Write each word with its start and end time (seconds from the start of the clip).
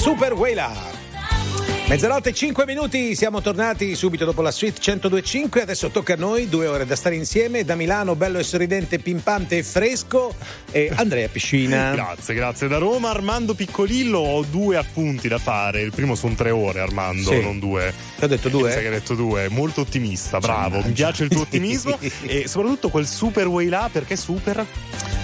Super 0.00 0.32
Wayla. 0.34 0.89
Mezzanotte 1.90 2.32
5 2.32 2.66
minuti, 2.66 3.16
siamo 3.16 3.40
tornati 3.40 3.96
subito 3.96 4.24
dopo 4.24 4.42
la 4.42 4.52
suite 4.52 4.78
1025, 4.78 5.62
adesso 5.62 5.90
tocca 5.90 6.12
a 6.12 6.16
noi, 6.16 6.48
due 6.48 6.68
ore 6.68 6.86
da 6.86 6.94
stare 6.94 7.16
insieme, 7.16 7.64
da 7.64 7.74
Milano 7.74 8.14
bello 8.14 8.38
e 8.38 8.44
sorridente, 8.44 9.00
pimpante 9.00 9.58
e 9.58 9.64
fresco 9.64 10.32
e 10.70 10.88
Andrea 10.94 11.26
Piscina. 11.26 11.90
grazie, 11.98 12.34
grazie. 12.34 12.68
Da 12.68 12.78
Roma 12.78 13.10
Armando 13.10 13.54
Piccolillo 13.54 14.20
ho 14.20 14.44
due 14.44 14.76
appunti 14.76 15.26
da 15.26 15.38
fare, 15.38 15.80
il 15.80 15.90
primo 15.90 16.14
sono 16.14 16.36
tre 16.36 16.52
ore 16.52 16.78
Armando, 16.78 17.32
sì. 17.32 17.40
non 17.40 17.58
due. 17.58 17.92
Ti 18.18 18.24
ho 18.24 18.28
detto 18.28 18.48
due? 18.48 18.70
Sai 18.70 18.82
che 18.82 18.86
hai 18.86 18.94
detto 18.94 19.16
due, 19.16 19.48
molto 19.48 19.80
ottimista, 19.80 20.38
bravo, 20.38 20.80
mi 20.84 20.92
piace 20.92 21.24
il 21.24 21.28
tuo 21.30 21.40
ottimismo 21.40 21.98
e 22.22 22.46
soprattutto 22.46 22.88
quel 22.90 23.08
super 23.08 23.48
way 23.48 23.66
là, 23.66 23.88
perché 23.90 24.14
super? 24.14 24.64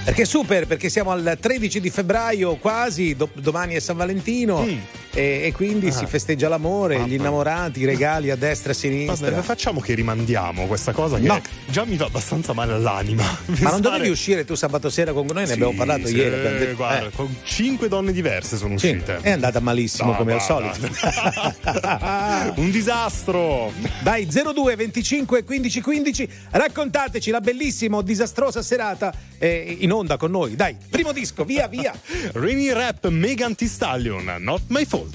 Perché 0.03 0.25
super? 0.25 0.67
Perché 0.67 0.91
siamo 0.91 1.13
al 1.13 1.39
13 1.41 1.79
di 1.79 1.91
febbraio 1.91 2.57
quasi, 2.57 3.15
do- 3.15 3.31
domani 3.35 3.75
è 3.75 3.79
San 3.79 3.97
Valentino. 3.97 4.65
Mm 4.65 5.05
e, 5.17 5.47
e 5.47 5.53
quindi 5.53 5.89
ah. 5.89 5.93
si 5.93 6.05
festeggia 6.05 6.47
l'amore, 6.49 6.97
Mamma. 6.97 7.09
gli 7.09 7.15
innamorati, 7.15 7.81
i 7.81 7.85
regali 7.87 8.31
a 8.31 8.37
destra 8.37 8.73
e 8.73 8.75
a 8.75 8.79
sinistra. 8.79 9.31
Vabbè, 9.31 9.43
facciamo 9.43 9.81
che 9.81 9.95
rimandiamo 9.95 10.67
questa 10.67 10.93
cosa 10.93 11.17
che 11.19 11.27
no. 11.27 11.41
già 11.65 11.87
mi 11.87 11.97
va 11.97 12.05
abbastanza 12.05 12.53
male 12.53 12.75
all'anima. 12.75 13.25
Ma 13.47 13.71
non 13.73 13.81
dovevi 13.81 14.11
uscire 14.11 14.45
tu 14.45 14.55
sabato 14.55 14.91
sera 14.91 15.15
con 15.15 15.25
noi? 15.25 15.37
Ne 15.37 15.47
sì, 15.47 15.53
abbiamo 15.55 15.73
parlato 15.73 16.07
sì, 16.07 16.17
ieri. 16.17 16.59
Detto, 16.59 16.77
guarda, 16.77 17.07
eh. 17.07 17.11
con 17.13 17.35
cinque 17.45 17.89
donne 17.89 18.13
diverse 18.13 18.59
sono 18.59 18.75
uscite. 18.75 19.21
È 19.23 19.31
andata 19.31 19.59
malissimo 19.61 20.11
no, 20.11 20.19
come 20.19 20.35
al 20.35 20.43
solito. 20.43 20.87
Un 22.61 22.71
disastro. 22.71 23.73
Dai 24.03 24.27
02 24.27 24.77
25 24.77 25.45
15 25.45 25.81
15 25.81 26.29
raccontateci 26.51 27.31
la 27.31 27.41
bellissima 27.41 27.97
o 27.97 28.03
disastrosa 28.03 28.61
serata 28.61 29.15
eh, 29.39 29.77
in 29.81 29.93
onda 29.93 30.19
con 30.19 30.31
noi. 30.31 30.57
Dai, 30.57 30.77
primo 30.91 31.13
disco, 31.13 31.45
via 31.45 31.67
via. 31.69 31.95
Rainy 32.35 32.71
Rap 32.73 33.09
Megan 33.09 33.55
T 33.55 33.65
Stallion, 33.65 34.37
Not 34.41 34.63
My 34.69 34.85
Fault. 34.85 35.06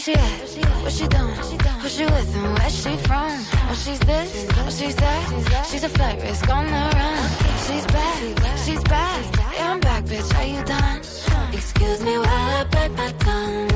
She 0.00 0.14
at? 0.14 0.82
What 0.82 0.92
she 0.92 1.06
doing? 1.08 1.34
Who 1.80 1.88
she 1.88 2.04
with 2.04 2.36
and 2.36 2.58
where 2.58 2.70
she 2.70 2.96
from? 3.06 3.30
Oh, 3.68 3.74
she's 3.74 4.00
this, 4.00 4.46
oh, 4.56 4.70
she's 4.70 4.96
that. 4.96 5.66
She's 5.70 5.84
a 5.84 5.88
flight 5.88 6.22
risk 6.22 6.48
on 6.48 6.66
the 6.66 6.96
run. 6.96 7.49
She's 7.70 7.86
back, 7.86 8.58
she's 8.64 8.82
back. 8.82 9.24
Yeah, 9.54 9.72
I'm 9.72 9.78
back, 9.78 10.04
bitch. 10.04 10.34
Are 10.36 10.44
you 10.44 10.60
done? 10.64 10.98
Excuse 11.52 12.02
me 12.02 12.18
while 12.18 12.26
I 12.26 12.64
bite 12.64 12.90
my 12.90 13.12
tongue. 13.12 13.70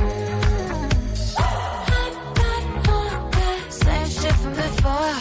Same 3.69 4.09
shit 4.09 4.35
from 4.41 4.51
before. 4.51 5.15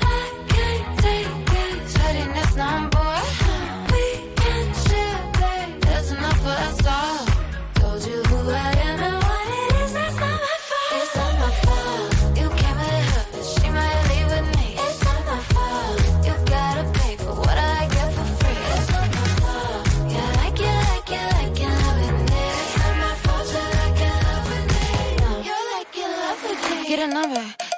I 0.00 0.44
can't 0.54 0.98
take 1.00 1.26
it. 1.62 1.90
Shutting 1.90 2.32
this 2.32 2.54
number. 2.54 2.91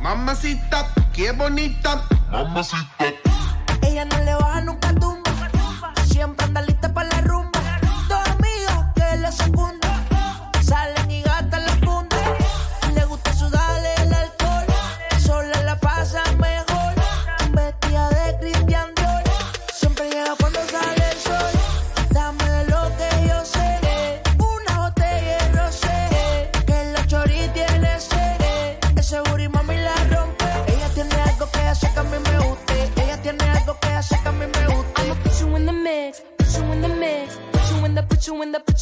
Mamacita, 0.00 0.86
qué 1.12 1.32
bonita. 1.32 2.02
Mamacita. 2.30 3.12
Ella 3.82 4.04
no 4.04 4.18
le 4.24 4.31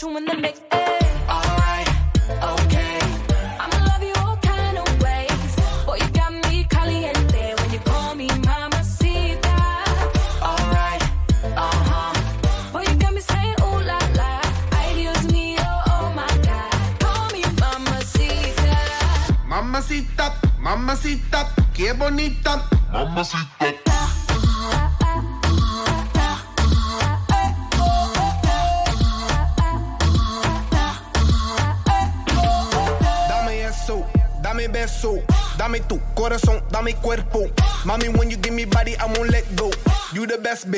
you 0.02 0.17
in 0.17 0.25
the, 0.25 0.31
put 0.31 0.32
you 0.32 0.37
in 0.37 0.37
the 0.37 0.37
mix. 0.37 0.59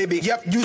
Baby. 0.07 0.21
Yep, 0.27 0.43
you 0.47 0.63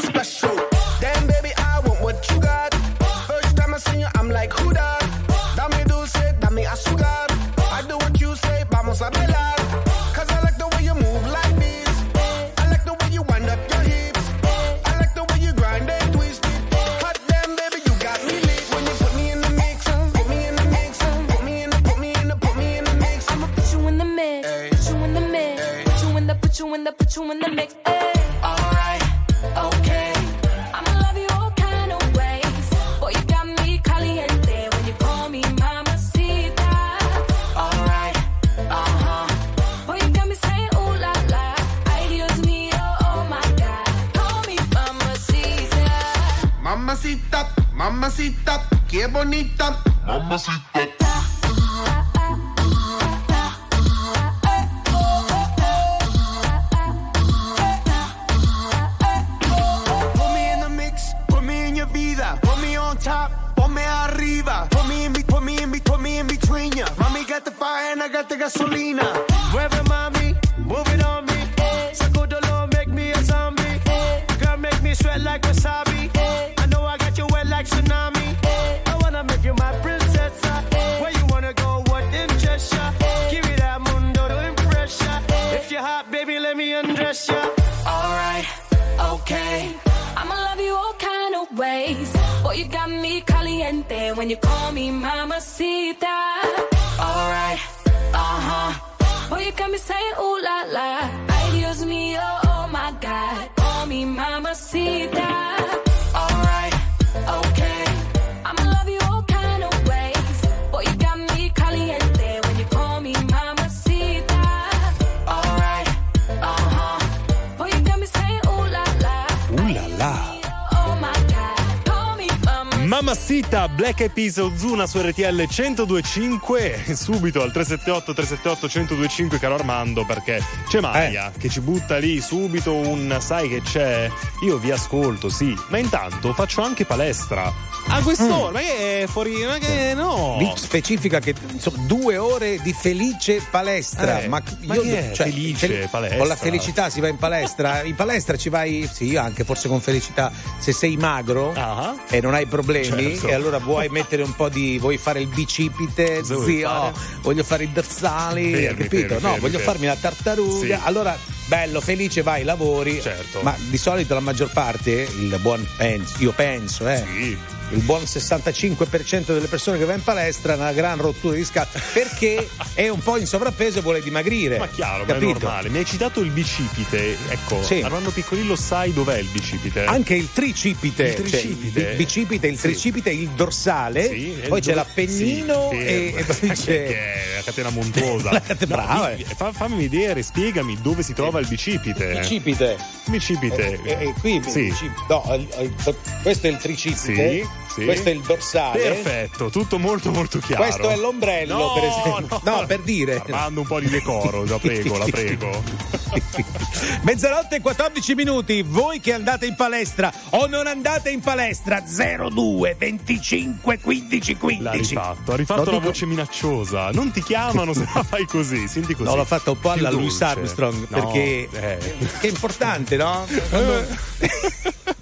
Black 123.97 124.01
Eyed 124.01 124.11
Peas 124.11 124.37
Ozuna 124.37 124.85
su 124.85 125.01
RTL 125.01 125.47
1025 125.49 126.83
subito 126.93 127.41
al 127.41 127.51
378 127.51 128.13
378 128.13 128.79
1025 128.79 129.39
caro 129.39 129.55
Armando 129.55 130.05
perché 130.05 130.39
c'è 130.67 130.79
Maia 130.81 131.31
che 131.35 131.49
ci 131.49 131.61
butta 131.61 131.97
lì 131.97 132.21
subito 132.21 132.75
un 132.75 133.17
sai 133.19 133.49
che 133.49 133.61
c'è 133.63 134.09
io 134.43 134.57
vi 134.59 134.69
ascolto 134.69 135.29
sì 135.29 135.55
ma 135.69 135.79
intanto 135.79 136.31
faccio 136.33 136.61
anche 136.61 136.85
palestra 136.85 137.51
a 137.89 138.01
quest'ora 138.03 138.51
ma 138.51 138.59
che 138.59 139.03
è 139.03 139.07
fuori 139.07 139.43
ma 139.45 139.57
che 139.57 139.93
no 139.95 140.35
Lì 140.37 140.51
specifica 140.55 141.19
che 141.19 141.33
insomma, 141.51 141.83
due 141.85 142.17
ore 142.17 142.59
di 142.61 142.73
felice 142.73 143.41
palestra. 143.49 144.21
Eh, 144.21 144.27
ma 144.27 144.41
ma 144.65 144.75
io 144.75 144.81
che 144.83 145.11
è 145.11 145.15
felice 145.15 145.87
palestra? 145.89 146.17
Con 146.17 146.27
la 146.27 146.35
felicità 146.35 146.89
si 146.89 146.99
va 146.99 147.07
in 147.07 147.17
palestra. 147.17 147.83
In 147.83 147.95
palestra 147.95 148.37
ci 148.37 148.49
vai, 148.49 148.87
sì, 148.91 149.15
anche 149.15 149.43
forse 149.43 149.67
con 149.67 149.79
felicità. 149.81 150.31
Se 150.67 150.73
sei 150.73 150.97
magro 150.97 151.53
Ah. 151.55 151.95
e 152.09 152.19
non 152.19 152.33
hai 152.33 152.45
problemi, 152.45 153.13
Certo. 153.13 153.27
e 153.29 153.33
allora 153.33 153.57
vuoi 153.57 153.87
mettere 153.87 154.21
un 154.21 154.35
po' 154.35 154.49
di. 154.49 154.77
vuoi 154.79 154.97
fare 154.97 155.21
il 155.21 155.27
bicipite, 155.27 156.21
vuoi 156.23 156.55
zio, 156.57 156.67
fare? 156.67 156.93
voglio 157.21 157.43
fare 157.45 157.63
i 157.63 157.71
dorsali, 157.71 158.51
Fermi, 158.51 158.83
capito? 158.83 159.07
fermi, 159.07 159.13
no, 159.13 159.19
fermi, 159.19 159.39
voglio 159.39 159.59
farmi 159.59 159.85
la 159.85 159.95
tartaruga. 159.95 160.75
Sì. 160.75 160.81
Allora, 160.83 161.17
bello, 161.45 161.79
felice, 161.79 162.21
vai, 162.21 162.43
lavori. 162.43 162.99
Certo. 163.01 163.39
Ma 163.43 163.55
di 163.57 163.77
solito 163.77 164.13
la 164.13 164.19
maggior 164.19 164.49
parte, 164.51 165.07
il 165.17 165.37
buon 165.39 165.65
penso, 165.77 166.15
io 166.19 166.33
penso, 166.33 166.85
eh 166.89 167.01
Sì. 167.13 167.37
Il 167.71 167.81
buon 167.81 168.03
65% 168.03 169.25
delle 169.33 169.47
persone 169.47 169.77
che 169.77 169.85
va 169.85 169.93
in 169.93 170.03
palestra 170.03 170.53
ha 170.53 170.55
una 170.55 170.71
gran 170.71 170.97
rottura 170.99 171.35
di 171.35 171.43
scatto 171.43 171.79
perché 171.93 172.47
è 172.73 172.87
un 172.87 172.99
po' 172.99 173.17
in 173.17 173.25
sovrappeso 173.25 173.79
e 173.79 173.81
vuole 173.81 174.01
dimagrire. 174.01 174.57
Ma 174.57 174.67
chiaro, 174.69 175.03
ma 175.03 175.09
è 175.11 175.13
capito? 175.13 175.39
normale. 175.39 175.69
Mi 175.69 175.79
hai 175.79 175.85
citato 175.85 176.21
il 176.21 176.29
bicipite. 176.31 177.17
Ecco, 177.29 177.61
Sì. 177.63 177.81
Armando 177.81 178.11
Piccolillo 178.11 178.55
sai 178.55 178.93
dov'è 178.93 179.17
il 179.17 179.27
bicipite? 179.27 179.83
Anche 179.85 180.13
il 180.15 180.29
tricipite, 180.31 181.03
Il 181.07 181.13
tricipite. 181.15 181.81
Cioè, 181.81 181.89
il 181.91 181.95
bicipite, 181.97 182.47
il 182.47 182.55
Sì. 182.55 182.61
tricipite, 182.61 183.09
il 183.11 183.29
dorsale, 183.29 184.07
Sì, 184.07 184.39
e 184.41 184.47
poi 184.47 184.59
il 184.59 184.63
c'è 184.63 184.69
do- 184.71 184.75
l'appennino 184.77 185.69
sì, 185.71 185.77
e, 185.77 186.13
e 186.15 186.23
poi 186.23 186.49
c'è. 186.49 186.55
che 186.55 186.85
è 186.95 187.35
la 187.37 187.41
catena 187.43 187.69
montuosa. 187.69 188.31
La 188.31 188.41
catena- 188.41 188.75
brava, 188.75 189.09
di- 189.11 189.25
fa- 189.35 189.51
fammi 189.51 189.87
vedere, 189.87 190.23
spiegami 190.23 190.77
dove 190.81 191.03
si 191.03 191.13
trova 191.13 191.39
il 191.39 191.47
bicipite. 191.47 192.17
Bicipite. 192.19 192.77
Bicipite. 193.07 193.79
E, 193.83 193.91
e 194.07 194.13
qui 194.19 194.41
Sì. 194.47 194.63
bicipite. 194.63 195.05
No, 195.09 195.23
il- 195.35 195.47
il- 195.63 195.95
questo 196.21 196.47
è 196.47 196.49
il 196.49 196.57
tricipite, 196.57 197.39
Sì, 197.41 197.47
sì. 197.79 197.85
questo 197.85 198.09
è 198.09 198.11
il 198.11 198.21
dorsale. 198.21 198.79
Perfetto, 198.81 199.49
tutto 199.49 199.77
molto 199.79 200.11
molto 200.11 200.39
chiaro. 200.39 200.63
Questo 200.63 200.89
è 200.89 200.95
l'ombrello, 200.97 201.57
No, 201.57 201.73
per 201.73 201.83
esempio. 201.83 202.41
no. 202.43 202.57
No, 202.59 202.65
per 202.65 202.79
dire. 202.81 203.15
Armando 203.23 203.61
un 203.61 203.67
po' 203.67 203.79
di 203.79 203.89
decoro, 203.89 204.43
la 204.45 204.57
prego, 204.59 204.97
la 204.97 205.05
prego. 205.05 205.63
Mezzanotte 207.03 207.57
e 207.57 207.61
14 207.61 208.15
minuti, 208.15 208.61
voi 208.63 208.99
che 208.99 209.13
andate 209.13 209.45
in 209.45 209.55
palestra 209.55 210.11
o 210.31 210.47
non 210.47 210.67
andate 210.67 211.09
in 211.09 211.19
palestra 211.19 211.81
02 211.81 212.75
25 212.77 213.79
15 213.79 214.35
15. 214.37 214.63
L'ha 214.63 214.71
rifatto, 214.71 215.31
ha 215.31 215.35
rifatto 215.35 215.59
Lo 215.63 215.65
la 215.71 215.77
dico- 215.77 215.85
voce 215.89 216.05
minacciosa. 216.05 216.89
Non 216.91 217.11
ti 217.11 217.21
chiamano 217.23 217.73
se 217.73 217.87
la 217.93 218.03
fai 218.03 218.25
così, 218.25 218.67
senti 218.67 218.93
così. 218.93 219.09
No, 219.09 219.15
l'ho 219.15 219.25
fatta 219.25 219.51
un 219.51 219.59
po' 219.59 219.71
alla 219.71 219.89
Louis. 219.89 220.21
Armstrong 220.21 220.87
No, 220.89 220.99
perché 221.11 221.49
eh. 221.51 221.77
è 222.21 222.27
importante, 222.27 222.95
no? 222.97 223.25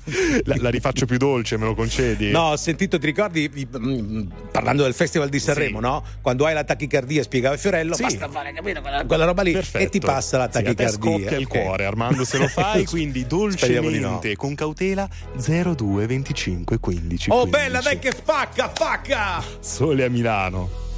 La, 0.45 0.55
la 0.59 0.69
rifaccio 0.69 1.05
più 1.05 1.17
dolce, 1.17 1.57
me 1.57 1.65
lo 1.65 1.73
concedi? 1.75 2.29
No, 2.29 2.51
ho 2.51 2.55
sentito, 2.57 2.99
ti 2.99 3.05
ricordi, 3.07 3.49
mm, 3.77 4.21
parlando 4.51 4.83
del 4.83 4.93
Festival 4.93 5.29
di 5.29 5.39
Sanremo, 5.39 5.77
Sì. 5.79 5.83
no? 5.83 6.03
Quando 6.21 6.45
hai 6.45 6.53
la 6.53 6.63
tachicardia, 6.63 7.23
spiegava 7.23 7.57
Fiorello, 7.57 7.95
Sì. 7.95 8.03
basta 8.03 8.29
fare, 8.29 8.53
capito? 8.53 8.81
Quella, 8.81 9.05
quella 9.05 9.25
roba 9.25 9.41
lì 9.41 9.51
Perfetto. 9.53 9.83
e 9.83 9.89
ti 9.89 9.99
passa 9.99 10.37
la 10.37 10.45
Sì, 10.45 10.51
tachicardia. 10.51 10.89
scoppia 10.89 11.37
il 11.37 11.47
cuore, 11.47 11.85
Armando, 11.85 12.23
se 12.23 12.37
lo 12.37 12.47
fai, 12.49 12.85
quindi 12.85 13.25
dolcemente, 13.25 14.29
no. 14.29 14.35
con 14.37 14.53
cautela 14.55 15.07
02 15.35 16.05
25 16.05 16.79
15 16.79 17.29
Oh, 17.31 17.41
15. 17.41 17.49
bella, 17.49 17.81
dai 17.81 17.99
che 17.99 18.11
facca, 18.11 18.69
facca! 18.73 19.43
Sole 19.59 20.03
a 20.03 20.09
Milano. 20.09 20.83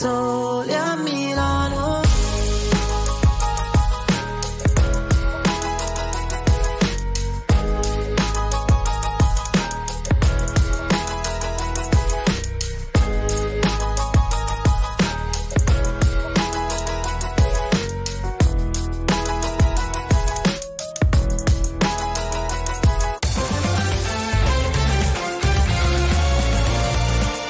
soli 0.00 0.74
a 0.74 0.96
Milano. 0.96 2.00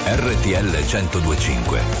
RTL 0.03 0.83
1025 0.83 2.00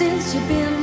Since 0.00 0.34
you've 0.34 0.48
been 0.48 0.79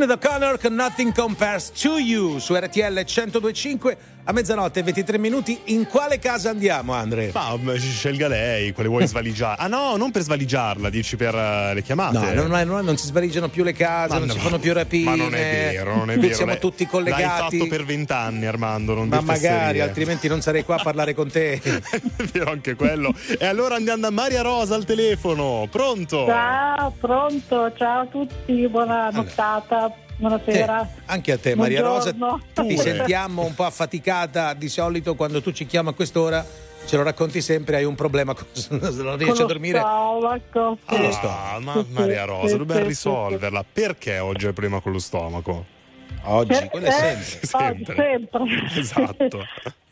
Shane 0.00 0.14
O'Connor 0.14 0.58
con 0.58 0.76
Nothing 0.76 1.12
Compares 1.12 1.70
to 1.72 1.98
You 1.98 2.40
su 2.40 2.56
RTL 2.56 3.04
1025 3.04 3.98
a 4.30 4.32
mezzanotte 4.32 4.80
e 4.80 4.82
23 4.84 5.18
minuti. 5.18 5.60
In 5.66 5.86
quale 5.86 6.18
casa 6.18 6.50
andiamo, 6.50 6.92
Andre? 6.94 7.30
Ma 7.34 7.56
scelga 7.76 8.28
lei, 8.28 8.72
quale 8.72 8.88
vuoi 8.88 9.06
svaligiare? 9.08 9.56
Ah 9.60 9.66
no, 9.66 9.96
non 9.96 10.10
per 10.10 10.22
svaligiarla, 10.22 10.88
dici 10.88 11.16
per 11.16 11.34
eh, 11.34 11.74
le 11.74 11.82
chiamate. 11.82 12.18
No, 12.34 12.46
non, 12.46 12.66
non 12.66 12.84
non 12.84 12.96
si 12.96 13.06
svaligiano 13.06 13.48
più 13.48 13.62
le 13.64 13.72
case, 13.72 14.12
Ma 14.14 14.18
non 14.18 14.28
no, 14.28 14.32
si 14.32 14.38
fanno 14.38 14.58
più 14.58 14.72
rapine. 14.72 15.04
Ma 15.10 15.16
non 15.16 15.34
è 15.34 15.70
vero, 15.72 15.96
non 15.96 16.10
è 16.10 16.16
vero. 16.18 16.34
Siamo 16.34 16.52
Lei- 16.52 16.60
tutti 16.60 16.86
collegati. 16.86 17.22
L'hai 17.22 17.58
fatto 17.58 17.66
per 17.68 17.84
vent'anni, 17.84 18.46
Armando, 18.46 18.94
non 18.94 19.08
Ma 19.08 19.20
magari, 19.20 19.40
fesserie. 19.56 19.82
altrimenti 19.82 20.28
non 20.28 20.40
sarei 20.40 20.64
qua 20.64 20.76
a 20.76 20.82
parlare 20.82 21.14
con 21.14 21.28
te. 21.30 21.60
È 21.60 22.22
vero 22.32 22.50
anche 22.50 22.74
quello. 22.74 23.12
E 23.38 23.44
allora 23.44 23.74
andiamo 23.74 24.00
da 24.02 24.10
Maria 24.10 24.42
Rosa 24.42 24.74
al 24.76 24.84
telefono. 24.84 25.66
Pronto? 25.70 26.26
Ciao, 26.26 26.94
pronto, 26.98 27.72
ciao 27.76 28.02
a 28.02 28.06
tutti, 28.06 28.66
buona 28.68 29.10
nottata, 29.10 29.92
buonasera. 30.20 30.82
Eh, 30.82 31.00
anche 31.06 31.32
a 31.32 31.38
te, 31.38 31.54
Maria 31.56 31.80
Rosa. 31.82 32.12
Buongiorno. 32.12 32.44
Ti 32.54 32.74
Pure. 32.74 32.76
sentiamo 32.76 33.42
un 33.44 33.54
po' 33.54 33.64
affaticata. 33.64 34.54
Di 34.54 34.68
solito, 34.68 35.14
quando 35.14 35.40
tu 35.42 35.50
ci 35.52 35.66
chiami 35.66 35.88
a 35.88 35.92
quest'ora, 35.92 36.44
ce 36.86 36.96
lo 36.96 37.02
racconti 37.02 37.40
sempre. 37.40 37.76
Hai 37.76 37.84
un 37.84 37.94
problema, 37.94 38.34
con- 38.34 38.46
non 38.70 39.16
riesci 39.16 39.34
Con 39.34 39.42
a 39.42 39.46
dormire. 39.46 39.78
stomaco, 39.78 40.78
sì. 40.80 40.86
Con 40.86 41.00
lo 41.00 41.08
Ah, 41.08 41.12
stomaco. 41.12 41.60
ma 41.62 41.84
Maria 42.00 42.24
Rosa, 42.24 42.48
sì, 42.48 42.56
dobbiamo 42.58 42.80
sì, 42.82 42.86
risolverla. 42.88 43.64
Perché 43.72 44.18
oggi 44.18 44.42
hai 44.42 44.48
il 44.48 44.54
problema 44.54 44.80
con 44.80 44.92
lo 44.92 44.98
stomaco? 44.98 45.64
Oggi, 46.24 46.68
quello 46.70 46.86
è 46.86 46.88
Eh, 46.88 46.92
sempre. 46.92 47.46
Sempre. 47.46 47.94
sempre. 47.94 48.40
Esatto. 48.78 49.46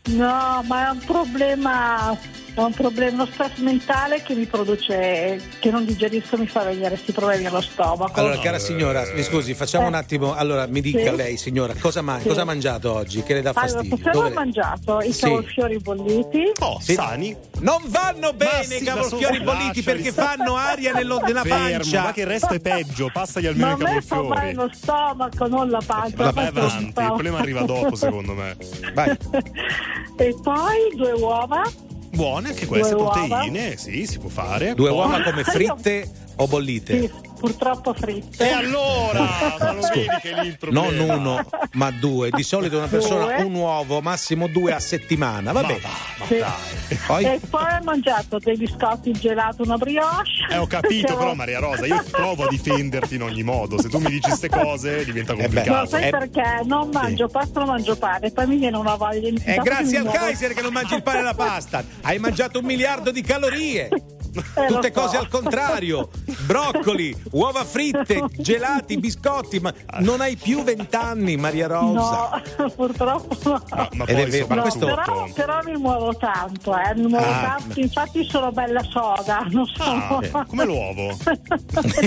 No, 0.09 0.62
ma 0.66 0.87
è 0.87 0.90
un 0.90 0.99
problema, 1.05 2.12
è 2.55 2.61
un 2.61 2.73
problema, 2.73 3.12
uno 3.23 3.27
stress 3.31 3.59
mentale 3.59 4.23
che 4.23 4.35
mi 4.35 4.47
produce, 4.47 5.38
che 5.59 5.71
non 5.71 5.85
digerisco, 5.85 6.38
mi 6.38 6.47
fa 6.47 6.62
venire 6.64 6.88
questi 6.88 7.12
problemi 7.12 7.44
allo 7.47 7.61
stomaco. 7.61 8.18
Allora, 8.18 8.38
cara 8.38 8.59
signora, 8.59 9.05
mi 9.14 9.23
scusi, 9.23 9.53
facciamo 9.55 9.87
un 9.87 9.94
attimo. 9.94 10.35
Allora, 10.35 10.66
mi 10.66 10.81
dica 10.81 11.11
Sì. 11.11 11.16
lei, 11.16 11.37
signora, 11.37 11.75
cosa, 11.79 12.01
ma- 12.01 12.18
Sì. 12.21 12.29
cosa 12.29 12.40
ha 12.40 12.44
mangiato 12.44 12.92
oggi? 12.92 13.23
Che 13.23 13.35
le 13.35 13.42
dà 13.42 13.51
Allora, 13.55 13.66
fastidio? 13.81 13.97
cosa 13.99 14.11
Dove 14.11 14.31
ho 14.31 14.33
mangiato? 14.35 15.01
I 15.03 15.12
Sì. 15.12 15.21
cavolfiori 15.21 15.79
bolliti. 15.79 16.42
Oh, 16.61 16.79
Sì. 16.81 16.94
sani? 16.94 17.37
Non 17.61 17.83
vanno 17.87 18.33
bene 18.33 18.62
sì, 18.64 18.83
i 18.83 18.87
ma 18.87 18.94
cavolfiori 18.94 19.40
bolliti 19.40 19.83
perché 19.83 20.11
fanno 20.12 20.55
aria 20.57 20.92
nello- 20.92 21.18
nella 21.21 21.42
Fermo, 21.42 21.68
pancia. 21.79 22.03
ma 22.03 22.12
che 22.12 22.21
il 22.23 22.27
resto 22.29 22.55
è 22.55 22.61
peggio. 22.61 23.11
Passagli 23.12 23.44
Ma 23.44 23.51
almeno 23.51 23.87
a 23.87 23.90
i 23.90 23.94
me 23.94 24.01
fa 24.03 24.16
male 24.23 24.29
cavolfiori. 24.29 24.55
lo 24.55 24.71
stomaco, 24.73 25.47
non 25.49 25.68
la 25.71 25.83
pancia. 25.85 26.16
Vabbè, 26.16 26.47
avanti, 26.47 26.85
il 26.87 26.92
problema 27.07 27.38
arriva 27.38 27.61
dopo, 27.62 27.94
secondo 27.94 28.33
me. 28.35 28.57
Vai. 28.94 29.16
E 30.16 30.34
poi 30.42 30.94
due 30.96 31.12
uova. 31.12 31.62
Buone 32.11 32.48
anche 32.48 32.66
queste 32.66 32.94
Due 32.94 33.02
uova. 33.02 33.18
proteine, 33.26 33.76
sì, 33.76 34.06
si 34.06 34.18
può 34.18 34.28
fare. 34.28 34.74
Due 34.74 34.90
uova 34.90 35.22
come 35.22 35.44
fritte 35.44 36.11
o 36.37 36.46
bollite? 36.46 37.00
Sì, 37.00 37.11
purtroppo 37.38 37.94
fritte. 37.94 38.48
E 38.48 38.53
allora, 38.53 39.20
ma 39.59 39.72
lo 39.72 39.81
vedi 39.81 40.07
che 40.20 40.31
è 40.33 40.40
lì 40.42 40.48
il 40.48 40.59
problema? 40.59 40.90
Non 40.90 41.09
uno, 41.18 41.48
ma 41.72 41.90
due. 41.90 42.31
Di 42.31 42.42
solito 42.42 42.77
una 42.79 42.87
persona 42.87 43.24
Due. 43.24 43.42
un 43.42 43.55
uovo, 43.55 44.01
massimo 44.01 44.46
due 44.48 44.72
a 44.74 44.81
settimana. 44.81 45.53
Ma 45.53 45.61
Vabbè. 45.62 45.81
va, 45.81 45.88
ma 46.18 46.27
Sì. 46.27 46.38
dai. 46.38 46.98
Poi 47.07 47.24
E 47.24 47.40
poi 47.48 47.62
ho 47.64 47.85
mangiato 47.85 48.38
dei 48.38 48.57
biscotti, 48.57 49.12
gelato, 49.12 49.62
una 49.62 49.77
brioche. 49.77 50.07
Eh, 50.51 50.57
ho 50.59 50.66
capito, 50.66 51.16
però, 51.16 51.35
Maria 51.35 51.59
Rosa, 51.61 51.87
io 51.87 52.03
provo 52.11 52.44
a 52.44 52.48
difenderti 52.48 53.14
in 53.16 53.22
ogni 53.22 53.42
modo. 53.42 53.81
Se 53.81 53.88
tu 53.88 53.98
mi 53.98 54.11
dici 54.11 54.29
queste 54.29 54.48
cose, 54.48 55.05
diventa 55.05 55.35
beh. 55.35 55.42
No, 55.42 55.48
complicato. 55.48 55.87
sai 55.87 56.05
Eh, 56.05 56.11
perché? 56.11 56.61
Non 56.64 56.88
mangio 56.92 57.29
pasta, 57.29 57.61
non 57.61 57.68
mangio 57.68 57.96
pane, 57.96 58.31
poi 58.31 58.46
mi 58.46 58.57
viene 58.57 58.77
una 58.77 58.94
voglia 58.96 59.29
di 59.31 59.40
è 59.44 59.57
grazie 59.57 59.98
al 59.98 60.11
Kaiser 60.11 60.55
che 60.55 60.62
non 60.62 60.72
mangi 60.72 60.94
il 60.94 61.03
pane 61.03 61.18
e 61.20 61.22
la 61.22 61.35
pasta. 61.35 61.85
Hai 62.03 62.18
mangiato 62.18 62.59
un 62.59 62.64
miliardo 62.64 63.11
di 63.11 63.22
calorie. 63.22 63.88
Eh, 64.55 64.67
Tutte 64.67 64.91
cose 64.93 65.17
al 65.17 65.29
contrario. 65.29 66.11
Broccoli, 66.47 67.14
uova 67.33 67.64
fritte, 67.64 68.25
gelati, 68.37 68.99
biscotti. 68.99 69.59
Ma 69.61 69.73
non 70.01 70.21
hai 70.21 70.37
più 70.37 70.62
vent'anni, 70.62 71.37
Maria 71.37 71.67
Rosa. 71.67 72.43
No, 72.59 72.71
purtroppo 72.77 73.37
no. 73.51 73.62
Ma, 73.71 73.88
ma 73.93 74.05
poi 74.05 74.25
vero, 74.31 74.47
No, 74.55 74.61
questo- 74.62 74.87
però, 74.87 75.27
però 75.35 75.61
mi 75.64 75.77
muovo 75.77 76.14
tanto, 76.17 76.77
eh, 76.77 76.95
mi 76.97 77.07
muovo 77.07 77.27
Ah. 77.29 77.57
tanto, 77.59 77.81
infatti 77.81 78.25
sono 78.29 78.51
bella 78.53 78.83
soda, 78.83 79.47
non 79.51 79.67
sono 79.67 80.21
Ah, 80.33 80.45
come 80.47 80.64
l'uovo. 80.64 81.17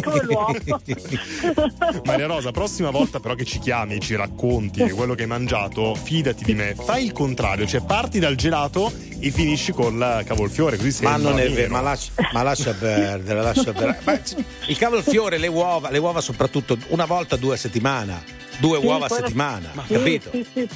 come 0.02 0.22
l'uovo. 0.24 0.56
Maria 2.06 2.28
Rosa, 2.28 2.52
prossima 2.52 2.90
volta 2.90 3.20
però 3.20 3.36
che 3.36 3.46
ci 3.46 3.60
chiami 3.60 3.96
e 3.96 4.00
ci 4.00 4.16
racconti 4.16 4.90
quello 4.92 5.14
che 5.16 5.24
hai 5.24 5.28
mangiato, 5.28 5.96
fidati 5.96 6.44
di 6.44 6.54
me, 6.54 6.76
fai 6.76 7.06
il 7.06 7.12
contrario, 7.12 7.66
cioè 7.68 7.82
parti 7.82 8.20
dal 8.20 8.36
gelato 8.36 8.92
e 9.20 9.30
finisci 9.32 9.72
col 9.72 10.24
cavolfiore, 10.26 10.78
così 10.78 11.04
Ma 11.04 11.18
non 11.18 11.40
è 11.40 11.50
vero, 11.52 11.72
ma 11.74 11.82
lascia, 11.82 12.11
ma 12.34 12.44
lascia 12.44 12.74
perdere, 12.78 13.42
lascia 13.42 13.72
perdere. 13.74 14.24
Il 14.68 14.78
cavolfiore, 14.78 15.38
le 15.38 15.48
uova, 15.48 15.90
le 15.90 15.98
uova 15.98 16.22
soprattutto 16.22 16.78
una 16.90 17.06
volta 17.06 17.36
due 17.36 17.56
a 17.56 17.58
settimana, 17.58 18.22
due 18.60 18.80
Sì, 18.80 18.86
uova 18.86 19.06
a 19.06 19.08
quello- 19.08 19.26
settimana, 19.26 19.72
sì, 19.88 19.94
capito? 19.94 20.30
sì, 20.32 20.68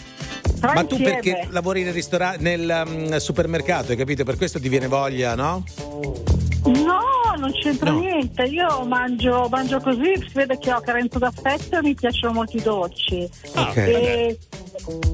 Ma 0.62 0.84
tu 0.86 0.98
perché 0.98 1.48
lavori 1.52 1.84
nel 1.84 1.93
ristorante, 1.93 2.41
nel 2.41 2.84
um, 2.86 3.17
supermercato, 3.17 3.91
hai 3.91 3.98
capito? 3.98 4.24
Per 4.24 4.38
questo 4.38 4.60
ti 4.60 4.69
viene 4.69 4.88
voglia, 4.88 5.36
no? 5.36 5.63
No, 6.65 7.00
non 7.36 7.52
c'entra 7.52 7.91
No. 7.91 8.00
niente. 8.00 8.43
Io 8.43 8.84
mangio, 8.86 9.48
mangio 9.50 9.80
così, 9.80 10.13
si 10.28 10.34
vede 10.34 10.58
che 10.58 10.71
ho 10.74 10.80
carenza 10.82 11.19
d'affetto 11.19 11.78
e 11.78 11.82
mi 11.82 11.93
piacciono 11.93 12.34
molto 12.34 12.58
i 12.58 12.62
dolci. 12.62 13.30
Ah, 13.54 13.69
Ok. 13.69 13.78
E- 13.78 14.39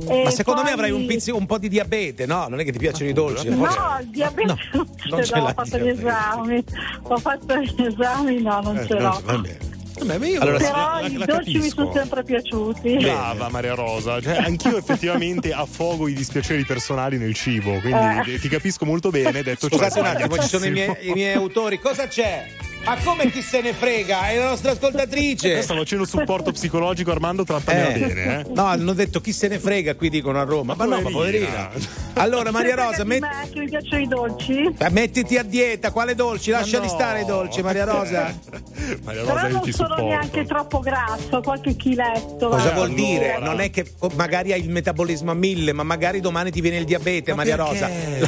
e 0.10 0.24
Ma 0.24 0.30
secondo 0.32 0.62
me 0.62 0.68
poi- 0.70 0.74
avrai 0.74 0.92
un, 0.92 1.06
pizzi- 1.06 1.32
un 1.32 1.46
po' 1.46 1.58
di 1.58 1.70
diabete, 1.70 2.26
no? 2.26 2.48
Non 2.50 2.60
è 2.60 2.64
che 2.64 2.72
ti 2.72 2.78
piacciono 2.80 3.10
i 3.10 3.14
dolci. 3.14 3.48
No, 3.50 3.58
forse- 3.58 3.80
il 4.02 4.08
diabete 4.10 4.48
No, 4.48 4.58
non 4.74 4.88
non 5.10 5.24
ce 5.24 5.36
l'ho, 5.40 5.44
ho 5.46 5.54
fatto 5.54 5.78
gli 5.78 5.88
esami. 5.88 6.64
Ho 7.04 7.18
fatto 7.18 7.56
gli 7.58 7.82
esami, 7.86 8.42
no, 8.42 8.62
non 8.62 8.78
Eh, 8.78 8.86
ce 8.88 8.94
l'ho. 9.00 9.22
va 9.24 9.38
bene. 9.38 9.58
Vabbè, 10.00 10.18
ma 10.18 10.26
io 10.28 10.40
Allora, 10.42 10.58
la- 10.58 10.64
Però 10.66 11.00
la- 11.02 11.08
i 11.08 11.18
la 11.18 11.26
dolci 11.26 11.58
mi 11.58 11.70
sono 11.70 11.92
sempre 11.94 12.24
piaciuti. 12.24 12.96
Brava 12.98 13.50
Maria 13.50 13.74
Rosa, 13.76 14.20
cioè, 14.22 14.38
anch'io 14.38 14.78
effettivamente 14.78 15.52
affogo 15.54 16.08
i 16.08 16.14
dispiaceri 16.14 16.64
personali 16.66 17.18
nel 17.18 17.34
cibo, 17.34 17.80
quindi 17.80 18.32
Eh. 18.34 18.40
ti 18.40 18.48
capisco 18.48 18.86
molto 18.86 19.10
bene. 19.10 19.44
Detto 19.44 19.70
ciò, 19.70 19.76
Scusate 19.78 20.00
un 20.00 20.06
attimo, 20.06 20.38
ci 20.38 20.48
sono 20.48 20.66
i 20.66 20.72
miei, 20.72 20.96
i 21.02 21.12
miei 21.14 21.34
autori. 21.36 21.80
Cosa 21.80 22.08
c'è? 22.08 22.48
Ma 22.84 22.98
come 23.04 23.30
chi 23.30 23.42
se 23.42 23.62
ne 23.62 23.74
frega? 23.74 24.30
È 24.30 24.38
la 24.38 24.50
nostra 24.50 24.72
ascoltatrice. 24.72 25.48
Adesso 25.52 25.64
sto 25.64 25.76
facendo 25.76 26.06
supporto 26.06 26.52
psicologico, 26.52 27.12
Armando, 27.12 27.44
trattamela 27.44 27.90
Eh. 27.94 28.00
bene, 28.00 28.40
eh. 28.40 28.46
No, 28.54 28.66
hanno 28.66 28.94
detto 28.94 29.22
chi 29.22 29.32
se 29.34 29.48
ne 29.48 29.60
frega, 29.60 29.96
qui 29.96 30.10
dicono 30.10 30.40
a 30.40 30.44
Roma. 30.44 30.74
Ma, 30.76 30.86
no, 30.86 31.00
ma 31.00 31.10
poverina. 31.10 31.70
Allora, 32.16 32.52
Maria 32.52 32.76
Rosa, 32.76 33.04
met- 33.04 33.22
me 33.22 33.50
che 33.52 33.60
mi 33.60 33.70
piacciono 33.70 34.02
i 34.02 34.08
dolci. 34.08 34.76
eh, 34.78 34.90
mettiti 34.90 35.38
a 35.38 35.44
dieta, 35.44 35.92
quale 35.92 36.16
dolci? 36.16 36.50
Lasciali 36.52 36.88
no. 36.88 36.92
stare 36.92 37.22
i 37.22 37.26
dolci, 37.26 37.62
Maria 37.62 37.86
Rosa. 37.86 38.34
Maria 39.04 39.22
Rosa, 39.22 39.34
Però 39.34 39.48
io 39.48 39.54
non 39.54 39.62
ti 39.62 39.72
sono 39.72 39.88
supporto. 39.90 40.08
neanche 40.10 40.46
troppo 40.46 40.80
grasso, 40.80 41.40
qualche 41.42 41.76
chiletto. 41.76 42.50
Cosa 42.50 42.70
va. 42.70 42.74
vuol 42.74 42.86
allora. 42.90 43.02
dire? 43.08 43.40
Non 43.40 43.60
è 43.62 43.70
che 43.70 43.92
magari 44.16 44.54
hai 44.54 44.62
il 44.62 44.70
metabolismo 44.70 45.32
a 45.32 45.36
mille, 45.36 45.72
ma 45.72 45.84
magari 45.84 46.20
domani 46.20 46.52
ti 46.52 46.62
viene 46.62 46.78
il 46.78 46.86
diabete, 46.86 47.34
Maria 47.36 47.56
Rosa. 47.56 47.86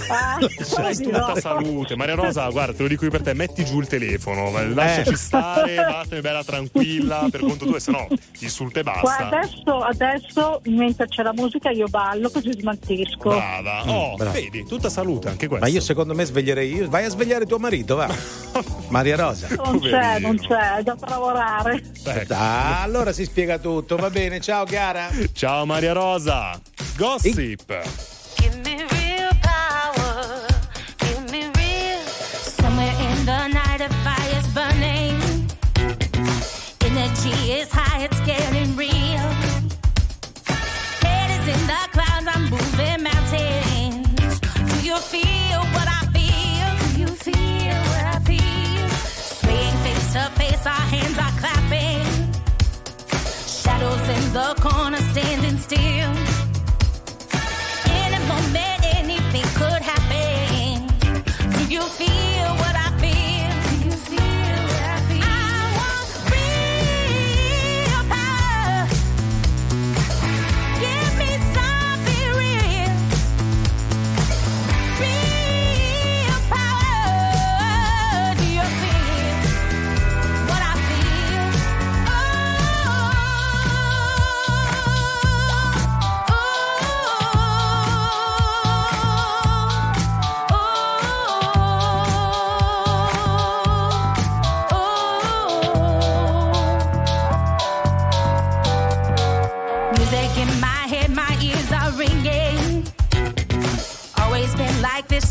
Ah, 0.10 0.38
tutta 0.39 1.26
no. 1.28 1.36
salute. 1.39 1.96
Maria 1.96 2.16
Rosa, 2.16 2.48
guarda, 2.50 2.74
te 2.74 2.84
lo 2.84 2.88
dico 2.88 3.04
io 3.06 3.12
per 3.12 3.22
te, 3.24 3.34
metti 3.34 3.66
giù 3.66 3.80
il 3.80 3.88
telefono, 3.88 4.42
lasciaci 4.51 5.10
Eh. 5.13 5.15
stare, 5.17 5.75
vattene 5.75 6.21
bella 6.21 6.43
tranquilla, 6.43 7.27
per 7.29 7.41
conto 7.41 7.65
tuo, 7.65 7.79
se 7.79 7.91
no 7.91 8.08
ti 8.38 8.43
insulta 8.45 8.79
e 8.79 8.84
Guarda, 8.84 9.01
basta. 9.01 9.25
adesso, 9.38 9.79
adesso, 9.79 10.62
mentre 10.65 11.08
c'è 11.08 11.23
la 11.23 11.34
musica, 11.34 11.69
io 11.69 11.88
ballo 11.88 12.29
così 12.29 12.51
smaltisco. 12.60 13.29
Brava. 13.29 13.84
Oh, 13.89 14.12
Mm, 14.13 14.15
brava. 14.15 14.32
vedi, 14.32 14.65
tutta 14.65 14.89
salute 14.89 15.29
anche 15.29 15.47
questo. 15.47 15.65
Ma 15.65 15.71
io 15.71 15.82
secondo 15.82 16.13
me 16.13 16.25
sveglierei 16.25 16.73
io. 16.73 16.89
Vai 16.89 17.06
a 17.06 17.10
svegliare 17.10 17.45
tuo 17.45 17.58
marito, 17.60 17.95
va. 17.95 18.08
Maria 18.89 19.15
Rosa. 19.15 19.47
Non 19.56 19.79
c'è, 19.79 20.19
non 20.19 20.38
c'è, 20.38 20.77
è 20.77 20.84
da 20.84 20.95
lavorare. 21.08 21.82
Eh, 22.06 22.25
Ah, 22.29 22.82
allora 22.82 23.12
si 23.13 23.23
spiega 23.25 23.58
tutto, 23.60 23.95
va 23.95 24.10
bene. 24.10 24.39
Ciao 24.39 24.65
Chiara. 24.65 25.10
Ciao 25.34 25.65
Maria 25.65 25.93
Rosa. 25.93 26.60
Gossip. 26.97 27.36
Give 27.36 28.12
Moving 42.54 43.02
mountains. 43.02 44.39
feel 45.00 45.62
what 45.76 45.88
I 45.88 46.02
feel? 46.13 46.70
Do 46.84 47.02
you 47.02 47.08
feel 47.08 47.78
what 47.89 48.06
I 48.16 48.20
feel? 48.30 48.88
Face 49.84 50.13
to 50.13 50.30
face, 50.38 50.66
our 50.68 50.86
hands 50.94 51.18
are 51.18 51.36
clapping. 51.42 52.06
Shadows 53.63 54.08
in 54.18 54.34
the 54.34 54.54
corner 54.62 55.02
standing 55.13 55.58
still. 55.58 56.33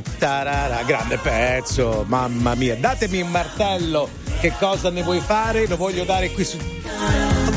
Tarara, 0.00 0.02
tarara, 0.18 0.82
grande 0.82 1.16
pezzo, 1.16 2.04
mamma 2.06 2.54
mia. 2.54 2.74
Datemi 2.76 3.20
un 3.22 3.30
martello, 3.30 4.08
che 4.40 4.52
cosa 4.58 4.90
ne 4.90 5.02
vuoi 5.02 5.20
fare? 5.20 5.66
Lo 5.66 5.76
voglio 5.76 6.04
dare 6.04 6.30
qui 6.30 6.44
su. 6.44 6.58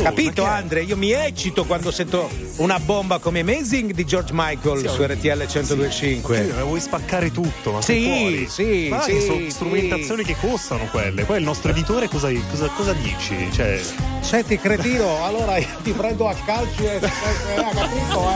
Capito 0.01 0.43
Andre? 0.43 0.83
Io 0.83 0.95
mi 0.95 1.11
eccito 1.11 1.65
quando 1.65 1.91
sento 1.91 2.29
una 2.57 2.79
bomba 2.79 3.19
come 3.19 3.41
Amazing 3.41 3.91
di 3.91 4.05
George 4.05 4.31
Michael 4.33 4.87
su 4.87 5.03
RTL 5.03 5.45
1025. 5.51 6.35
Sì, 6.45 6.51
vuoi 6.61 6.79
spaccare 6.79 7.31
tutto? 7.31 7.73
Ma 7.73 7.81
Sì, 7.81 8.03
fuori. 8.05 8.47
sì, 8.47 8.87
Ma 8.89 9.01
sì, 9.01 9.19
sono 9.21 9.39
sì. 9.39 9.49
strumentazioni 9.49 10.23
che 10.23 10.35
costano 10.39 10.85
quelle. 10.85 11.25
Poi 11.25 11.39
il 11.39 11.43
nostro 11.43 11.71
editore 11.71 12.07
cosa, 12.07 12.29
cosa, 12.49 12.67
cosa 12.69 12.93
dici? 12.93 13.49
Cioè, 13.51 13.81
Senti 14.21 14.57
cretino, 14.59 15.25
allora 15.25 15.57
ti 15.81 15.91
prendo 15.91 16.27
a 16.27 16.33
calci 16.45 16.83
e 16.85 16.95
eh, 16.95 16.99
capito, 17.73 18.29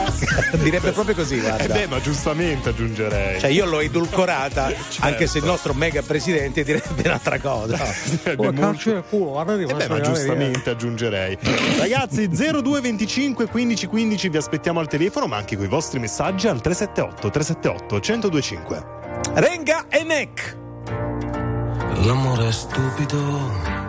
eh? 0.52 0.58
Direbbe 0.62 0.92
proprio 0.92 1.14
così, 1.14 1.36
eh 1.38 1.40
guarda. 1.40 1.74
beh, 1.74 1.86
ma 1.86 2.00
giustamente 2.00 2.68
aggiungerei. 2.70 3.40
Cioè 3.40 3.50
io 3.50 3.64
l'ho 3.66 3.80
edulcorata, 3.80 4.68
Certo. 4.68 4.96
anche 5.06 5.26
se 5.26 5.38
il 5.38 5.44
nostro 5.44 5.74
mega 5.74 6.02
presidente 6.02 6.62
direbbe 6.64 7.02
un'altra 7.04 7.38
cosa. 7.40 7.76
Eh, 8.22 8.32
Oh, 8.36 8.50
beh, 8.50 8.58
calcio 8.58 8.92
nel 8.92 9.04
culo, 9.08 9.30
guarda 9.32 9.56
di 9.56 9.64
Eh 9.64 9.74
beh, 9.74 9.88
ma 9.88 10.00
giustamente 10.00 10.70
aggiungerei. 10.70 11.38
Ragazzi, 11.78 12.28
0225 12.28 13.46
15 13.46 13.86
15 13.86 14.28
vi 14.28 14.36
aspettiamo 14.36 14.80
al 14.80 14.88
telefono, 14.88 15.26
ma 15.26 15.36
anche 15.36 15.56
con 15.56 15.64
i 15.64 15.68
vostri 15.68 15.98
messaggi 15.98 16.48
al 16.48 16.60
378 16.60 17.30
378 17.30 17.94
1025. 17.94 18.84
Renga 19.34 19.86
e 19.88 20.02
Neck. 20.02 20.56
L'amore 22.04 22.48
è 22.48 22.52
stupido, 22.52 23.83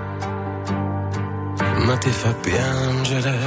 ma 1.83 1.97
ti 1.97 2.09
fa 2.09 2.33
piangere. 2.33 3.37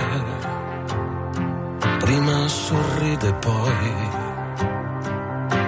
Prima 1.98 2.48
sorride, 2.48 3.32
poi 3.34 3.94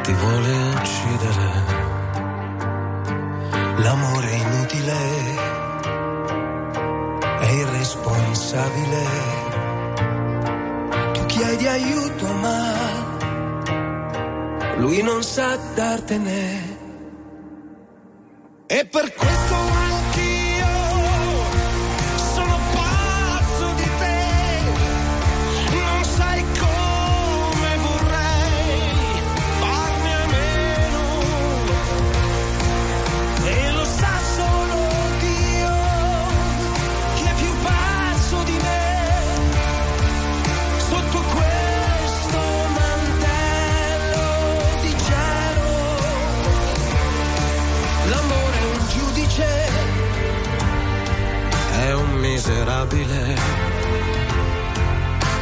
ti 0.02 0.12
vuole 0.12 0.52
uccidere. 0.74 1.78
L'amore 3.76 4.30
è 4.30 4.34
inutile, 4.34 4.98
è 7.40 7.50
irresponsabile. 7.50 9.04
Tu 11.12 11.26
chiedi 11.26 11.66
aiuto, 11.66 12.26
ma 12.34 13.18
lui 14.76 15.02
non 15.02 15.22
sa 15.22 15.56
dartene. 15.74 16.78
E 18.66 18.86
per 18.86 19.12
questo 19.14 19.79
miserabile. 52.80 53.36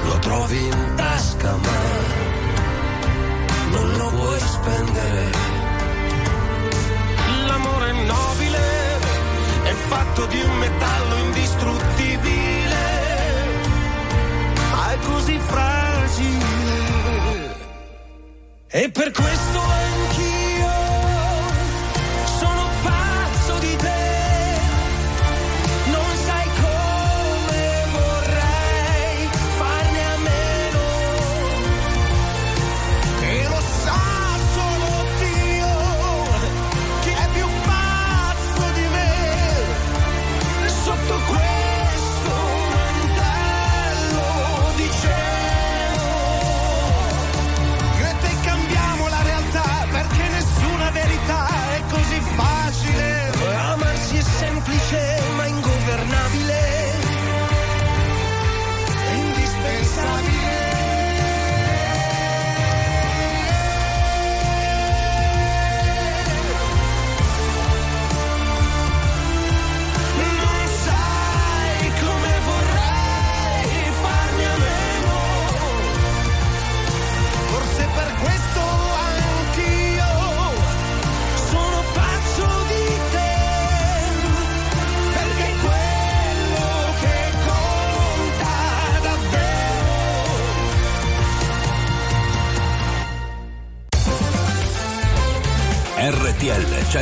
Lo 0.05 0.19
trovi 0.19 0.67
in 0.67 0.93
tasca 0.97 1.57
ma 1.57 1.79
non 3.71 3.97
lo 3.97 4.09
puoi 4.09 4.41
spendere. 4.41 5.31
L'amore 7.47 7.93
nobile, 7.93 8.59
è 9.65 9.73
fatto 9.73 10.27
di 10.27 10.41
un 10.41 10.59
metallo 10.59 11.17
indistruttibile, 11.17 12.77
ma 14.71 14.93
è 14.93 14.99
così 15.07 15.39
fragile. 15.39 16.47
E 18.71 18.91
per 18.91 19.11
questo 19.11 19.61
anch'io 19.61 20.28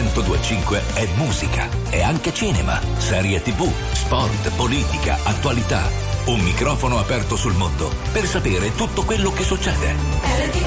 1025 0.02 0.82
è 0.92 1.08
musica, 1.16 1.68
è 1.88 2.02
anche 2.02 2.34
cinema, 2.34 2.78
serie 2.98 3.40
tv, 3.40 3.66
sport, 3.92 4.50
politica, 4.54 5.16
attualità. 5.22 5.88
Un 6.26 6.40
microfono 6.40 6.98
aperto 6.98 7.34
sul 7.34 7.54
mondo 7.54 7.90
per 8.12 8.26
sapere 8.26 8.74
tutto 8.74 9.04
quello 9.04 9.32
che 9.32 9.42
succede. 9.42 9.94
RTL 9.94 10.66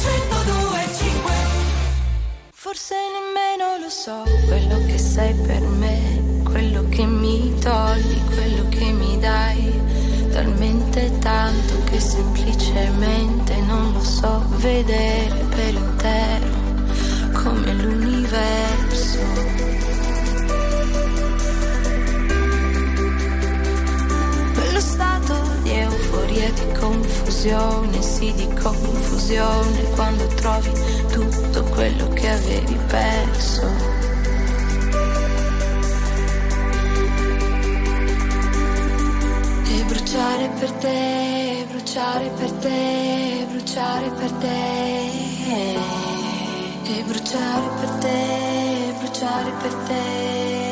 1025 0.00 1.32
Forse 2.54 2.94
nemmeno 3.12 3.82
lo 3.82 3.90
so 3.90 4.22
quello 4.46 4.82
che 4.86 4.96
sei 4.96 5.34
per 5.34 5.60
me, 5.60 6.40
quello 6.44 6.88
che 6.88 7.04
mi 7.04 7.54
togli, 7.60 8.24
quello 8.32 8.66
che 8.70 8.92
mi 8.92 9.18
dai. 9.18 9.82
Talmente 10.30 11.18
tanto 11.18 11.84
che 11.84 12.00
semplicemente 12.00 13.60
non 13.60 13.92
lo 13.92 14.02
so 14.02 14.42
vedere 14.56 15.44
per 15.50 15.74
intero 15.74 16.53
come 17.44 17.74
l'universo. 17.74 19.18
Quello 24.54 24.80
stato 24.80 25.34
di 25.62 25.70
euforia 25.70 26.50
di 26.50 26.72
confusione, 26.78 28.02
sì 28.02 28.32
di 28.32 28.48
confusione, 28.54 29.82
quando 29.94 30.26
trovi 30.28 30.70
tutto 31.12 31.62
quello 31.64 32.08
che 32.08 32.28
avevi 32.30 32.78
perso. 32.88 34.02
Bruciare 39.86 40.48
per 40.58 40.70
te, 40.72 41.66
bruciare 41.68 42.30
per 42.36 42.50
te, 42.52 43.46
bruciare 43.50 44.10
per 44.10 44.30
te. 44.32 46.13
Bruciare 47.02 47.68
per 47.80 47.90
te, 48.00 48.94
bruciare 49.00 49.50
per 49.60 49.74
te. 49.86 50.63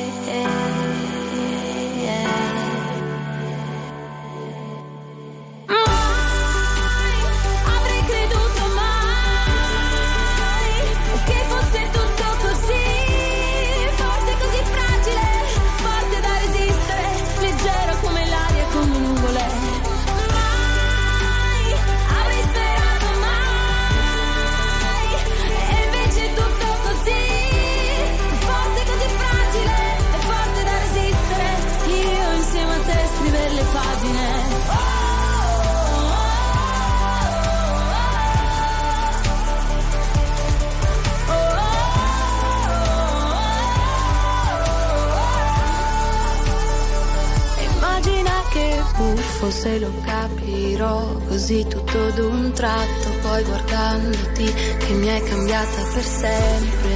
Se 49.63 49.79
lo 49.79 49.93
capirò 50.05 51.19
così 51.29 51.65
tutto 51.69 52.11
d'un 52.17 52.53
tratto, 52.53 53.11
poi 53.21 53.45
guardandoti 53.45 54.53
che 54.79 54.93
mi 54.95 55.09
hai 55.09 55.23
cambiata 55.23 55.83
per 55.93 56.03
sempre. 56.03 56.91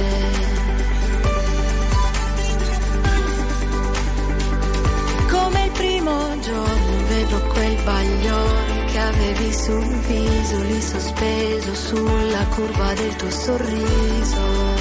Come 5.29 5.63
il 5.63 5.71
primo 5.71 6.39
giorno 6.41 7.07
vedo 7.07 7.41
quel 7.53 7.83
bagliore 7.83 8.85
che 8.87 8.99
avevi 8.99 9.53
sul 9.53 9.95
viso, 10.07 10.61
lì 10.63 10.81
sospeso 10.81 11.73
sulla 11.73 12.45
curva 12.55 12.93
del 12.95 13.15
tuo 13.15 13.29
sorriso. 13.29 14.76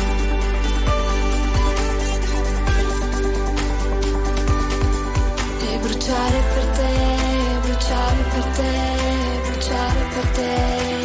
Bruciare 10.36 10.95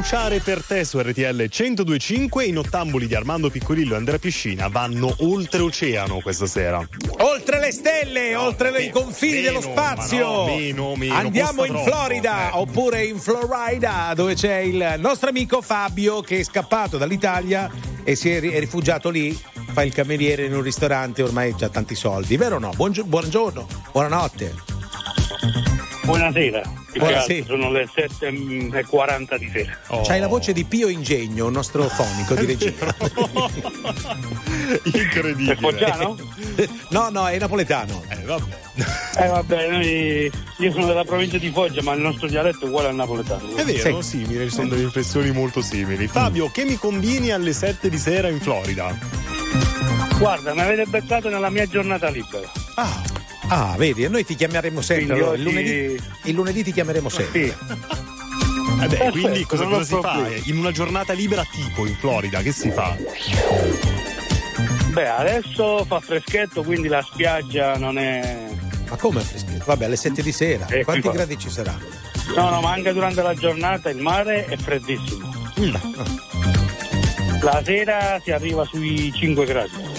bruciare 0.00 0.40
per 0.40 0.64
te 0.64 0.82
su 0.84 0.98
RTL 0.98 1.46
1025. 1.50 2.46
I 2.46 2.52
nottambuli 2.52 3.06
di 3.06 3.14
Armando 3.14 3.50
Piccolillo 3.50 3.92
e 3.92 3.96
Andrea 3.98 4.18
Piscina 4.18 4.68
vanno 4.68 5.14
oltreoceano 5.18 6.20
questa 6.20 6.46
sera. 6.46 6.82
Oltre 7.18 7.60
le 7.60 7.70
stelle, 7.70 8.34
oltre 8.34 8.70
i 8.80 8.88
confini 8.88 9.42
meno, 9.42 9.46
dello 9.46 9.60
spazio. 9.60 10.26
no, 10.26 10.44
meno, 10.46 10.96
meno, 10.96 11.14
Andiamo 11.14 11.66
in 11.66 11.72
troppo, 11.72 11.90
Florida 11.90 12.48
eh. 12.48 12.50
oppure 12.54 13.04
in 13.04 13.18
Florida, 13.18 14.12
dove 14.14 14.34
c'è 14.34 14.56
il 14.60 14.94
nostro 14.96 15.28
amico 15.28 15.60
Fabio 15.60 16.22
che 16.22 16.38
è 16.38 16.44
scappato 16.44 16.96
dall'Italia 16.96 17.70
e 18.02 18.16
si 18.16 18.30
è, 18.30 18.40
ri- 18.40 18.52
è 18.52 18.58
rifugiato 18.58 19.10
lì. 19.10 19.38
Fa 19.72 19.82
il 19.82 19.92
cameriere 19.92 20.46
in 20.46 20.54
un 20.54 20.62
ristorante, 20.62 21.22
ormai 21.22 21.54
ha 21.60 21.68
tanti 21.68 21.94
soldi, 21.94 22.38
vero 22.38 22.56
o 22.56 22.58
no? 22.58 22.70
Buongio- 22.74 23.04
buongiorno, 23.04 23.66
buonanotte. 23.92 24.69
Buonasera. 26.10 26.62
Buonasera. 26.96 27.44
Sono 27.44 27.70
le 27.70 27.84
7.40 27.84 29.36
di 29.36 29.48
sera. 29.52 29.78
C'hai 30.02 30.18
la 30.18 30.26
voce 30.26 30.52
di 30.52 30.64
Pio 30.64 30.88
Ingegno, 30.88 31.46
il 31.46 31.52
nostro 31.52 31.84
fonico 31.84 32.34
di 32.34 32.46
regia. 32.46 32.72
Incredibile. 34.92 35.52
È 35.52 35.56
foggiano? 35.56 36.16
no, 36.88 37.10
no, 37.10 37.28
è 37.28 37.38
napoletano. 37.38 38.02
Eh, 38.08 38.24
vabbè. 38.24 38.58
Eh 39.18 39.26
vabbè, 39.28 39.70
noi, 39.70 40.32
io 40.58 40.72
sono 40.72 40.86
della 40.86 41.04
provincia 41.04 41.38
di 41.38 41.50
Foggia, 41.50 41.80
ma 41.82 41.92
il 41.92 42.00
nostro 42.00 42.26
dialetto 42.26 42.64
è 42.64 42.68
uguale 42.68 42.88
al 42.88 42.96
napoletano. 42.96 43.54
È 43.54 43.64
vero, 43.64 44.02
simili, 44.02 44.48
ci 44.48 44.54
sono 44.54 44.66
delle 44.66 44.82
inflessioni 44.82 45.30
molto 45.30 45.62
simili. 45.62 46.08
Fabio, 46.08 46.50
che 46.50 46.64
mi 46.64 46.74
combini 46.74 47.30
alle 47.30 47.52
7 47.52 47.88
di 47.88 47.98
sera 47.98 48.26
in 48.26 48.40
Florida? 48.40 48.98
Guarda, 50.18 50.54
mi 50.54 50.60
avete 50.60 50.86
beccato 50.86 51.28
nella 51.28 51.50
mia 51.50 51.66
giornata 51.66 52.10
libera. 52.10 52.50
Ah, 52.74 53.00
vedi, 53.76 54.04
e 54.04 54.08
noi 54.08 54.24
ti 54.24 54.34
chiameremo 54.34 54.80
sempre. 54.80 55.06
Quindi 55.06 55.22
allora, 55.22 55.36
il, 55.36 55.42
lunedì, 55.42 56.00
il 56.24 56.34
lunedì 56.34 56.62
ti 56.62 56.72
chiameremo 56.72 57.08
sempre. 57.08 57.40
Eh 57.46 58.86
beh, 58.86 58.86
Perfetto, 58.86 59.10
quindi 59.10 59.44
cosa, 59.44 59.64
cosa 59.64 59.84
si 59.84 59.98
fa? 60.00 60.26
In 60.44 60.58
una 60.58 60.70
giornata 60.70 61.12
libera 61.12 61.44
tipo 61.44 61.86
in 61.86 61.96
Florida, 61.96 62.40
che 62.40 62.52
si 62.52 62.70
fa? 62.70 62.96
Beh, 64.92 65.08
adesso 65.08 65.84
fa 65.84 66.00
freschetto, 66.00 66.62
quindi 66.62 66.88
la 66.88 67.02
spiaggia 67.02 67.76
non 67.76 67.98
è. 67.98 68.48
Ma 68.88 68.96
come 68.96 69.20
freschetto? 69.20 69.64
Vabbè, 69.64 69.84
alle 69.84 69.96
7 69.96 70.22
di 70.22 70.32
sera. 70.32 70.66
Eh, 70.66 70.84
Quanti 70.84 71.10
gradi 71.10 71.38
ci 71.38 71.50
saranno? 71.50 71.84
No, 72.34 72.50
no, 72.50 72.60
ma 72.60 72.72
anche 72.72 72.92
durante 72.92 73.22
la 73.22 73.34
giornata 73.34 73.90
il 73.90 73.98
mare 73.98 74.46
è 74.46 74.56
freddissimo. 74.56 75.32
Mm. 75.60 75.74
La 77.42 77.62
sera 77.64 78.20
si 78.22 78.30
arriva 78.30 78.64
sui 78.64 79.12
5 79.12 79.44
gradi. 79.44 79.89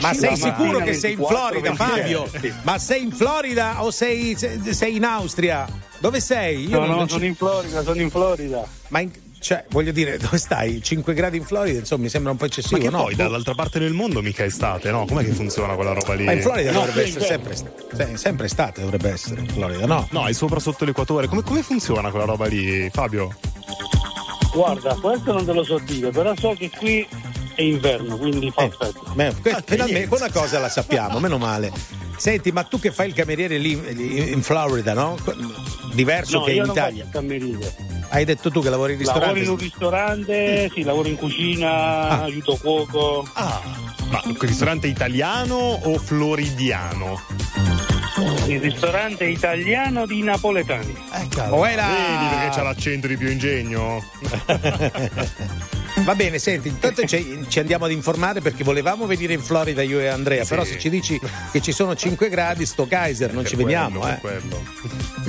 Ma 0.00 0.12
sei 0.14 0.36
sicuro 0.36 0.78
che 0.78 0.94
sei 0.94 1.12
in 1.12 1.18
24, 1.18 1.26
Florida, 1.26 1.72
27, 1.72 2.00
Fabio? 2.00 2.54
Ma 2.62 2.78
sei 2.78 3.02
in 3.02 3.12
Florida 3.12 3.82
o 3.84 3.90
sei, 3.90 4.36
sei 4.70 4.96
in 4.96 5.04
Austria? 5.04 5.66
Dove 5.98 6.20
sei? 6.20 6.66
No, 6.68 6.84
non- 6.84 6.96
no, 6.98 7.08
sono 7.08 7.24
in 7.24 7.34
Florida, 7.34 7.82
sono 7.82 8.00
in 8.00 8.10
Florida. 8.10 8.64
Ma 8.88 9.00
in- 9.00 9.10
cioè, 9.38 9.64
voglio 9.70 9.92
dire, 9.92 10.16
dove 10.18 10.38
stai? 10.38 10.82
5 10.82 11.14
gradi 11.14 11.36
in 11.38 11.44
Florida? 11.44 11.78
Insomma, 11.78 12.02
mi 12.04 12.08
sembra 12.08 12.32
un 12.32 12.36
po' 12.36 12.44
Ma 12.44 12.50
eccessivo, 12.50 12.80
che 12.80 12.90
no? 12.90 13.02
poi 13.04 13.14
dall'altra 13.14 13.54
parte 13.54 13.78
del 13.78 13.92
mondo 13.92 14.20
mica 14.20 14.42
è 14.42 14.46
estate, 14.46 14.90
no? 14.90 15.04
Com'è 15.06 15.24
che 15.24 15.32
funziona 15.32 15.74
quella 15.74 15.92
roba 15.92 16.14
lì? 16.14 16.24
Ma 16.24 16.32
in 16.32 16.40
Florida 16.42 16.72
No, 16.72 16.80
dovrebbe 16.80 17.02
essere 17.04 17.24
sempre, 17.24 17.56
se- 17.56 18.16
sempre 18.16 18.46
estate, 18.46 18.80
dovrebbe 18.82 19.10
essere 19.10 19.40
in 19.40 19.48
Florida, 19.48 19.86
no? 19.86 20.06
No, 20.10 20.26
è 20.26 20.32
sopra 20.32 20.58
sotto 20.58 20.84
l'equatore. 20.84 21.26
Come, 21.28 21.42
come 21.42 21.62
funziona 21.62 22.10
quella 22.10 22.24
roba 22.26 22.46
lì, 22.46 22.88
Fabio? 22.92 23.34
Guarda, 24.52 24.94
questo 24.94 25.32
non 25.32 25.44
te 25.44 25.52
lo 25.52 25.62
so 25.64 25.78
dire, 25.84 26.10
però 26.10 26.34
so 26.36 26.54
che 26.58 26.70
qui 26.70 27.06
è 27.56 27.62
inverno, 27.62 28.16
quindi 28.16 28.50
fa 28.52 28.68
freddo. 28.70 29.02
Beh, 29.14 29.34
que- 29.42 29.50
Ah, 29.50 29.62
finalmente 29.66 30.14
una 30.14 30.30
cosa 30.30 30.58
la 30.60 30.68
sappiamo, 30.68 31.18
meno 31.18 31.38
male. 31.38 31.72
Senti, 32.16 32.50
ma 32.52 32.62
tu 32.62 32.78
che 32.78 32.92
fai 32.92 33.08
il 33.08 33.14
cameriere 33.14 33.58
lì 33.58 33.72
in 34.32 34.42
Florida, 34.42 34.94
no? 34.94 35.16
Diverso 35.92 36.38
No, 36.38 36.44
che 36.44 36.52
io 36.52 36.60
in 36.60 36.66
non 36.68 36.76
Italia. 36.76 37.04
faccio 37.04 37.18
il 37.18 37.28
cameriere. 37.28 37.76
Hai 38.08 38.24
detto 38.24 38.50
tu 38.50 38.62
che 38.62 38.70
lavori 38.70 38.92
in 38.94 39.02
Lavoro 39.02 39.32
ristorante? 39.32 39.42
in 39.44 39.50
un 39.50 39.56
ristorante, 39.58 40.70
sì, 40.72 40.82
lavoro 40.84 41.08
in 41.08 41.16
cucina, 41.16 42.22
aiuto 42.22 42.56
cuoco. 42.56 43.28
Ah, 43.34 43.60
ma 44.08 44.20
un 44.24 44.36
ristorante 44.38 44.86
italiano 44.86 45.56
o 45.56 45.98
floridiano? 45.98 47.20
Il 48.46 48.60
ristorante 48.60 49.26
italiano 49.26 50.06
di 50.06 50.22
napoletani. 50.22 50.94
È 51.10 51.26
là! 51.36 51.50
Vedi 51.50 52.34
perché 52.34 52.48
c'ha 52.56 52.62
l'accento 52.62 53.06
di 53.08 53.16
più 53.18 53.28
ingegno? 53.28 54.02
Va 56.04 56.14
bene, 56.14 56.38
senti, 56.38 56.68
intanto 56.68 57.04
ci, 57.06 57.58
andiamo 57.58 57.86
ad 57.86 57.90
informare 57.90 58.40
perché 58.40 58.62
volevamo 58.62 59.06
venire 59.06 59.32
in 59.32 59.40
Florida 59.40 59.82
io 59.82 59.98
e 59.98 60.06
Andrea, 60.06 60.42
Sì. 60.44 60.48
però 60.50 60.62
se 60.64 60.78
ci 60.78 60.88
dici 60.90 61.18
che 61.50 61.60
ci 61.60 61.72
sono 61.72 61.96
5 61.96 62.28
gradi, 62.28 62.64
sto 62.66 62.86
Kaiser, 62.86 63.32
non 63.32 63.42
Per 63.42 63.50
ci 63.50 63.56
quello, 63.56 63.70
vediamo, 63.70 64.00
per 64.00 64.12
eh. 64.12 64.18
quello. 64.20 64.62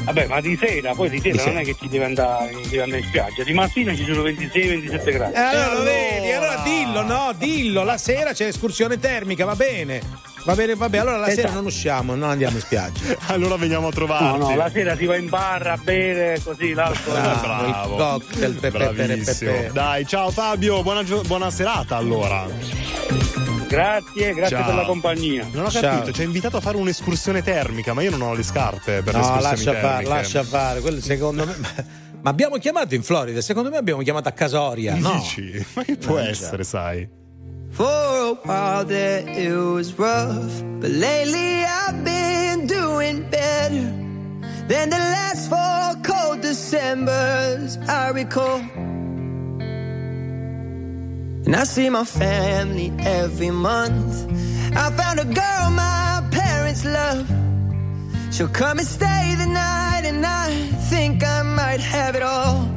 Vabbè, 0.03 0.27
ma 0.27 0.39
di 0.41 0.57
sera, 0.61 0.93
poi 0.93 1.09
di 1.09 1.17
sera 1.19 1.31
Di 1.31 1.37
non 1.37 1.45
sera. 1.47 1.59
è 1.61 1.63
che 1.63 1.75
ci 1.79 1.87
deve 1.87 2.05
andare, 2.05 2.51
deve 2.69 2.81
andare 2.83 3.01
in 3.01 3.07
spiaggia. 3.07 3.43
Di 3.43 3.53
mattina 3.53 3.95
ci 3.95 4.03
sono 4.05 4.21
26-27 4.23 5.11
gradi. 5.11 5.33
Eh, 5.33 5.39
allora 5.39 5.73
lo 5.73 5.83
vedi, 5.83 6.31
allora 6.31 6.61
dillo, 6.63 7.01
no, 7.01 7.33
dillo, 7.37 7.83
la 7.83 7.97
sera 7.97 8.33
c'è 8.33 8.45
escursione 8.47 8.99
termica, 8.99 9.45
va 9.45 9.55
bene. 9.55 10.01
Va 10.47 10.55
bene, 10.55 10.75
vabbè, 10.75 10.97
allora 10.99 11.17
la 11.17 11.25
sera 11.27 11.39
Esatto. 11.41 11.53
non 11.55 11.65
usciamo, 11.65 12.15
non 12.15 12.29
andiamo 12.29 12.55
in 12.55 12.61
spiaggia. 12.61 13.17
Allora 13.27 13.57
veniamo 13.57 13.87
a 13.87 13.89
No, 13.89 13.95
trovarti. 13.95 14.39
no, 14.39 14.55
la 14.55 14.69
sera 14.69 14.95
si 14.95 15.03
va 15.05 15.17
in 15.17 15.27
bar 15.27 15.67
a 15.67 15.75
bere 15.77 16.39
così 16.41 16.71
l'alcol. 16.73 17.19
Bravo, 17.19 17.65
il 17.65 17.69
Bravo. 17.71 17.95
cocktail, 17.97 18.53
pepe, 18.53 18.77
Bravissimo. 18.93 19.51
pepe. 19.51 19.71
Dai, 19.73 20.05
ciao 20.07 20.31
Fabio, 20.31 20.81
buona, 20.83 21.03
gio- 21.03 21.21
buona 21.23 21.51
serata 21.51 21.97
allora. 21.97 22.47
Grazie, 23.67 24.33
grazie 24.33 24.55
Ciao. 24.55 24.65
per 24.67 24.75
la 24.75 24.85
compagnia. 24.85 25.45
Non 25.51 25.65
ho 25.65 25.69
Ciao. 25.69 25.81
capito, 25.81 26.13
ci 26.13 26.21
ha 26.21 26.23
invitato 26.23 26.55
a 26.55 26.61
fare 26.61 26.77
un'escursione 26.77 27.43
termica, 27.43 27.93
ma 27.93 28.01
io 28.01 28.11
non 28.11 28.21
ho 28.21 28.33
le 28.33 28.43
scarpe 28.43 29.01
per 29.03 29.15
le 29.15 29.19
No, 29.19 29.39
lascia 29.41 29.73
fare, 29.73 29.81
termiche. 29.81 30.09
lascia 30.09 30.43
fare, 30.43 30.79
quello 30.79 31.01
secondo 31.01 31.45
me... 31.45 31.55
Ma 32.21 32.29
abbiamo 32.29 32.55
chiamato 32.57 32.95
in 32.95 33.03
Florida, 33.03 33.41
secondo 33.41 33.69
me 33.69 33.75
abbiamo 33.75 34.01
chiamato 34.01 34.29
a 34.29 34.31
Casoria, 34.31 34.95
no? 34.95 35.11
Dici? 35.19 35.65
Ma 35.73 35.83
che 35.83 35.97
può 35.97 36.15
Mangia. 36.15 36.29
essere, 36.29 36.63
sai? 36.63 37.07
For 37.71 37.83
a 37.83 38.33
while 38.43 38.85
there 38.85 39.27
it 39.27 39.55
was 39.55 39.97
rough, 39.99 40.63
but 40.81 40.91
lately 40.91 41.63
I've 41.63 42.03
been 42.03 42.67
doing 42.67 43.29
better 43.29 43.85
than 44.67 44.89
the 44.89 44.97
last 44.97 45.49
four 45.49 46.01
cold 46.03 46.41
Decembers 46.41 47.77
I 47.87 48.09
recall. 48.09 48.59
And 51.45 51.55
I 51.55 51.63
see 51.63 51.89
my 51.89 52.03
family 52.03 52.91
every 52.99 53.51
month. 53.51 54.25
I 54.75 54.91
found 54.91 55.19
a 55.19 55.25
girl 55.25 55.69
my 55.71 56.27
parents 56.31 56.83
love. 56.83 57.27
She'll 58.33 58.49
come 58.49 58.79
and 58.79 58.87
stay 58.87 59.35
the 59.37 59.45
night, 59.45 60.01
and 60.03 60.25
I 60.25 60.51
think 60.89 61.23
I 61.23 61.43
might 61.43 61.79
have 61.79 62.15
it 62.15 62.21
all. 62.21 62.76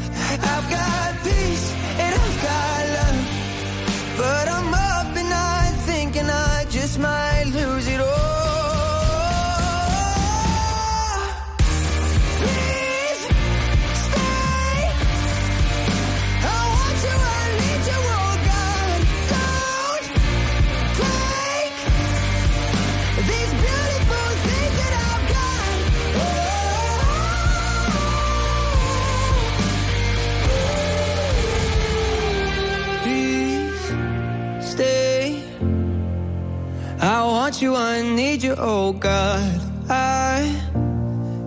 You, 37.61 37.75
I 37.75 38.01
need 38.01 38.43
you, 38.43 38.55
oh 38.57 38.93
God. 38.93 39.61
I 39.89 40.49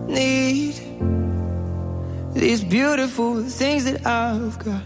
need 0.07 0.75
these 2.33 2.63
beautiful 2.63 3.43
things 3.43 3.83
that 3.83 4.05
I've 4.05 4.57
got. 4.63 4.81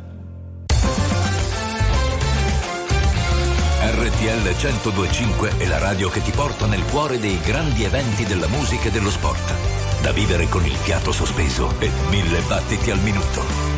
RTL 3.81 4.41
1025 4.41 5.57
è 5.57 5.67
la 5.67 5.77
radio 5.77 6.09
che 6.09 6.21
ti 6.21 6.31
porta 6.31 6.65
nel 6.65 6.83
cuore 6.85 7.19
dei 7.19 7.39
grandi 7.41 7.83
eventi 7.83 8.25
della 8.25 8.47
musica 8.47 8.87
e 8.87 8.91
dello 8.91 9.09
sport. 9.09 9.53
Da 10.01 10.11
vivere 10.11 10.47
con 10.47 10.65
il 10.65 10.75
fiato 10.75 11.11
sospeso 11.11 11.73
e 11.79 11.89
mille 12.09 12.41
battiti 12.47 12.91
al 12.91 12.99
minuto. 12.99 13.68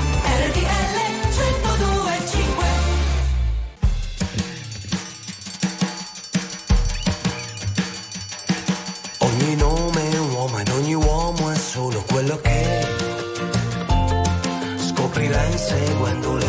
seguendo 15.71 16.40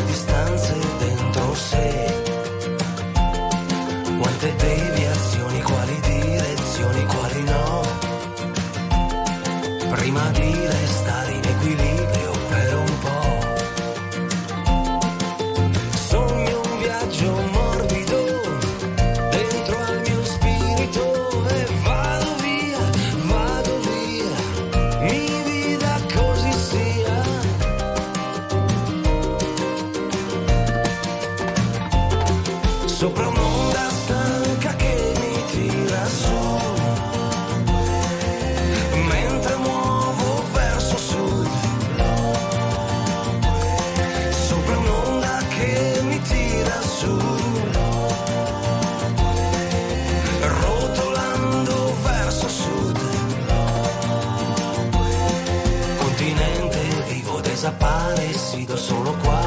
solo 58.92 59.16
qua. 59.22 59.40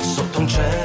Sotto 0.00 0.38
un 0.38 0.48
cielo 0.48 0.83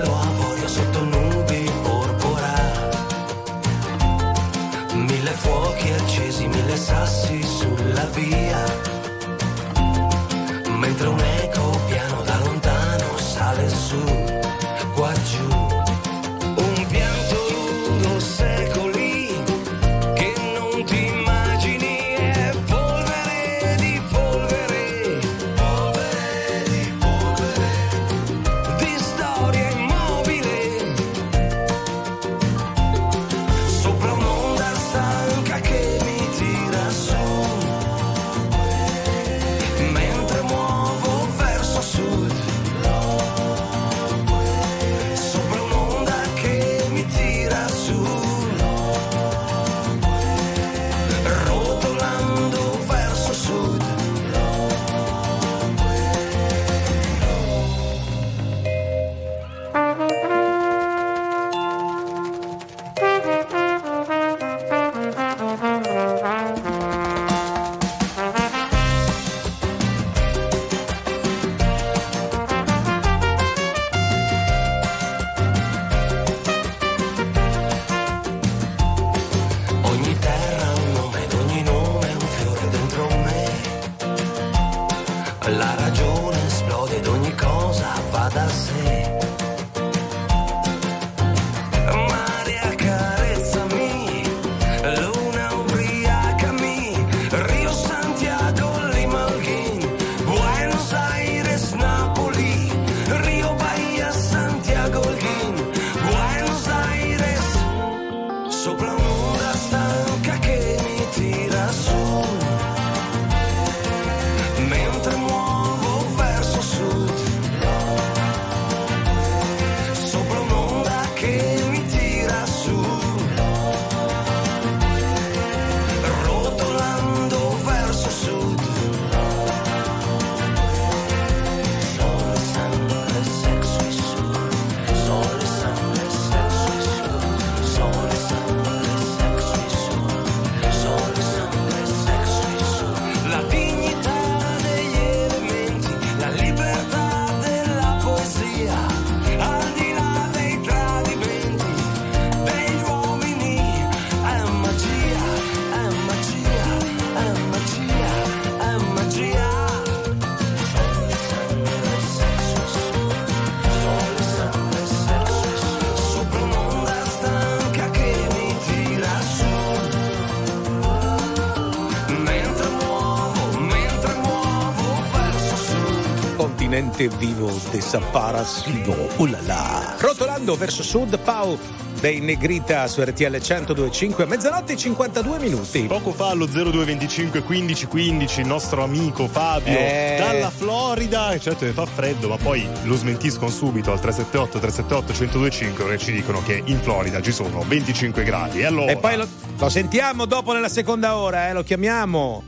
Continente 177.00 177.08
vivo 177.18 177.50
desaparecido. 177.72 178.94
Uh 179.16 179.26
là 179.28 179.40
là. 179.46 179.96
Rotolando 180.00 180.56
verso 180.58 180.84
sud, 180.84 181.18
Pau 181.20 181.58
dei 182.02 182.20
Negrita 182.20 182.88
su 182.88 183.02
RTL 183.02 183.38
1025 183.40 184.24
a 184.26 184.28
mezzanotte 184.28 184.74
e 184.74 184.76
52 184.76 185.40
minuti. 185.40 185.84
Poco 185.84 186.12
fa 186.12 186.30
allo 186.30 186.46
0225 186.46 187.42
15 187.44 187.86
15 187.88 188.42
il 188.42 188.48
nostro 188.48 188.84
amico 188.84 189.28
Fabio 189.28 189.78
Eh. 189.78 190.16
dalla 190.20 190.50
Florida, 190.50 191.38
certo 191.40 191.66
che 191.66 191.72
fa 191.72 191.86
freddo, 191.86 192.28
ma 192.28 192.38
poi 192.38 192.68
lo 192.84 192.96
smentiscono 192.96 193.50
subito 193.50 193.92
al 193.94 194.00
378 194.02 194.60
378 194.60 195.14
1025 195.14 195.84
perché 195.86 196.04
ci 196.04 196.12
dicono 196.12 196.44
che 196.44 196.62
in 196.66 196.80
Florida 196.82 197.22
ci 197.22 197.32
sono 197.32 197.64
25 197.66 198.24
gradi. 198.24 198.60
E 198.60 198.66
allora 198.66 198.92
E 198.92 198.98
poi 198.98 199.16
lo, 199.16 199.28
lo 199.58 199.70
sentiamo 199.70 200.26
dopo 200.26 200.52
nella 200.52 200.70
seconda 200.70 201.16
ora, 201.16 201.48
eh, 201.48 201.54
lo 201.54 201.64
chiamiamo. 201.64 202.44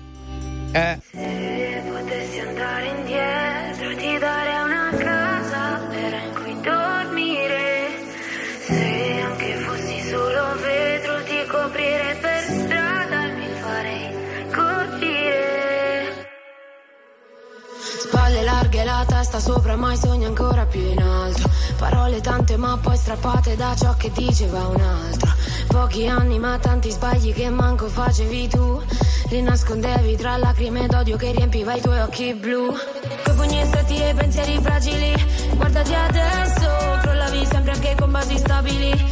Eh. 0.74 1.00
Testa 19.32 19.40
sopra, 19.40 19.78
mai 19.78 19.96
sogni 19.96 20.26
ancora 20.26 20.66
più 20.66 20.82
in 20.82 21.02
alto. 21.02 21.50
Parole 21.78 22.20
tante 22.20 22.58
ma 22.58 22.78
poi 22.78 22.98
strappate 22.98 23.56
da 23.56 23.74
ciò 23.76 23.96
che 23.96 24.12
diceva 24.12 24.68
un 24.68 24.82
altro. 24.82 25.32
Pochi 25.68 26.08
anni 26.08 26.38
ma 26.38 26.58
tanti 26.60 26.92
sbagli 26.92 27.34
che 27.34 27.50
manco 27.50 27.88
facevi 27.88 28.50
tu. 28.50 28.82
Li 29.30 29.42
nascondevi 29.42 30.18
tra 30.18 30.36
lacrime 30.36 30.86
d'odio 30.88 31.16
che 31.16 31.32
riempiva 31.32 31.74
i 31.76 31.82
tuoi 31.82 32.00
occhi 32.02 32.34
blu. 32.34 32.76
Coi 33.24 33.36
pugni 33.36 33.64
stretti 33.66 34.04
e 34.04 34.14
pensieri 34.14 34.60
fragili. 34.62 35.14
Guardati 35.56 35.94
adesso, 35.94 36.70
crollavi 37.02 37.46
sempre 37.46 37.72
anche 37.72 37.96
con 37.98 38.12
basi 38.12 38.38
stabili. 38.38 39.11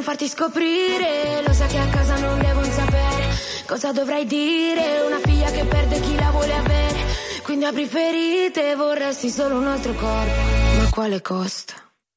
non 0.00 0.08
farti 0.08 0.28
scoprire, 0.28 1.42
lo 1.46 1.52
sa 1.52 1.66
che 1.66 1.78
a 1.78 1.86
casa 1.88 2.18
non 2.18 2.38
devo 2.38 2.64
sapere 2.64 3.28
cosa 3.66 3.92
dovrei 3.92 4.24
dire, 4.24 5.02
una 5.04 5.18
figlia 5.18 5.50
che 5.50 5.64
perde 5.64 6.00
chi 6.00 6.16
la 6.16 6.30
vuole 6.30 6.54
avere, 6.54 6.98
quindi 7.42 7.66
apri 7.66 7.86
ferite, 7.86 8.74
vorresti 8.76 9.28
solo 9.28 9.58
un 9.58 9.66
altro 9.66 9.92
corpo, 9.92 10.40
ma 10.78 10.88
quale 10.90 11.20
costa? 11.20 11.74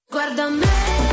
Guarda 0.10 0.48
me. 0.48 1.12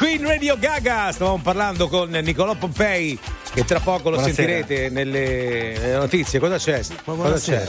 Queen 0.00 0.26
Radio 0.26 0.56
Gaga, 0.58 1.12
stavamo 1.12 1.40
parlando 1.42 1.86
con 1.86 2.08
Nicolò 2.08 2.54
Pompei 2.54 3.18
che 3.52 3.66
tra 3.66 3.80
poco 3.80 4.08
lo 4.08 4.16
Buonasera. 4.16 4.48
sentirete 4.64 4.88
nelle, 4.88 5.76
nelle 5.78 5.96
notizie. 5.98 6.38
Cosa 6.38 6.56
c'è? 6.56 6.80
Cosa 7.04 7.38
c'è? 7.38 7.64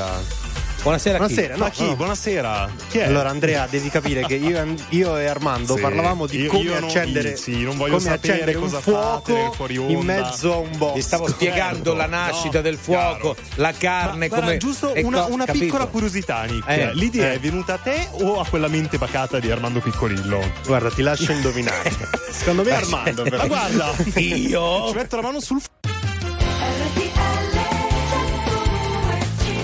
Buonasera. 0.82 1.18
Buonasera, 1.18 1.54
chi? 1.54 1.60
No, 1.60 1.66
Ma 1.66 1.70
chi? 1.72 1.86
no. 1.86 1.96
Buonasera. 1.96 2.72
Chi 2.90 2.98
è? 3.00 3.04
Allora, 3.06 3.30
Andrea, 3.30 3.68
devi 3.70 3.90
capire 3.90 4.26
che 4.26 4.36
io, 4.36 4.74
io 4.90 5.18
e 5.18 5.26
Armando 5.28 5.76
Sì. 5.76 5.82
parlavamo 5.82 6.26
di 6.28 6.42
Io- 6.42 6.50
come 6.50 6.64
io 6.64 6.74
non- 6.80 6.84
accendere, 6.90 7.36
sì, 7.38 7.64
non 7.64 7.78
voglio 7.78 7.98
come 7.98 8.10
sapere 8.10 8.34
accendere 8.34 8.58
cosa 8.60 8.76
un 8.78 8.82
fate 8.82 9.32
fuoco 9.54 9.64
onda. 9.64 9.92
in 9.92 10.00
mezzo 10.00 10.54
a 10.54 10.58
un 10.58 10.78
bosco. 10.78 10.94
Ti 10.96 11.02
stavo 11.02 11.28
spiegando 11.28 11.94
la 11.94 12.06
nascita 12.08 12.58
no, 12.58 12.62
del 12.64 12.78
fuoco, 12.78 13.36
la 13.56 13.72
carne, 13.78 14.28
Guarda, 14.28 14.46
come. 14.48 14.58
giusto 14.58 14.94
ecco, 14.94 15.08
una, 15.08 15.26
una 15.26 15.46
piccola 15.46 15.86
curiosità, 15.88 16.44
Nick. 16.44 16.68
Eh, 16.68 16.94
L'idea 16.94 17.32
eh. 17.32 17.36
è 17.36 17.40
venuta 17.40 17.74
a 17.74 17.78
te 17.78 18.08
o 18.12 18.40
a 18.40 18.46
quella 18.48 18.68
mente 18.68 18.98
pacata 18.98 19.40
di 19.40 19.52
Armando 19.52 19.80
Piccolillo? 19.80 20.40
Guarda, 20.66 20.90
ti 20.90 21.02
lascio 21.02 21.32
indovinare. 21.32 21.92
Secondo 22.32 22.64
me 22.64 22.70
è 22.70 22.74
Armando, 22.74 23.24
però. 23.24 23.38
Ma 23.38 23.48
guarda, 23.48 23.94
Io? 24.20 24.88
ci 24.90 24.96
metto 24.96 25.16
la 25.18 25.22
mano 25.22 25.40
sul 25.40 25.62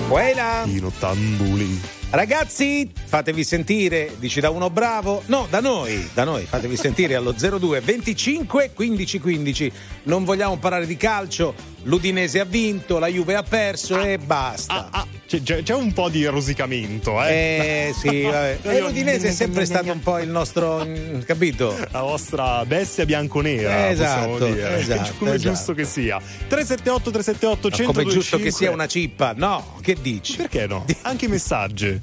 Buena. 0.08 0.62
Pino 0.64 0.90
Tambuli. 0.98 1.78
Ragazzi, 2.08 2.90
fatevi 2.94 3.44
sentire, 3.44 4.14
dici 4.18 4.40
da 4.40 4.48
uno 4.48 4.70
bravo? 4.70 5.22
No, 5.26 5.46
da 5.50 5.60
noi, 5.60 6.08
da 6.14 6.24
noi, 6.24 6.46
fatevi 6.46 6.76
sentire 6.76 7.14
allo 7.14 7.32
02 7.32 7.80
25 7.80 8.70
15 8.72 9.20
15. 9.20 9.72
Non 10.04 10.24
vogliamo 10.24 10.56
parlare 10.56 10.86
di 10.86 10.96
calcio, 10.96 11.52
l'Udinese 11.88 12.38
ha 12.40 12.44
vinto, 12.44 12.98
la 12.98 13.06
Juve 13.08 13.34
ha 13.34 13.42
perso 13.42 14.00
e 14.00 14.18
basta. 14.18 14.88
Ah, 14.90 15.06
c'è, 15.26 15.42
c'è- 15.42 15.62
c'è 15.62 15.74
un 15.74 15.92
po' 15.92 16.08
di 16.10 16.24
rosicamento, 16.26 17.22
eh. 17.24 17.88
Eh 17.88 17.94
sì, 17.98 18.22
vabbè. 18.28 18.58
E 18.62 18.80
l'Udinese 18.80 19.28
è 19.28 19.32
sempre 19.32 19.64
stato 19.64 19.90
un 19.90 20.00
po' 20.00 20.18
il 20.18 20.28
nostro, 20.28 20.86
capito? 21.24 21.74
La 21.90 22.02
vostra 22.02 22.64
bestia 22.66 23.04
bianconera, 23.06 23.88
Esatto, 23.88 24.44
dire. 24.46 24.78
esatto, 24.78 25.12
come 25.18 25.32
è 25.32 25.34
esatto. 25.34 25.54
giusto 25.54 25.72
che 25.74 25.84
sia. 25.84 26.18
378 26.18 27.10
378 27.10 27.68
Ma 27.68 27.74
125 27.74 27.92
come 28.02 28.12
giusto 28.14 28.36
che 28.38 28.50
sia 28.50 28.70
una 28.70 28.86
cippa? 28.86 29.32
No, 29.34 29.76
che 29.80 29.96
dici? 30.00 30.36
Perché 30.36 30.66
no? 30.66 30.84
Anche 31.02 31.24
i 31.24 31.28
messaggi. 31.28 31.98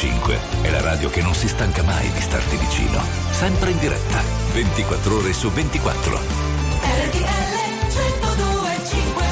105 0.00 0.38
è 0.62 0.70
la 0.70 0.80
radio 0.80 1.10
che 1.10 1.20
non 1.20 1.34
si 1.34 1.46
stanca 1.46 1.82
mai 1.82 2.10
di 2.12 2.22
starti 2.22 2.56
vicino. 2.56 3.02
Sempre 3.32 3.68
in 3.70 3.78
diretta, 3.78 4.22
24 4.54 5.14
ore 5.14 5.34
su 5.34 5.50
24. 5.50 6.18
RTL 7.02 7.58
1025 7.90 9.24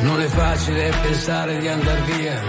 Non 0.00 0.20
è 0.20 0.26
facile 0.26 0.92
pensare 1.00 1.58
di 1.58 1.68
andar 1.68 2.02
via 2.02 2.42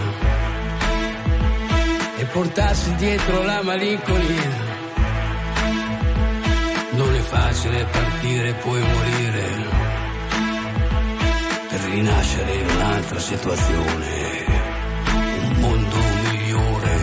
e 2.18 2.26
portarsi 2.26 2.96
dietro 2.96 3.44
la 3.44 3.62
malinconia 3.62 4.65
Facile 7.28 7.86
partire 7.86 8.50
e 8.50 8.54
poi 8.54 8.80
morire 8.80 9.44
per 11.70 11.80
rinascere 11.90 12.54
in 12.54 12.70
un'altra 12.70 13.20
situazione, 13.20 14.46
un 15.42 15.56
mondo 15.60 15.96
migliore. 16.30 16.98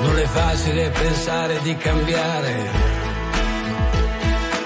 Non 0.00 0.18
è 0.18 0.26
facile 0.26 0.90
pensare 0.90 1.60
di 1.62 1.76
cambiare 1.76 2.70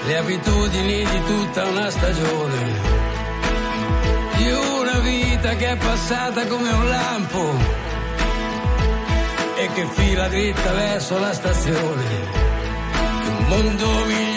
le 0.05 0.17
abitudini 0.17 1.05
di 1.05 1.23
tutta 1.25 1.65
una 1.65 1.89
stagione, 1.89 2.70
che 5.61 5.69
è 5.69 5.77
passata 5.77 6.47
come 6.47 6.71
un 6.71 6.89
lampo 6.89 7.53
e 9.57 9.67
che 9.75 9.85
fila 9.91 10.27
dritta 10.27 10.73
verso 10.73 11.19
la 11.19 11.31
stazione, 11.33 12.05
un 13.27 13.45
mondo 13.47 14.05
migliore, 14.05 14.30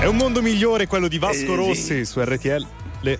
È 0.00 0.04
un 0.06 0.16
mondo 0.16 0.40
migliore 0.42 0.86
quello 0.86 1.08
di 1.08 1.18
Vasco 1.18 1.52
Eh, 1.52 1.56
Rossi 1.56 1.82
sì. 1.82 2.04
su 2.04 2.20
RTL. 2.20 2.66
Le 3.00 3.18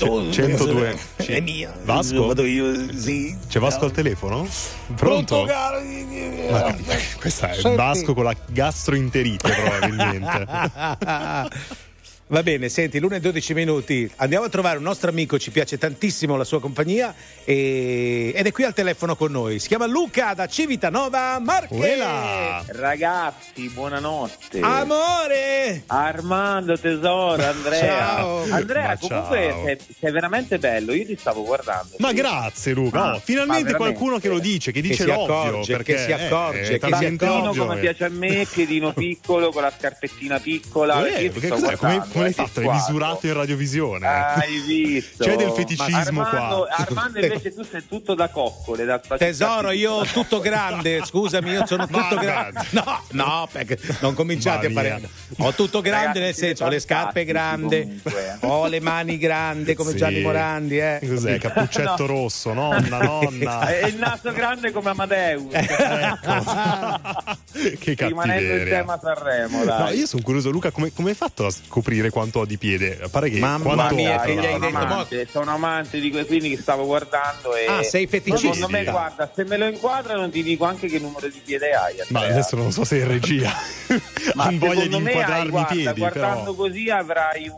Oh, 0.00 0.30
102. 0.30 0.90
è 1.16 1.22
Sì. 1.22 1.40
mia. 1.40 1.72
Vasco? 1.84 2.26
Vado 2.26 2.44
io, 2.44 2.74
sì. 2.98 3.34
C'è 3.48 3.58
Vasco 3.58 3.86
al 3.86 3.92
telefono? 3.92 4.46
Pronto? 4.94 5.44
caro? 5.44 5.80
Ma 6.50 6.70
no, 6.70 6.76
questa 7.18 7.48
è 7.50 7.54
Senti. 7.54 7.76
Vasco 7.76 8.12
con 8.12 8.24
la 8.24 8.34
gastroenterite 8.46 9.50
probabilmente. 9.50 10.46
Va 12.28 12.42
bene, 12.42 12.68
senti, 12.68 12.98
l'una 12.98 13.16
e 13.16 13.20
12 13.20 13.54
minuti. 13.54 14.10
Andiamo 14.16 14.46
a 14.46 14.48
trovare 14.48 14.78
un 14.78 14.82
nostro 14.82 15.08
amico, 15.08 15.38
ci 15.38 15.52
piace 15.52 15.78
tantissimo 15.78 16.36
la 16.36 16.42
sua 16.42 16.58
compagnia 16.60 17.14
e- 17.44 18.32
ed 18.34 18.44
è 18.44 18.50
qui 18.50 18.64
al 18.64 18.74
telefono 18.74 19.14
con 19.14 19.30
noi. 19.30 19.60
Si 19.60 19.68
chiama 19.68 19.86
Luca 19.86 20.34
da 20.34 20.48
Civitanova 20.48 21.38
Marche. 21.38 21.96
Ragazzi, 22.66 23.68
buonanotte. 23.68 24.58
Amore! 24.58 25.84
Armando, 25.86 26.76
tesoro, 26.76 27.44
Andrea. 27.44 27.96
Ciao. 27.96 28.42
Andrea, 28.50 28.86
Ma 28.88 28.98
comunque 28.98 29.48
ciao. 29.48 29.64
sei, 29.64 29.78
sei 30.00 30.10
veramente 30.12 30.58
bello, 30.58 30.94
io 30.94 31.06
ti 31.06 31.16
stavo 31.16 31.44
guardando. 31.44 31.94
Ma 31.98 32.12
grazie 32.12 32.72
Luca, 32.72 33.02
Ah, 33.04 33.14
Oh, 33.14 33.20
finalmente 33.22 33.74
qualcuno 33.74 34.18
che 34.18 34.28
lo 34.28 34.40
dice, 34.40 34.72
che 34.72 34.80
Che 34.80 34.88
dice 34.88 35.04
si 35.04 35.08
l'ovvio. 35.08 35.22
accorge, 35.42 35.76
perché 35.76 35.94
che 35.94 35.98
si 36.06 36.12
accorge, 36.12 36.74
è 36.74 36.78
che 36.80 36.86
Piattino 36.88 37.48
ovvio, 37.50 37.66
come 37.66 37.76
eh. 37.76 37.80
piace 37.80 38.04
a 38.04 38.08
me, 38.08 38.44
piedino 38.52 38.90
piccolo 38.94 39.52
con 39.52 39.62
la 39.62 39.72
scarpettina 39.78 40.40
piccola. 40.40 41.06
Eh, 41.06 41.30
che 41.30 41.38
sto 41.40 41.54
cos'è? 41.54 41.76
Come, 41.76 42.14
come 42.16 42.22
l'hai 42.24 42.32
eh, 42.32 42.34
fatto? 42.34 42.50
ti 42.52 42.58
Hai 42.58 42.64
guardo. 42.64 42.82
misurato 42.86 43.26
in 43.26 43.32
radiovisione? 43.34 44.06
Hai 44.06 44.58
visto? 44.66 45.24
C'è 45.24 45.36
del 45.36 45.50
feticismo 45.50 46.20
Ma 46.20 46.28
Armando, 46.30 46.56
qua. 46.66 46.76
Armando 46.76 47.18
invece 47.20 47.54
tu 47.54 47.62
sei 47.62 47.86
tutto 47.86 48.14
da 48.14 48.28
coccole. 48.28 48.84
Da 48.84 48.98
Tesoro, 48.98 49.70
io 49.70 50.04
tutto 50.06 50.40
grande, 50.40 51.04
scusami, 51.04 51.50
io 51.50 51.66
sono 51.66 51.86
tutto 51.86 52.16
grande. 52.16 52.60
No, 52.70 53.00
no, 53.12 53.48
perché 53.50 53.78
non 54.00 54.14
cominciate 54.14 54.66
a 54.66 54.70
fare. 54.70 55.08
Ho 55.38 55.52
tutto 55.52 55.80
grande 55.80 55.94
Ragazzi, 56.06 56.20
nel 56.20 56.34
senso, 56.34 56.64
ho 56.64 56.68
le 56.68 56.80
scarpe 56.80 57.24
grandi, 57.24 57.80
comunque, 57.82 58.38
eh. 58.40 58.46
ho 58.46 58.66
le 58.66 58.80
mani 58.80 59.18
grandi 59.18 59.74
come 59.74 59.90
Sì. 59.92 59.96
Gianni 59.96 60.20
Morandi, 60.20 60.78
eh. 60.78 61.00
Cos'è? 61.06 61.38
Cappuccetto 61.38 61.94
No. 61.98 62.06
rosso, 62.06 62.52
nonna, 62.52 62.98
nonna. 62.98 63.68
E 63.76 63.88
il 63.88 63.96
naso 63.96 64.32
grande 64.32 64.70
come 64.72 64.90
Amadeus. 64.90 65.52
che 67.78 67.94
Rimanendo 67.96 68.42
in 68.42 68.48
cattiveria. 68.48 68.78
tema 68.78 68.98
Sanremo, 69.02 69.64
dai. 69.64 69.78
No, 69.94 69.98
io 70.00 70.06
sono 70.06 70.22
curioso, 70.22 70.50
Luca, 70.50 70.70
come, 70.70 70.92
come 70.92 71.10
hai 71.10 71.14
fatto 71.16 71.46
a 71.46 71.50
scoprire 71.50 72.05
dire 72.06 72.10
quanto 72.10 72.40
ho 72.40 72.44
di 72.46 72.56
piede. 72.58 72.98
Pare 73.10 73.30
che 73.30 73.38
Mamma 73.38 73.74
quanto 73.74 73.94
mia, 73.94 74.20
che 74.20 74.34
gli 74.34 74.44
hai 74.44 74.58
detto, 74.58 74.76
amante, 74.76 75.26
sono 75.30 75.50
amante 75.52 76.00
di 76.00 76.10
quei 76.10 76.24
film 76.24 76.48
che 76.48 76.58
stavo 76.60 76.84
guardando 76.86 77.54
e 77.54 77.66
Ah, 77.66 77.82
sei 77.82 78.06
feticista. 78.06 78.52
secondo 78.54 78.68
me 78.68 78.84
guarda 78.84 79.30
se 79.34 79.44
me 79.44 79.56
lo 79.56 79.66
inquadra 79.66 80.14
non 80.14 80.30
ti 80.30 80.42
dico 80.42 80.64
anche 80.64 80.86
che 80.88 80.98
numero 80.98 81.28
di 81.28 81.40
piede 81.44 81.72
hai 81.72 81.96
Ma 82.08 82.20
Andrea. 82.20 82.34
adesso 82.38 82.56
non 82.56 82.72
so 82.72 82.84
se 82.84 82.98
in 82.98 83.08
regia 83.08 83.52
Ma 84.34 84.44
han 84.44 84.58
voglia 84.58 84.86
di 84.86 85.00
me 85.00 85.12
hai, 85.22 85.44
inquadrarmi 85.46 85.60
i 85.60 85.64
piedi. 85.82 86.00
guardando 86.00 86.54
Però. 86.54 86.68
così 86.68 86.90
avrai 86.90 87.48
un 87.48 87.56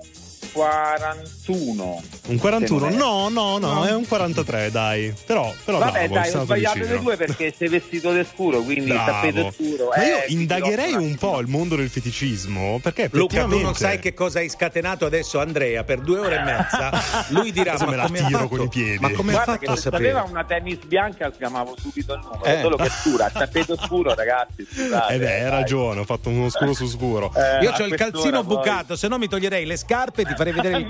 41 0.53 2.03
Un 2.28 2.38
41? 2.38 2.78
Se 2.78 2.84
non 2.84 2.92
è- 2.94 2.96
No, 2.99 3.28
no, 3.28 3.59
no, 3.59 3.84
è 3.86 3.92
un 3.94 4.07
43, 4.07 4.70
dai. 4.70 5.14
Però, 5.26 5.53
però 5.64 5.78
Vabbè 5.78 6.09
bravo, 6.09 6.14
dai 6.14 6.34
ho 6.34 6.42
sbagliato 6.44 6.78
vicino. 6.78 6.94
le 6.96 7.01
due 7.03 7.16
perché 7.16 7.55
sei 7.57 7.68
vestito 7.68 8.12
di 8.12 8.26
scuro 8.30 8.61
quindi 8.61 8.90
il 8.90 8.94
Bravo. 8.94 9.11
tappeto 9.11 9.51
scuro 9.57 9.88
Ma 9.94 10.05
io 10.05 10.16
eh, 10.16 10.24
indagherei 10.28 10.92
un 10.94 11.14
po' 11.16 11.38
il 11.40 11.46
mondo 11.46 11.76
del 11.76 11.88
feticismo 11.88 12.78
perché 12.82 13.05
Luca, 13.05 13.16
tu 13.18 13.24
effettivamente 13.24 13.64
non 13.64 13.74
sai 13.74 13.99
che 13.99 14.14
cosa 14.14 14.38
hai 14.40 14.49
scatenato 14.49 15.07
adesso 15.07 15.38
Andrea 15.40 15.84
per 15.84 16.01
due 16.01 16.18
ore 16.18 16.36
e 16.36 16.42
mezza. 16.42 16.90
Lui 17.30 17.53
dirà: 17.53 17.72
Adesso 17.72 17.84
Ma 17.86 17.90
me 17.90 17.96
la 17.96 18.07
come 18.07 18.26
tiro 18.26 18.49
con 18.49 18.61
i 18.62 18.68
piedi. 18.68 18.99
Ma 19.01 19.11
come 19.12 19.30
ha 19.32 19.34
Guarda 19.34 19.53
fatto 19.53 19.64
che 19.64 19.70
a 19.72 19.74
se 19.76 19.80
sapere? 19.82 20.11
aveva 20.11 20.26
una 20.28 20.44
tennis 20.44 20.78
bianca 20.84 21.32
sgamavo 21.32 21.76
subito 21.78 22.14
il 22.14 22.20
numero 22.22 22.44
Eh. 22.44 22.61
solo 22.61 22.76
che 22.76 22.88
scura 22.90 23.26
il 23.26 23.32
tappeto 23.32 23.76
scuro 23.76 24.14
ragazzi 24.14 24.66
scusate 24.70 25.14
Eh 25.14 25.18
beh, 25.18 25.42
hai 25.44 25.51
ragione, 25.51 26.01
ho 26.01 26.05
fatto 26.05 26.28
uno 26.28 26.49
scuro 26.51 26.72
su 26.74 26.86
scuro. 26.88 27.32
Eh, 27.34 27.62
Io 27.64 27.72
ho 27.72 27.82
il 27.84 27.94
calzino 27.94 28.42
poi- 28.44 28.57
bucato, 28.57 28.96
se 28.96 29.09
no 29.09 29.18
mi 29.18 29.28
toglierei 29.28 29.64
le 29.64 29.76
scarpe 29.76 30.22
e 30.22 30.24
ti 30.26 30.34
farei 30.39 30.53
vedere 30.53 30.78
il 30.78 30.86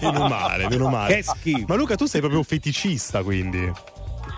Meno 0.00 0.28
male, 0.28 0.68
meno 0.68 0.88
male. 0.88 1.14
Che 1.14 1.22
schifo. 1.22 1.64
Ma 1.68 1.74
Luca, 1.76 1.94
tu 1.94 2.06
sei 2.06 2.20
proprio 2.20 2.42
feticista, 2.42 3.22
quindi. 3.22 3.70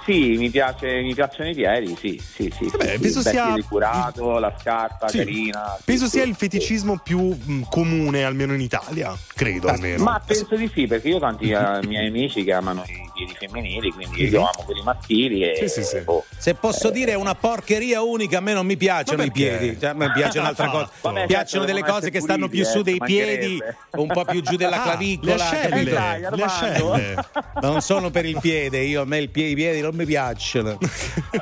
Sì, 0.05 0.37
mi, 0.39 0.51
piace, 0.51 1.01
mi 1.03 1.15
piacciono 1.15 1.51
i 1.51 1.55
piedi, 1.55 1.95
sì, 1.99 2.21
sì, 2.23 2.53
sì. 2.57 2.69
Vabbè, 2.71 2.93
sì, 2.93 2.99
penso 3.01 3.21
sì, 3.21 3.29
il 3.29 3.33
sia- 3.35 3.55
ricurato, 3.55 4.39
la 4.39 4.55
scarpa 4.59 5.09
Sì. 5.09 5.19
carina. 5.19 5.77
Penso 5.85 6.05
sì, 6.05 6.11
sia 6.13 6.23
sì. 6.23 6.29
il 6.29 6.35
feticismo 6.37 6.99
più 7.03 7.21
mh, 7.21 7.63
comune, 7.69 8.25
almeno 8.25 8.55
in 8.55 8.61
Italia. 8.61 9.17
Credo 9.35 9.69
almeno. 9.69 10.03
Ma 10.03 10.21
penso 10.25 10.57
di 10.57 10.71
sì, 10.73 10.87
perché 10.87 11.09
io 11.09 11.17
ho 11.17 11.21
tanti 11.21 11.51
eh, 11.51 11.81
miei 11.87 12.09
amici 12.09 12.45
che 12.45 12.53
amano 12.53 12.83
i 12.87 13.10
piedi 13.25 13.35
femminili, 13.39 13.91
quindi 13.91 14.25
io 14.29 14.41
amo 14.41 14.63
quelli 14.65 14.83
maschili 14.83 15.43
e 15.43 15.57
Sì, 15.57 15.69
sì, 15.69 15.85
sì. 15.85 16.01
boh. 16.01 16.25
Se 16.37 16.55
posso 16.55 16.91
dire 16.91 17.13
è 17.13 17.15
una 17.17 17.35
porcheria 17.35 18.01
unica, 18.03 18.39
a 18.39 18.41
me 18.41 18.53
non 18.55 18.65
mi 18.67 18.77
piacciono 18.77 19.23
i 19.23 19.31
piedi, 19.31 19.77
cioè, 19.79 19.91
a 19.91 19.93
me 19.95 20.11
piace 20.13 20.39
un'altra 20.39 20.69
cosa. 20.69 20.91
Vabbè, 21.03 21.21
Mi 21.21 21.27
piacciono 21.27 21.65
certo, 21.65 21.79
delle 21.81 21.83
cose 21.93 22.11
che 22.11 22.21
stanno 22.21 22.49
più 22.49 22.65
su 22.65 22.79
eh, 22.79 22.83
dei 22.83 22.99
piedi, 22.99 23.59
un 23.93 24.07
po' 24.09 24.25
più 24.25 24.41
giù 24.41 24.57
della 24.57 24.81
Ah, 24.81 24.83
clavicola. 24.85 25.35
le 25.35 25.43
ascelle, 25.43 25.69
capito? 25.69 25.91
Dai, 25.95 26.21
le 26.21 26.43
ascelle. 26.43 27.15
Non 27.61 27.81
sono 27.83 28.11
per 28.11 28.25
il 28.25 28.39
piede, 28.41 28.79
io 28.81 29.03
a 29.03 29.05
me 29.05 29.19
il 29.19 29.29
pie- 29.31 29.49
i 29.49 29.55
piedi 29.55 29.81
non 29.81 29.95
mi 29.95 30.05
piacciono. 30.05 30.79
Eh, 30.81 31.39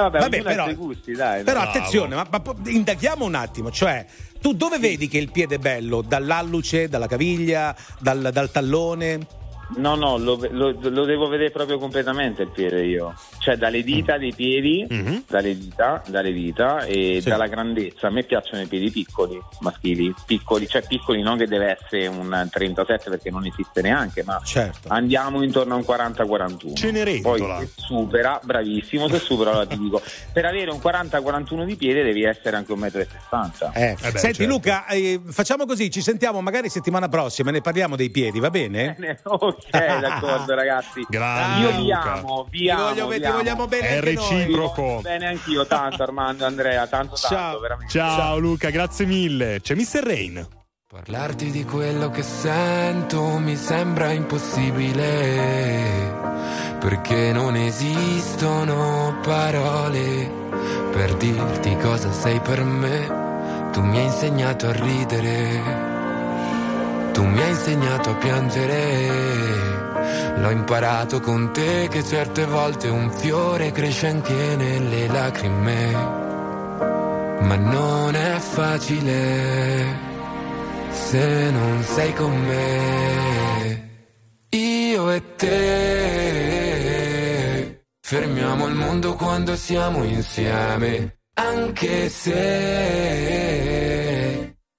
vabbè, 0.00 0.18
Vabbè, 0.18 0.42
però- 0.42 0.72
gusti, 0.74 1.12
dai. 1.12 1.42
Però 1.44 1.60
attenzione, 1.60 2.14
ma, 2.14 2.26
ma 2.30 2.42
indaghiamo 2.66 3.24
un 3.24 3.34
attimo, 3.34 3.70
cioè 3.70 4.04
tu 4.40 4.52
dove 4.52 4.78
vedi 4.78 5.08
che 5.08 5.18
il 5.18 5.30
piede 5.30 5.54
è 5.54 5.58
bello? 5.58 6.02
Dall'alluce, 6.02 6.88
dalla 6.88 7.06
caviglia, 7.06 7.74
dal, 8.00 8.28
dal 8.32 8.50
tallone? 8.50 9.44
No, 9.76 9.94
no, 9.96 10.16
lo, 10.16 10.38
lo- 10.50 10.76
lo 10.80 11.04
devo 11.04 11.26
vedere 11.28 11.50
proprio 11.50 11.78
completamente 11.78 12.42
il 12.42 12.48
piede 12.50 12.84
io. 12.84 13.14
Cioè 13.38 13.56
dalle 13.56 13.82
dita 13.82 14.16
dei 14.16 14.32
piedi, 14.32 14.86
Mhm. 14.88 15.24
dalle 15.28 15.56
dita, 15.56 16.02
dalle 16.06 16.32
dita 16.32 16.84
e 16.84 17.18
Sì. 17.20 17.28
dalla 17.28 17.46
grandezza. 17.48 18.06
A 18.06 18.10
me 18.10 18.22
piacciono 18.22 18.62
i 18.62 18.66
piedi 18.66 18.90
piccoli, 18.90 19.38
maschili, 19.60 20.14
piccoli, 20.24 20.68
cioè 20.68 20.86
piccoli 20.86 21.20
non 21.22 21.36
che 21.36 21.46
deve 21.46 21.76
essere 21.80 22.06
un 22.06 22.48
37 22.50 23.10
perché 23.10 23.30
non 23.30 23.44
esiste 23.44 23.82
neanche, 23.82 24.22
ma 24.24 24.40
Certo. 24.44 24.88
andiamo 24.88 25.42
intorno 25.42 25.74
a 25.74 25.76
un 25.78 25.84
40-41. 25.84 26.74
Cenerentola. 26.74 27.56
Poi 27.56 27.66
se 27.66 27.72
supera, 27.76 28.40
bravissimo, 28.42 29.08
se 29.08 29.18
supera 29.18 29.50
allora 29.50 29.66
ti 29.66 29.78
dico, 29.78 30.00
per 30.32 30.44
avere 30.44 30.70
un 30.70 30.78
40-41 30.78 31.64
di 31.64 31.76
piede 31.76 32.02
devi 32.04 32.22
essere 32.22 32.56
anche 32.56 32.72
un 32.72 32.78
1,60 32.80 33.68
m. 33.68 33.72
Eh, 33.74 33.90
Eh 33.90 33.96
Senti 33.98 34.18
certo. 34.18 34.44
Luca, 34.46 34.86
eh, 34.86 35.20
facciamo 35.28 35.66
così, 35.66 35.90
ci 35.90 36.00
sentiamo 36.02 36.40
magari 36.40 36.68
settimana 36.68 37.08
prossima 37.08 37.50
e 37.50 37.52
ne 37.54 37.60
parliamo 37.60 37.96
dei 37.96 38.10
piedi, 38.10 38.38
va 38.38 38.50
bene? 38.50 38.96
ok, 39.24 39.55
d'accordo 39.70 40.54
ragazzi. 40.54 41.04
Grande 41.08 41.68
Io 41.70 41.76
vi 41.82 41.92
amo, 41.92 42.46
vi 42.50 42.58
Ti, 42.60 42.70
amo, 42.70 42.82
voglio- 42.88 43.08
vi 43.08 43.18
ti 43.18 43.24
amo. 43.24 43.36
vogliamo 43.36 43.66
bene 43.66 43.88
È 43.88 43.96
anche 43.96 44.12
noi. 44.12 44.24
reciproco. 44.38 44.98
Bene 45.02 45.26
anch'io, 45.26 45.66
tanto 45.66 46.02
Armando, 46.02 46.44
Andrea, 46.46 46.86
tanto 46.86 47.16
tanto, 47.16 47.34
Ciao. 47.36 47.58
veramente. 47.60 47.92
Ciao 47.92 48.38
Luca, 48.38 48.70
grazie 48.70 49.06
mille. 49.06 49.60
C'è 49.60 49.74
Mr. 49.74 50.02
Rain. 50.04 50.46
Parlarti 50.88 51.50
di 51.50 51.64
quello 51.64 52.10
che 52.10 52.22
sento 52.22 53.20
mi 53.38 53.56
sembra 53.56 54.12
impossibile, 54.12 56.14
perché 56.78 57.32
non 57.32 57.56
esistono 57.56 59.18
parole 59.22 60.30
per 60.92 61.14
dirti 61.16 61.76
cosa 61.76 62.10
sei 62.12 62.38
per 62.40 62.62
me. 62.62 63.24
Tu 63.72 63.82
mi 63.82 63.98
hai 63.98 64.04
insegnato 64.04 64.68
a 64.68 64.72
ridere, 64.72 65.85
tu 67.16 67.24
mi 67.24 67.40
hai 67.40 67.48
insegnato 67.48 68.10
a 68.10 68.14
piangere. 68.16 69.08
L'ho 70.36 70.50
imparato 70.50 71.18
con 71.20 71.50
te 71.50 71.88
che 71.88 72.04
certe 72.04 72.44
volte 72.44 72.88
un 72.88 73.10
fiore 73.10 73.72
cresce 73.72 74.08
anche 74.08 74.34
nelle 74.56 75.06
lacrime, 75.06 75.92
ma 77.40 77.56
non 77.56 78.14
è 78.14 78.38
facile 78.38 79.84
se 80.90 81.50
non 81.50 81.82
sei 81.84 82.12
con 82.12 82.38
me. 82.38 83.88
Io 84.50 85.10
e 85.10 85.22
te 85.36 85.56
fermiamo 88.02 88.66
il 88.66 88.74
mondo 88.74 89.14
quando 89.14 89.56
siamo 89.56 90.04
insieme, 90.04 91.20
anche 91.32 92.10
se 92.10 93.95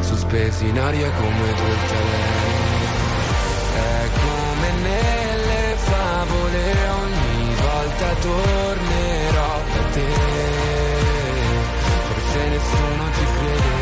sospesi 0.00 0.68
in 0.68 0.78
aria 0.78 1.10
come 1.10 1.54
due 1.54 1.70
altalene. 1.70 2.60
È 3.74 4.08
come 4.20 4.68
nelle 4.82 5.76
favole, 5.76 6.62
ogni 7.02 7.54
volta 7.54 8.14
tornerò 8.20 9.60
da 9.74 9.82
te. 9.92 10.10
Forse 12.08 12.48
nessuno 12.48 13.04
ci 13.16 13.24
crede. 13.36 13.80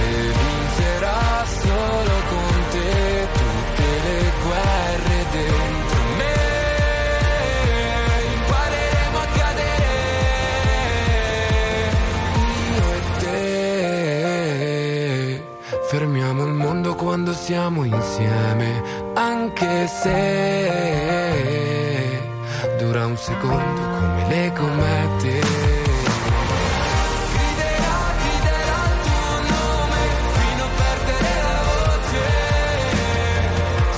E 0.00 0.32
vincerò 0.40 1.44
solo 1.60 2.14
con 2.28 2.64
te 2.70 3.28
tutte 3.32 3.86
le 4.04 4.32
guerre 4.44 4.79
quando 17.00 17.32
siamo 17.32 17.84
insieme, 17.84 18.82
anche 19.14 19.86
se 19.86 21.40
dura 22.78 23.06
un 23.06 23.16
secondo 23.16 23.80
come 23.80 24.28
le 24.28 24.52
comette. 24.52 25.40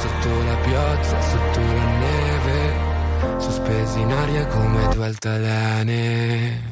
Sotto 0.00 0.28
la 0.28 0.56
neve, 1.98 2.74
sospesi 3.38 3.98
in 4.00 4.12
aria 4.12 4.46
come 4.46 4.88
due 4.94 5.06
altalene. 5.06 6.71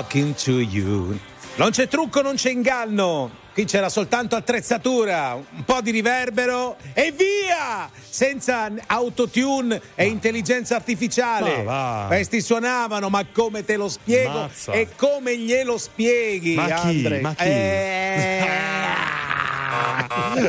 talking 0.00 0.34
to 0.34 0.60
you. 0.60 1.18
Non 1.56 1.70
c'è 1.70 1.86
trucco, 1.86 2.22
non 2.22 2.36
c'è 2.36 2.50
inganno. 2.50 3.38
Qui 3.52 3.64
c'era 3.64 3.88
soltanto 3.88 4.36
attrezzatura, 4.36 5.34
un 5.34 5.64
po' 5.64 5.80
di 5.80 5.90
riverbero 5.90 6.76
e 6.94 7.12
via! 7.12 7.90
Senza 8.08 8.70
autotune 8.86 9.80
e 9.94 10.04
ma. 10.04 10.10
intelligenza 10.10 10.76
artificiale. 10.76 11.62
Ma, 11.64 12.04
Questi 12.06 12.40
suonavano, 12.40 13.08
ma 13.10 13.26
come 13.30 13.64
te 13.64 13.76
lo 13.76 13.88
spiego 13.88 14.42
Mazza. 14.42 14.72
e 14.72 14.88
come 14.96 15.36
glielo 15.36 15.76
spieghi, 15.76 16.54
ma 16.54 16.66
chi? 16.66 16.72
Andre? 16.72 17.20
Ma 17.20 17.34
chi? 17.34 17.44
Eh 17.44 18.29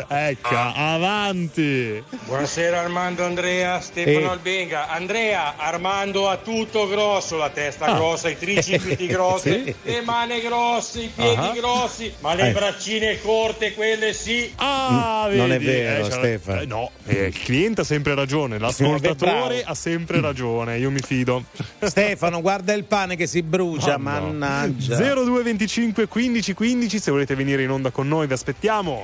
ecco, 0.08 0.56
avanti. 0.56 2.04
Buonasera 2.26 2.80
Armando 2.80 3.26
Andrea, 3.26 3.80
Stefano 3.82 4.28
Eh. 4.28 4.30
Albenga. 4.30 4.88
Andrea, 4.90 5.54
Armando 5.58 6.30
ha 6.30 6.38
tutto 6.38 6.88
grosso, 6.88 7.38
la 7.38 7.50
testa 7.50 7.86
Ah. 7.86 7.94
grossa, 7.96 8.30
i 8.30 8.38
tricipiti 8.38 9.06
grossi, 9.08 9.64
Sì. 9.66 9.76
le 9.84 10.02
mani 10.02 10.40
grosse, 10.42 11.02
i 11.02 11.12
piedi 11.14 11.36
Ah. 11.36 11.54
grossi, 11.56 12.14
ma 12.20 12.34
le 12.34 12.50
Eh. 12.50 12.52
braccine 12.52 13.20
corte, 13.22 13.74
quelle 13.74 14.14
sì. 14.14 14.52
Ah, 14.58 15.28
Non 15.32 15.50
vedi? 15.50 15.66
è 15.66 15.68
vero, 15.68 16.04
c'era- 16.08 16.16
Stefano. 16.20 16.62
eh, 16.62 16.66
no, 16.66 16.92
eh, 17.06 17.26
il 17.26 17.40
cliente 17.40 17.82
ha 17.82 17.86
sempre 17.86 18.16
ragione, 18.16 18.58
l'ascoltatore 18.60 19.64
ha 19.64 19.74
sempre 19.76 20.22
ragione, 20.22 20.78
io 20.78 20.92
mi 20.92 21.00
fido. 21.06 21.44
Stefano, 21.82 22.42
guarda 22.42 22.74
il 22.74 22.84
pane 22.86 23.16
che 23.16 23.28
si 23.28 23.42
brucia, 23.42 23.98
Mamma. 23.98 24.20
mannaggia. 24.28 24.96
0225 24.96 26.08
15 26.08 26.54
15 26.54 27.00
se 27.00 27.12
volete 27.12 27.36
venire 27.36 27.64
in 27.64 27.70
onda 27.72 27.90
con 27.92 28.08
noi 28.08 28.28
vi 28.28 28.34
aspettiamo. 28.34 29.04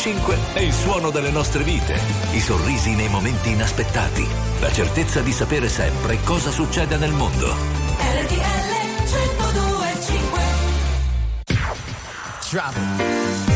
1025 0.00 0.54
è 0.54 0.60
il 0.60 0.72
suono 0.72 1.10
delle 1.10 1.30
nostre 1.30 1.62
vite, 1.62 2.00
i 2.32 2.40
sorrisi 2.40 2.94
nei 2.94 3.08
momenti 3.08 3.50
inaspettati, 3.50 4.26
la 4.60 4.72
certezza 4.72 5.20
di 5.20 5.30
sapere 5.30 5.68
sempre 5.68 6.18
cosa 6.24 6.50
succede 6.50 6.96
nel 6.96 7.12
mondo. 7.12 7.54
RTL 7.98 8.70
1025 9.04 10.40
Drop 12.50 12.74
it. 12.76 13.49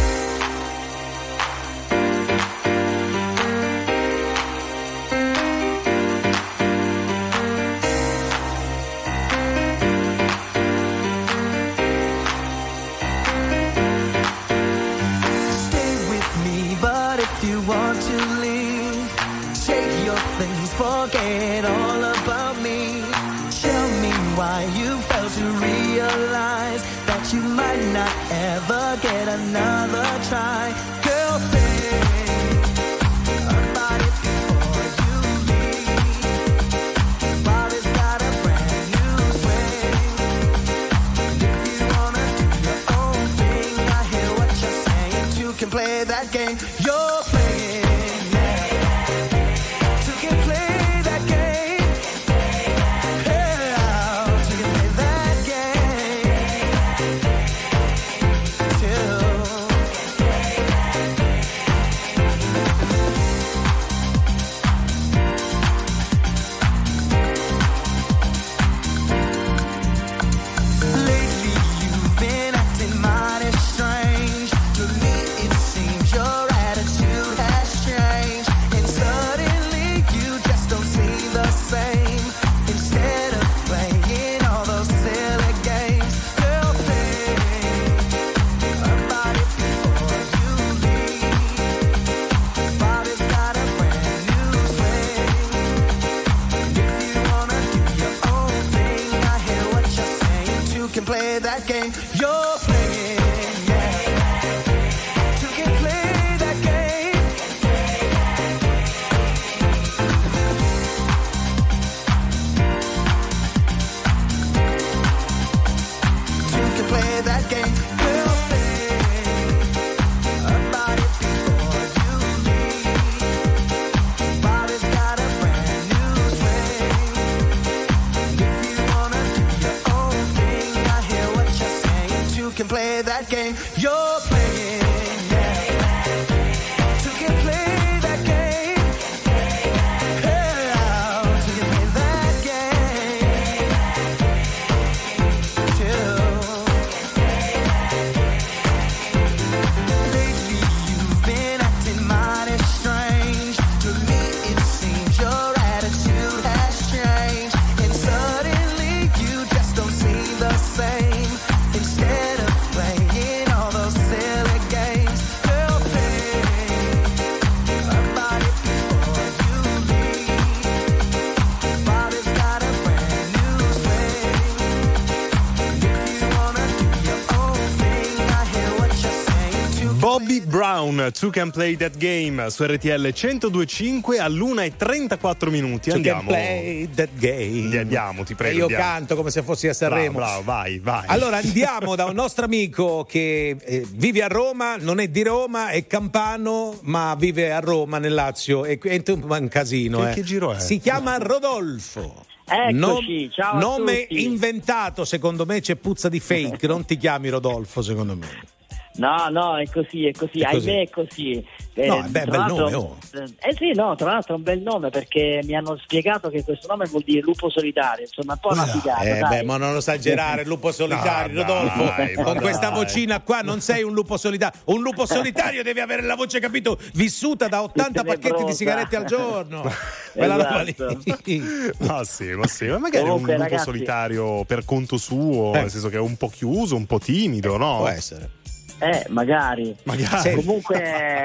Two 181.25 181.33
Can 181.33 181.51
Play 181.53 181.75
That 181.79 181.97
Game 181.97 182.51
su 182.51 182.65
RTL 182.65 183.11
1025 183.15 184.19
all'1 184.19 184.61
e 184.61 184.77
34 184.77 185.51
minuti. 185.51 185.89
Can 185.89 185.97
Andiamo. 185.97 186.27
play 186.29 186.87
that 186.95 187.09
game. 187.15 187.79
Andiamo, 187.79 188.25
ti 188.25 188.33
E 188.33 188.35
prego. 188.35 188.57
io 188.59 188.63
andiamo. 188.65 188.85
canto 188.85 189.17
come 189.17 189.31
se 189.31 189.43
fossi 189.43 189.67
a 189.67 189.73
Sanremo. 189.73 190.19
Bravo, 190.19 190.43
bravo, 190.43 190.45
vai, 190.45 190.79
vai. 190.81 191.05
Allora 191.07 191.39
andiamo 191.43 191.95
da 191.97 192.05
un 192.05 192.15
nostro 192.15 192.45
amico 192.45 193.07
che 193.09 193.57
eh, 193.59 193.87
vive 193.93 194.23
a 194.23 194.27
Roma, 194.27 194.77
non 194.77 195.01
è 195.01 195.09
di 195.09 195.23
Roma, 195.23 195.71
è 195.71 195.87
campano, 195.87 196.79
ma 196.83 197.15
vive 197.19 197.53
a 197.55 197.61
Roma 197.61 197.97
nel 197.97 198.13
Lazio 198.13 198.67
e 198.67 198.79
è 198.79 199.03
un 199.07 199.49
casino. 199.49 200.01
Che- 200.01 200.11
eh. 200.11 200.13
che 200.17 200.23
giro 200.25 200.53
è? 200.53 200.61
Si 200.61 200.79
chiama 200.79 201.17
Rodolfo. 201.17 202.27
Eccoci, 202.47 203.31
ciao 203.33 203.55
a 203.55 203.59
Nome 203.59 204.03
tutti. 204.03 204.25
inventato, 204.25 205.07
secondo 205.07 205.47
me 205.47 205.63
c'è 205.63 205.77
puzza 205.77 206.11
di 206.11 206.21
fake, 206.21 206.67
non 206.67 206.85
ti 206.85 206.99
chiami 206.99 207.31
Rodolfo, 207.31 207.81
secondo 207.81 208.15
me. 208.15 208.53
No, 208.97 209.29
no, 209.29 209.59
è 209.59 209.65
così, 209.69 210.07
è 210.07 210.13
così, 210.13 210.39
È 210.41 210.51
così. 210.53 210.69
ahimè 210.71 210.83
è 210.83 210.91
così. 210.91 211.47
Eh, 211.77 211.87
No, 211.89 212.05
beh, 212.07 212.25
bel 212.27 212.45
nome, 212.47 212.75
oh. 212.75 212.97
Eh 213.13 213.55
sì, 213.57 213.73
no, 213.75 213.97
tra 213.97 214.13
l'altro 214.13 214.35
è 214.35 214.37
un 214.37 214.45
bel 214.45 214.61
nome 214.61 214.91
perché 214.91 215.41
mi 215.43 215.57
hanno 215.57 215.77
spiegato 215.83 216.31
che 216.31 216.45
questo 216.45 216.69
nome 216.69 216.87
vuol 216.87 217.03
dire 217.03 217.21
lupo 217.21 217.51
solitario, 217.51 218.05
insomma, 218.07 218.35
un 218.35 218.39
po' 218.39 218.53
una 218.53 218.65
figata, 218.65 219.03
Eh, 219.03 219.19
dai. 219.19 219.39
beh, 219.39 219.43
ma 219.43 219.57
non 219.57 219.75
esagerare, 219.77 220.45
lupo 220.47 220.71
solitario, 220.71 221.35
No, 221.35 221.43
Rodolfo. 221.43 221.83
dai, 221.97 222.15
con 222.15 222.37
questa 222.37 222.69
dai. 222.71 222.79
vocina 222.85 223.21
qua 223.23 223.41
non 223.41 223.61
sei 223.61 223.83
un 223.83 223.93
lupo 223.93 224.17
solitario. 224.17 224.61
Un 224.67 224.81
lupo 224.83 225.05
solitario 225.07 225.65
deve 225.65 225.81
avere 225.81 226.03
la 226.03 226.15
voce, 226.15 226.39
capito? 226.39 226.79
Vissuta 226.93 227.49
da 227.49 227.63
80 227.65 228.05
pacchetti 228.05 228.19
di 228.21 228.29
tenebrosa. 228.29 228.53
sigarette 228.55 228.97
al 228.97 229.05
giorno. 229.07 229.63
Quella 230.15 230.37
roba 230.37 230.63
lì. 230.63 230.77
Ma 231.81 232.05
sì, 232.05 232.27
ma 232.35 232.47
sì, 232.47 232.67
ma 232.67 232.79
magari 232.79 233.05
Comunque, 233.05 233.33
un 233.33 233.39
lupo 233.39 233.43
ragazzi- 233.51 233.65
solitario 233.65 234.45
per 234.45 234.65
conto 234.65 234.97
suo, 234.97 235.53
Eh. 235.55 235.59
nel 235.63 235.71
senso 235.71 235.89
che 235.89 235.97
è 235.97 236.01
un 236.01 236.17
po' 236.17 236.29
chiuso, 236.29 236.77
un 236.77 236.87
po' 236.87 237.01
timido, 237.01 237.57
no? 237.57 237.79
Può 237.79 237.89
essere. 237.89 238.31
Eh, 238.79 239.07
magari. 239.09 239.75
Magari. 239.85 240.35
Comunque, 240.35 240.83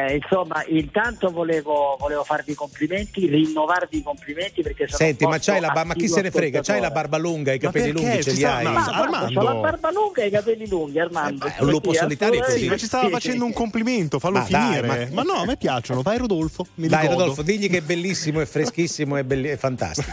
eh, 0.08 0.16
insomma, 0.16 0.64
intanto 0.68 1.30
volevo, 1.32 1.98
volevo 2.00 2.24
farvi 2.24 2.52
i 2.52 2.56
complimenti, 2.56 3.28
rinnovarvi 3.28 3.98
i 3.98 4.04
complimenti 4.04 4.62
perché 4.62 4.86
sono 4.88 4.98
Senti, 4.98 5.26
ma 5.26 5.38
c'hai 5.40 5.60
la 5.60 5.70
ba- 5.72 5.84
ma 5.84 5.94
chi 5.94 6.08
se 6.08 6.22
ne 6.22 6.32
frega? 6.32 6.62
C'hai 6.62 6.80
la 6.80 6.92
barba 6.92 7.18
lunga, 7.18 7.52
i 7.52 7.60
Ma 7.62 7.68
capelli 7.72 7.92
lunghi, 7.92 8.24
ce 8.24 8.32
li 8.32 8.44
hai? 8.46 8.64
ma- 8.64 8.72
guarda, 8.72 8.92
Armando. 8.94 9.42
la 9.42 9.54
barba 9.56 9.92
lunga 9.92 10.22
e 10.22 10.28
i 10.28 10.30
capelli 10.30 10.68
lunghi, 10.70 11.00
Armando. 11.00 11.46
Eh, 11.48 11.50
beh, 11.58 11.64
un 11.64 11.70
lupo 11.70 11.92
Sì, 11.92 11.98
solitario 11.98 12.42
così. 12.42 12.60
Sì, 12.60 12.68
ma 12.68 12.78
ci 12.78 12.86
stava 12.86 13.04
assolutamente. 13.06 13.20
facendo 13.20 13.46
un 13.46 13.54
complimento, 13.54 14.20
fallo 14.20 14.38
Ma 14.40 14.48
dai, 14.50 14.62
finire. 14.82 15.10
ma- 15.12 15.24
ma... 15.24 15.34
no, 15.34 15.42
a 15.42 15.46
me 15.46 15.58
piacciono. 15.58 16.02
Vai 16.02 16.18
Rodolfo, 16.18 16.66
mi 16.76 16.88
Dai, 16.88 17.02
ricordo. 17.02 17.20
Rodolfo, 17.22 17.42
digli 17.42 17.70
che 17.70 17.78
è 17.78 17.82
bellissimo, 17.82 18.40
è 18.42 18.46
freschissimo, 18.46 19.16
è, 19.18 19.24
belli- 19.24 19.50
è 19.50 19.58
fantastico. 19.58 20.12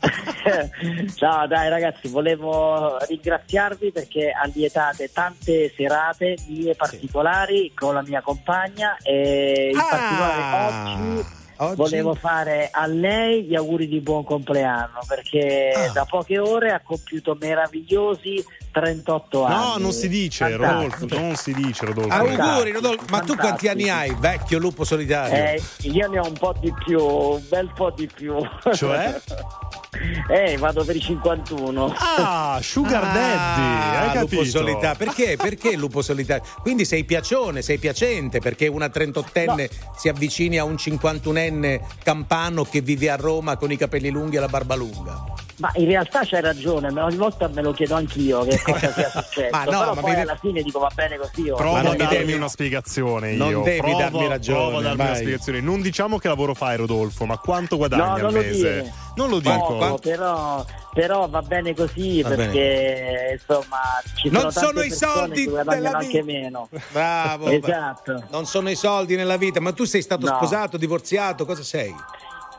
Ciao, 1.14 1.46
dai 1.46 1.68
ragazzi, 1.68 2.08
volevo 2.08 2.96
ringraziarvi 3.06 3.92
perché 3.92 4.30
allietate 4.30 5.10
tante 5.12 5.72
serate 5.76 6.36
mie 6.46 6.74
particolari 6.78 7.72
con 7.74 7.92
la 7.92 8.02
mia 8.02 8.22
compagna 8.22 8.96
e 9.02 9.70
in 9.72 9.78
Ah, 9.78 9.86
particolare 9.90 10.64
oggi, 10.64 11.26
oggi? 11.56 11.74
volevo 11.76 12.14
fare 12.14 12.68
a 12.72 12.86
lei 12.86 13.44
gli 13.44 13.54
auguri 13.54 13.88
di 13.88 14.00
buon 14.00 14.24
compleanno 14.24 15.00
perché 15.06 15.72
Ah. 15.74 15.92
da 15.92 16.04
poche 16.06 16.38
ore 16.38 16.70
ha 16.72 16.80
compiuto 16.80 17.36
meravigliosi 17.38 18.42
38 18.78 19.44
anni. 19.44 19.54
No, 19.54 19.76
non 19.78 19.92
si 19.92 20.08
dice, 20.08 20.50
Fantastico. 20.50 21.00
Rodolfo, 21.00 21.20
non 21.20 21.36
si 21.36 21.52
dice, 21.52 21.86
Rodolfo. 21.86 22.14
Auguri, 22.14 22.72
Rodolfo. 22.72 23.04
Ma 23.10 23.20
tu 23.20 23.36
quanti 23.36 23.68
anni 23.68 23.88
hai, 23.90 24.14
vecchio 24.18 24.58
lupo 24.58 24.84
solitario? 24.84 25.34
Eh, 25.34 25.62
io 25.82 26.08
ne 26.08 26.18
ho 26.18 26.26
un 26.26 26.34
po' 26.34 26.54
di 26.60 26.72
più, 26.84 27.02
un 27.02 27.42
bel 27.48 27.70
po' 27.74 27.90
di 27.90 28.08
più. 28.12 28.36
Cioè? 28.72 29.20
eh, 30.28 30.56
vado 30.58 30.84
per 30.84 30.96
i 30.96 31.00
51. 31.00 31.94
Ah, 31.96 32.58
Sugar 32.62 33.02
Daddy, 33.02 33.96
hai 33.96 34.20
lupo 34.20 34.36
capito? 34.36 34.58
solitario. 34.58 34.96
Perché? 34.96 35.36
Perché 35.36 35.68
il 35.70 35.78
lupo 35.78 36.02
solitario? 36.02 36.44
Quindi 36.62 36.84
sei 36.84 37.04
piacione, 37.04 37.62
sei 37.62 37.78
piacente 37.78 38.38
perché 38.40 38.66
una 38.66 38.86
38enne 38.86 39.68
si 39.96 40.08
avvicini 40.08 40.58
a 40.58 40.64
un 40.64 40.74
51enne 40.74 41.80
campano 42.02 42.64
che 42.64 42.80
vive 42.80 43.10
a 43.10 43.16
Roma 43.16 43.56
con 43.56 43.72
i 43.72 43.76
capelli 43.76 44.10
lunghi 44.10 44.36
e 44.36 44.40
la 44.40 44.48
barba 44.48 44.74
lunga. 44.74 45.46
Ma 45.58 45.72
in 45.74 45.86
realtà 45.86 46.20
c'hai 46.24 46.40
ragione, 46.40 46.90
ma 46.90 47.04
ogni 47.04 47.16
volta 47.16 47.48
me 47.48 47.62
lo 47.62 47.72
chiedo 47.72 47.96
anch'io 47.96 48.44
che 48.44 48.60
cosa 48.72 48.92
sia 48.92 49.10
successo. 49.10 49.48
Ma 49.50 49.64
no, 49.64 49.70
Però 49.70 49.94
ma 49.94 50.00
poi 50.00 50.14
alla 50.20 50.36
fine 50.36 50.62
dico 50.62 50.78
va 50.78 50.90
bene 50.94 51.16
così. 51.16 51.48
oh. 51.50 51.56
Provo 51.56 51.72
Ma 51.72 51.78
a 51.78 51.82
non 51.82 51.92
mi 51.92 51.96
darmi 51.98 52.32
una 52.32 52.48
spiegazione 52.48 53.32
non 53.32 53.48
io. 53.50 53.62
devi 53.62 53.78
provo, 53.80 53.98
darmi 53.98 54.28
ragione, 54.28 54.58
Provo 54.60 54.78
a 54.78 54.82
darmi 54.82 55.00
una 55.00 55.10
vai. 55.10 55.16
spiegazione. 55.20 55.60
Non 55.60 55.80
diciamo 55.82 56.18
che 56.18 56.28
lavoro 56.28 56.54
fai, 56.54 56.76
Rodolfo, 56.76 57.24
ma 57.26 57.38
quanto 57.38 57.76
guadagni 57.76 58.02
No, 58.02 58.14
al 58.14 58.20
non 58.20 58.32
lo 58.32 58.38
mese? 58.40 58.92
Non 59.16 59.28
lo 59.30 59.40
Poco, 59.40 59.98
però, 59.98 60.64
però 60.92 61.28
va 61.28 61.42
bene 61.42 61.74
così 61.74 62.22
Va 62.22 62.28
perché 62.28 63.36
insomma 63.40 63.78
ci 64.14 64.28
Non 64.30 64.52
sono, 64.52 64.52
tante 64.52 64.60
sono 64.68 64.82
i 64.82 64.90
soldi 64.92 65.44
che 65.44 65.50
guadagnano 65.50 65.82
della 65.82 65.98
anche 65.98 66.22
vita. 66.22 66.38
meno. 66.38 66.68
Bravo. 66.92 67.46
Esatto. 67.48 68.24
Non 68.30 68.46
sono 68.46 68.70
i 68.70 68.76
soldi 68.76 69.16
nella 69.16 69.36
vita, 69.36 69.58
ma 69.60 69.72
tu 69.72 69.84
sei 69.84 70.02
stato 70.02 70.26
No. 70.26 70.36
sposato, 70.36 70.76
divorziato, 70.76 71.44
cosa 71.44 71.62
sei? 71.64 71.92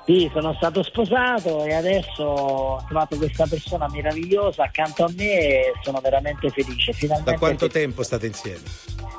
Sì, 0.09 0.27
sono 0.33 0.55
stato 0.55 0.81
sposato 0.81 1.63
e 1.65 1.73
adesso 1.75 2.23
ho 2.23 2.83
trovato 2.87 3.15
questa 3.17 3.45
persona 3.47 3.87
meravigliosa 3.91 4.63
accanto 4.63 5.03
a 5.05 5.09
me 5.15 5.23
e 5.39 5.73
sono 5.83 5.99
veramente 5.99 6.49
felice. 6.49 6.93
Finalmente 6.93 7.31
Da 7.33 7.37
quanto 7.37 7.67
tempo 7.67 8.01
state 8.01 8.25
insieme? 8.25 8.63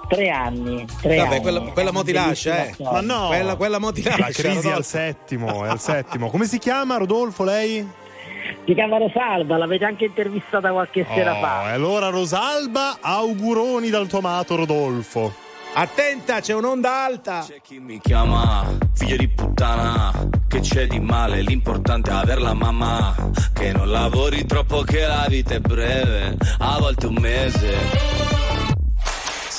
Tre 0.08 0.28
anni. 0.30 0.84
Tre 1.00 1.16
Vabbè, 1.16 1.28
anni. 1.34 1.40
quella, 1.42 1.60
quella 1.60 1.92
mo 1.92 2.02
ti 2.02 2.10
lascia, 2.10 2.64
eh. 2.66 2.74
Ma 2.80 3.00
no. 3.02 3.28
Quella, 3.28 3.54
quella 3.54 3.78
mo 3.78 3.92
ti 3.92 4.02
lascia. 4.02 4.18
La 4.20 4.30
crisi 4.32 4.66
è 4.68 4.72
al 4.72 4.84
settimo, 4.84 5.64
è 5.64 5.68
al 5.68 5.78
settimo. 5.78 6.28
Come 6.28 6.46
si 6.46 6.58
chiama 6.58 6.96
Rodolfo 6.96 7.44
lei? 7.44 7.88
Si 8.66 8.74
chiama 8.74 8.98
Rosalba, 8.98 9.56
l'avete 9.58 9.84
anche 9.84 10.06
intervistata 10.06 10.72
qualche 10.72 11.06
sera 11.14 11.36
Oh, 11.36 11.40
fa. 11.40 11.68
e 11.70 11.72
allora 11.74 12.08
Rosalba, 12.08 12.96
auguroni 13.00 13.90
dal 13.90 14.08
tuo 14.08 14.18
amato 14.18 14.56
Rodolfo. 14.56 15.32
Attenta, 15.72 16.40
c'è 16.40 16.52
un'onda 16.52 17.04
alta. 17.04 17.46
Chi 17.62 17.78
mi 17.78 18.00
chiama 18.00 18.66
figlio 18.94 19.16
di 19.16 19.28
puttana 19.28 20.12
Che 20.48 20.60
c'è 20.60 20.86
di 20.86 20.98
male? 21.00 21.42
L'importante 21.42 22.10
è 22.10 22.14
aver 22.14 22.40
la 22.40 22.54
mamma 22.54 23.14
Che 23.52 23.72
non 23.72 23.88
lavori 23.88 24.44
troppo 24.44 24.82
che 24.82 25.06
la 25.06 25.26
vita 25.28 25.54
è 25.54 25.60
breve 25.60 26.36
A 26.58 26.78
volte 26.78 27.06
un 27.06 27.16
mese 27.18 28.39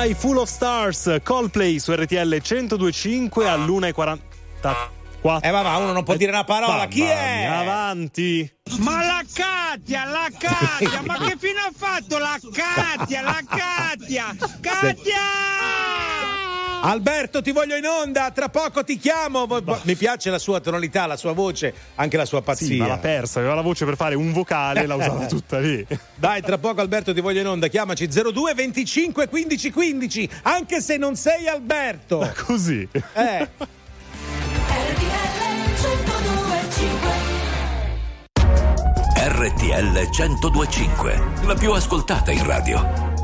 Sky 0.00 0.14
Full 0.14 0.38
of 0.38 0.48
Stars, 0.48 1.20
Coldplay 1.22 1.78
su 1.78 1.92
RTL 1.92 2.40
1025 2.42 3.46
all'1.44. 3.46 5.40
Eh, 5.42 5.50
ma 5.50 5.60
va, 5.60 5.76
uno 5.76 5.92
non 5.92 6.04
può 6.04 6.16
dire 6.16 6.30
una 6.30 6.44
parola. 6.44 6.86
Chi 6.86 7.02
è? 7.02 7.44
Avanti. 7.44 8.50
Ma 8.78 9.04
la 9.04 9.22
Katia, 9.30 10.06
la 10.06 10.30
Katia, 10.38 11.02
ma 11.04 11.18
che 11.18 11.36
fine 11.38 11.58
ha 11.58 11.70
fatto 11.76 12.16
la 12.16 12.38
Katia, 12.50 13.20
la 13.20 13.40
Katia? 13.46 14.34
Katia! 14.62 15.49
Alberto, 16.82 17.42
ti 17.42 17.52
voglio 17.52 17.76
in 17.76 17.84
onda, 17.84 18.30
tra 18.30 18.48
poco 18.48 18.82
ti 18.84 18.96
chiamo. 18.98 19.46
Vo- 19.46 19.80
Mi 19.82 19.94
piace 19.96 20.30
la 20.30 20.38
sua 20.38 20.60
tonalità, 20.60 21.06
la 21.06 21.16
sua 21.16 21.32
voce, 21.32 21.72
anche 21.96 22.16
la 22.16 22.24
sua 22.24 22.42
pazzia. 22.42 22.66
Sì, 22.66 22.76
ma 22.76 22.86
l'ha 22.86 22.98
persa, 22.98 23.38
aveva 23.40 23.54
la 23.54 23.60
voce 23.60 23.84
per 23.84 23.96
fare 23.96 24.14
un 24.14 24.32
vocale, 24.32 24.86
l'ha 24.86 24.94
usata 24.94 25.26
tutta 25.28 25.58
lì. 25.58 25.86
Dai, 26.14 26.40
tra 26.42 26.58
poco 26.58 26.80
Alberto 26.80 27.12
ti 27.12 27.20
voglio 27.20 27.40
in 27.40 27.46
onda, 27.46 27.68
chiamaci 27.68 28.06
02 28.08 28.54
25 28.54 29.28
15 29.28 29.70
15, 29.70 30.30
anche 30.42 30.80
se 30.80 30.96
non 30.96 31.16
sei 31.16 31.48
Alberto. 31.48 32.28
Così. 32.46 32.88
Eh. 33.14 33.48
RTL 39.16 40.08
1025, 40.10 41.22
la 41.44 41.54
più 41.54 41.72
ascoltata 41.72 42.30
in 42.30 42.44
radio. 42.46 43.09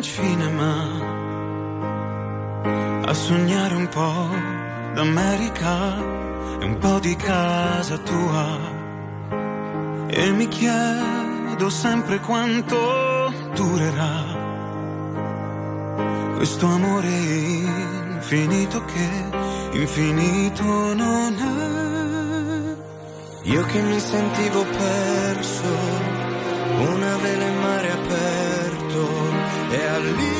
un 0.00 0.06
cinema 0.06 0.72
a 3.04 3.12
sognare 3.12 3.74
un 3.74 3.88
po' 3.88 4.28
d'America 4.94 5.98
e 6.58 6.64
un 6.64 6.78
po' 6.78 6.98
di 7.00 7.14
casa 7.16 7.98
tua 7.98 8.46
e 10.08 10.30
mi 10.30 10.48
chiedo 10.48 11.68
sempre 11.68 12.18
quanto 12.20 12.78
durerà 13.54 14.24
questo 16.36 16.64
amore 16.66 17.08
infinito 18.16 18.82
che 18.86 19.08
infinito 19.72 20.94
non 20.94 21.34
è. 23.44 23.48
Io 23.50 23.62
che 23.64 23.82
mi 23.82 24.00
sentivo 24.00 24.64
perso 24.64 25.72
una 26.88 27.16
vela 27.18 27.44
in 27.44 27.59
e 29.72 29.86
all'improvviso 29.86 30.39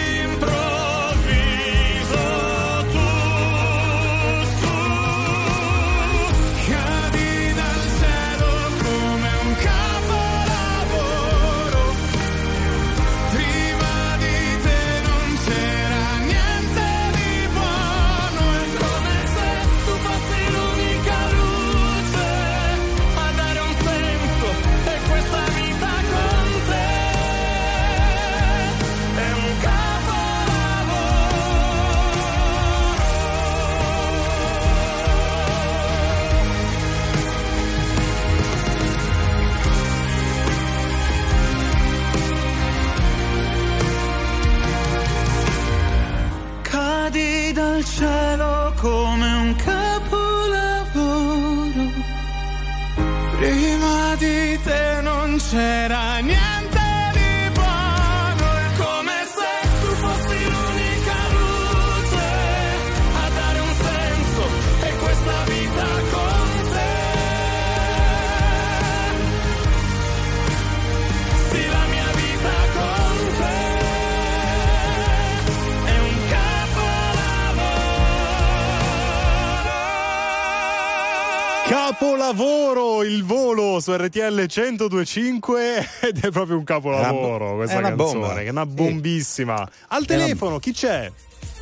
Capolavoro 82.35 83.03
il 83.03 83.25
volo 83.25 83.81
su 83.81 83.93
RTL 83.93 84.45
1025 84.47 85.87
ed 85.99 86.23
è 86.23 86.29
proprio 86.31 86.55
un 86.57 86.63
capolavoro 86.63 87.45
una- 87.47 87.55
questa 87.55 87.75
è 87.75 87.79
una 87.79 87.89
canzone, 87.89 88.19
bomba. 88.19 88.33
che 88.35 88.45
è 88.45 88.49
una 88.51 88.63
Sì. 88.65 88.73
bombissima. 88.73 89.69
Al 89.89 90.03
È 90.03 90.05
telefono 90.07 90.57
chi 90.59 90.71
c'è? 90.71 91.11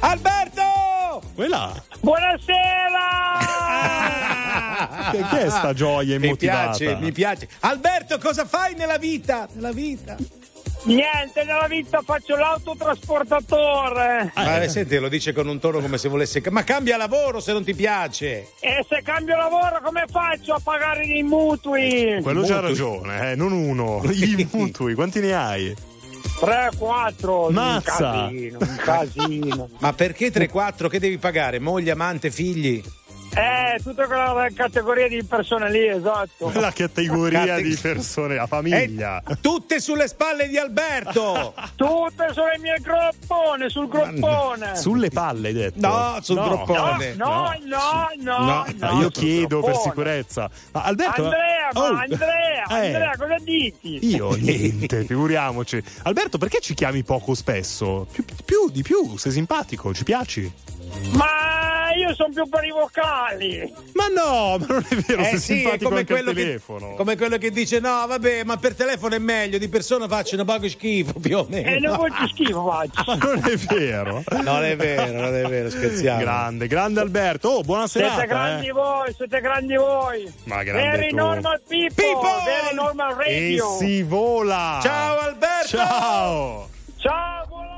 Alberto! 0.02 0.62
Quella? 1.34 1.84
Buonasera! 2.02 3.08
Che, 5.12 5.24
che 5.30 5.46
è 5.46 5.50
sta 5.50 5.74
gioia 5.74 6.18
Mi 6.20 6.28
immotivata? 6.28 6.78
piace, 6.78 6.96
mi 6.98 7.12
piace. 7.12 7.50
Alberto, 7.62 8.18
cosa 8.20 8.46
fai 8.46 8.76
nella 8.76 8.98
vita? 9.00 9.48
Nella 9.54 9.72
vita? 9.72 10.16
Niente, 10.90 11.44
nella 11.44 11.68
vita 11.68 12.02
faccio 12.04 12.36
l'autotrasportatore. 12.36 14.32
Ma 14.34 14.62
eh, 14.64 14.70
senti, 14.70 14.98
lo 14.98 15.08
dice 15.08 15.34
con 15.34 15.48
un 15.48 15.60
tono 15.60 15.80
come 15.82 16.00
se 16.00 16.10
volesse. 16.10 16.42
Ma 16.50 16.64
cambia 16.64 16.98
lavoro 16.98 17.40
se 17.40 17.52
non 17.54 17.64
ti 17.64 17.76
piace. 17.76 18.54
E 18.60 18.84
se 18.90 19.02
cambio 19.04 19.38
lavoro 19.38 19.82
come 19.84 20.06
faccio 20.10 20.56
a 20.56 20.60
pagare 20.64 21.06
i 21.06 21.22
mutui? 21.22 22.20
Quello 22.24 22.42
c'ha 22.42 22.60
ragione, 22.60 23.32
eh, 23.32 23.36
non 23.36 23.52
uno. 23.52 24.02
I 24.12 24.48
mutui, 24.52 24.96
quanti 24.96 25.20
ne 25.20 25.34
hai? 25.36 25.76
3, 26.40 26.72
4, 26.76 27.50
Mazza. 27.52 28.08
un 28.12 28.30
casino, 28.30 28.58
un 28.60 28.76
casino. 28.78 29.70
Ma 29.80 29.94
perché 29.94 30.32
3-4? 30.32 30.88
Che 30.88 31.00
devi 31.00 31.20
pagare? 31.20 31.60
Moglie, 31.60 31.92
amante, 31.92 32.32
figli? 32.32 32.82
Eh, 33.32 33.80
tutta 33.84 34.06
quella 34.08 34.48
categoria 34.54 35.08
di 35.08 35.24
persone 35.24 35.70
lì, 35.72 35.88
esatto. 35.88 36.46
Quella 36.52 36.72
categoria 36.72 37.46
Cate- 37.46 37.62
di 37.62 37.76
persone, 37.76 38.36
la 38.36 38.48
famiglia. 38.48 39.22
Eh, 39.26 39.36
tutte 39.40 39.80
sulle 39.80 40.08
spalle 40.08 40.48
di 40.48 40.58
Alberto! 40.58 41.54
Tutte 41.80 42.34
sulle 42.34 42.58
mie 42.60 42.78
groppone, 42.82 43.70
sul 43.70 43.88
groppone. 43.88 44.76
Sulle 44.76 45.10
palle 45.10 45.48
hai 45.50 45.54
detto? 45.54 45.88
No, 45.88 46.18
sul 46.22 46.36
No, 46.36 46.44
groppone. 46.48 47.14
no, 47.16 47.54
no, 47.66 48.08
no, 48.20 48.38
No, 48.44 48.66
no, 48.78 48.92
io 49.00 49.02
sul 49.04 49.12
chiedo 49.12 49.60
per 49.62 49.70
groppone. 49.72 49.84
sicurezza. 49.84 50.50
Ma 50.72 50.82
Alberto, 50.84 51.24
Andrea, 51.26 51.70
ma 51.74 51.80
Oh. 51.82 51.94
Andrea, 51.96 52.66
Eh. 52.70 52.86
Andrea, 52.88 53.12
cosa 53.18 53.36
dici? 53.44 54.06
Io 54.08 54.32
niente, 54.36 55.04
figuriamoci. 55.06 55.82
Alberto, 56.04 56.38
perché 56.38 56.60
ci 56.60 56.74
chiami 56.74 57.04
poco 57.04 57.36
spesso? 57.36 58.08
Più, 58.12 58.26
più 58.44 58.70
di 58.72 58.82
più, 58.82 59.16
sei 59.18 59.32
simpatico, 59.32 59.94
ci 59.94 60.04
piaci? 60.04 60.52
Ma 61.12 61.92
io 61.96 62.14
sono 62.14 62.30
più 62.34 62.48
per 62.48 62.64
i 62.66 62.70
vocali. 62.72 63.74
Ma 63.94 64.08
no, 64.08 64.58
ma 64.60 64.66
non 64.68 64.86
è 64.90 64.96
vero, 64.96 65.22
Eh 65.22 65.26
sei 65.26 65.40
sì, 65.40 65.54
è 65.54 65.58
simpatico 65.58 65.90
come 65.90 66.06
quello, 66.06 66.32
che, 66.34 66.44
telefono. 66.44 66.94
come 66.96 67.18
quello 67.18 67.38
che 67.38 67.52
dice: 67.52 67.80
No, 67.80 68.06
vabbè, 68.08 68.44
ma 68.44 68.58
per 68.58 68.76
telefono 68.76 69.16
è 69.16 69.20
meglio, 69.20 69.58
di 69.58 69.68
persona 69.70 70.08
faccio 70.08 70.36
un 70.38 70.46
poco 70.46 70.70
schifo 70.70 71.14
più 71.20 71.38
o 71.40 71.46
meno. 71.50 71.68
E 71.70 71.80
non 71.80 71.98
faccio 71.98 72.28
schifo, 72.28 72.66
faccio. 72.70 73.04
Ma 73.08 73.16
non 73.16 73.42
è 73.44 73.56
vero. 73.58 74.24
Non 74.44 74.64
è 74.64 74.76
vero, 74.76 75.12
non 75.22 75.36
è 75.36 75.42
vero, 75.48 75.70
scherziamo. 75.70 76.20
Grande, 76.20 76.68
grande 76.68 77.00
Alberto. 77.00 77.50
Oh, 77.50 77.62
buona 77.62 77.88
Siete 77.88 78.08
serata. 78.08 78.26
grandi 78.26 78.68
eh. 78.68 78.72
voi, 78.72 79.14
siete 79.16 79.42
grandi 79.42 79.76
voi. 79.76 80.32
Ma 80.46 80.64
grande 80.64 80.90
Very 80.98 81.10
tu. 81.10 81.16
normal 81.16 81.62
people, 81.68 82.04
People! 82.06 82.44
very 82.46 82.76
normal 82.76 83.12
E 83.22 83.40
radio. 83.40 83.78
si 83.78 84.04
vola. 84.04 84.80
Ciao 84.82 85.18
Alberto! 85.20 85.68
Ciao. 85.78 86.70
Ciao, 86.98 87.46
buon 87.48 87.66
lavoro. 87.66 87.78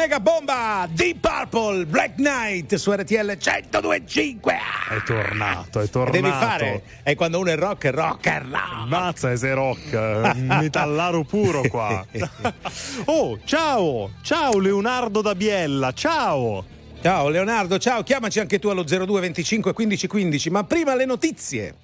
Mega 0.00 0.18
bomba 0.18 0.88
Deep 0.90 1.18
Purple 1.20 1.84
Black 1.84 2.14
Knight 2.14 2.74
su 2.76 2.90
RTL 2.90 3.36
1025. 3.36 4.54
È 4.88 5.02
tornato, 5.04 5.80
è 5.80 5.90
tornato. 5.90 6.10
Devi 6.12 6.30
fare. 6.30 6.82
E 7.02 7.14
quando 7.14 7.38
uno 7.38 7.50
è 7.50 7.56
rock, 7.56 7.84
è 7.84 7.92
rock, 7.92 8.26
è 8.26 8.40
rock. 8.40 8.86
Mazza, 8.86 9.36
sei 9.36 9.52
rock, 9.52 9.92
un 9.92 10.56
metallaro 10.58 11.24
puro 11.24 11.60
qua. 11.68 12.02
oh, 13.06 13.38
ciao, 13.44 14.12
ciao 14.22 14.58
Leonardo 14.58 15.20
da 15.20 15.34
Biella, 15.34 15.92
ciao. 15.92 16.64
Ciao 17.02 17.28
Leonardo, 17.28 17.78
ciao, 17.78 18.02
chiamaci 18.02 18.40
anche 18.40 18.58
tu 18.58 18.68
allo 18.68 18.84
02 18.84 19.20
25 19.20 19.74
15 19.74 20.06
15, 20.06 20.50
ma 20.50 20.64
prima 20.64 20.94
le 20.94 21.04
notizie. 21.04 21.74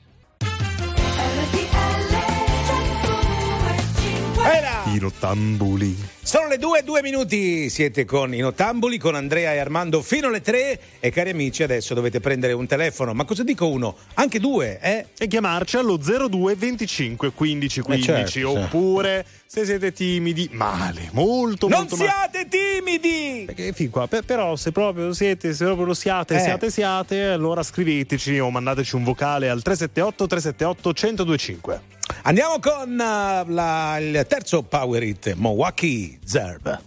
I 4.95 4.99
rottambuli. 4.99 5.97
Sono 6.23 6.47
le 6.49 6.59
2 6.59 6.83
2 6.85 7.03
minuti, 7.03 7.69
siete 7.71 8.05
con 8.05 8.33
i 8.35 8.39
Nottambuli, 8.39 8.99
con 8.99 9.15
Andrea 9.15 9.53
e 9.53 9.59
Armando 9.59 10.01
fino 10.03 10.29
alle 10.29 10.41
3 10.41 10.81
e 11.01 11.11
cari 11.11 11.31
amici 11.31 11.63
adesso 11.63 11.93
dovete 11.95 12.21
prendere 12.21 12.53
un 12.53 12.67
telefono, 12.67 13.13
ma 13.13 13.25
cosa 13.25 13.43
dico 13.43 13.69
uno? 13.69 13.97
Anche 14.15 14.39
due, 14.39 14.79
eh? 14.81 15.07
E 15.19 15.27
chiamarci 15.27 15.77
allo 15.77 15.97
02 15.97 16.55
25 16.55 17.33
15 17.33 17.81
15 17.81 18.05
certo, 18.07 18.31
sì. 18.31 18.43
oppure 18.43 19.25
se 19.47 19.65
siete 19.65 19.93
timidi, 19.93 20.49
male, 20.53 21.09
molto 21.13 21.69
Non 21.69 21.81
molto 21.81 21.97
male. 21.97 22.09
siate 22.11 22.49
timidi! 22.49 23.45
Perché 23.47 23.73
fin 23.73 23.91
qua, 23.91 24.07
per- 24.09 24.25
però 24.25 24.57
se 24.57 24.73
proprio 24.73 25.13
siete, 25.13 25.53
se 25.55 25.65
proprio 25.65 25.87
lo 25.87 25.95
siate, 25.95 26.37
Eh. 26.37 26.41
siate, 26.41 26.71
siate, 26.71 27.23
allora 27.25 27.63
scriveteci 27.63 28.39
o 28.39 28.51
mandateci 28.51 28.95
un 28.97 29.05
vocale 29.05 29.49
al 29.49 29.63
378 29.63 30.27
378 30.27 30.93
1025. 30.93 31.81
Andiamo 32.23 32.59
con 32.61 32.91
uh, 32.93 33.49
la- 33.53 33.99
il 33.99 34.25
terzo 34.29 34.63
Power 34.63 35.03
Hit, 35.03 35.35
Milwaukee 35.35 36.19
Zerb. 36.25 36.79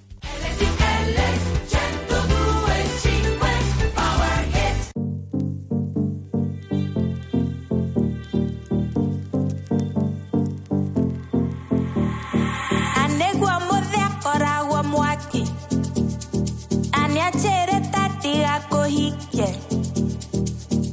Aniachere 16.91 17.79
tatiga 17.91 18.59
kohike 18.69 19.47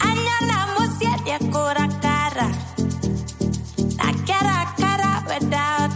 Anyana 0.00 0.66
musiadia 0.78 1.38
kora 1.52 1.88
out 5.66 5.95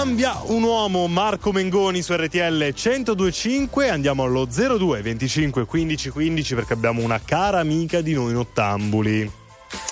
Cambia 0.00 0.40
un 0.44 0.62
uomo 0.62 1.06
Marco 1.08 1.52
Mengoni 1.52 2.00
su 2.00 2.14
RTL 2.14 2.72
1025. 2.74 3.90
Andiamo 3.90 4.22
allo 4.24 4.46
02 4.46 5.02
25 5.02 5.66
15 5.66 6.08
15 6.08 6.54
perché 6.54 6.72
abbiamo 6.72 7.02
una 7.02 7.20
cara 7.22 7.58
amica 7.58 8.00
di 8.00 8.14
noi 8.14 8.32
nottambuli. 8.32 9.30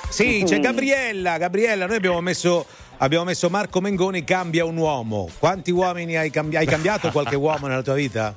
Sì, 0.08 0.44
c'è 0.46 0.60
Gabriella. 0.60 1.36
Gabriella, 1.36 1.84
noi 1.84 1.96
abbiamo 1.96 2.22
messo, 2.22 2.64
abbiamo 2.96 3.24
messo 3.24 3.50
Marco 3.50 3.82
Mengoni 3.82 4.24
cambia 4.24 4.64
un 4.64 4.78
uomo. 4.78 5.28
Quanti 5.38 5.72
uomini 5.72 6.16
hai, 6.16 6.30
cambi- 6.30 6.56
hai 6.56 6.64
cambiato 6.64 7.10
qualche 7.10 7.36
uomo 7.36 7.66
nella 7.66 7.82
tua 7.82 7.94
vita? 7.94 8.34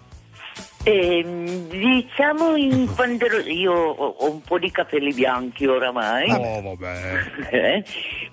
Ehm, 0.83 1.67
diciamo 1.69 2.55
in 2.55 2.91
quando 2.95 3.25
ero- 3.25 3.37
io 3.47 3.71
ho, 3.73 4.31
un 4.31 4.41
po' 4.41 4.57
di 4.57 4.71
capelli 4.71 5.13
bianchi 5.13 5.65
oramai. 5.65 6.29
Oh, 6.31 6.61
vabbè. 6.75 6.99
Eh, 7.51 7.83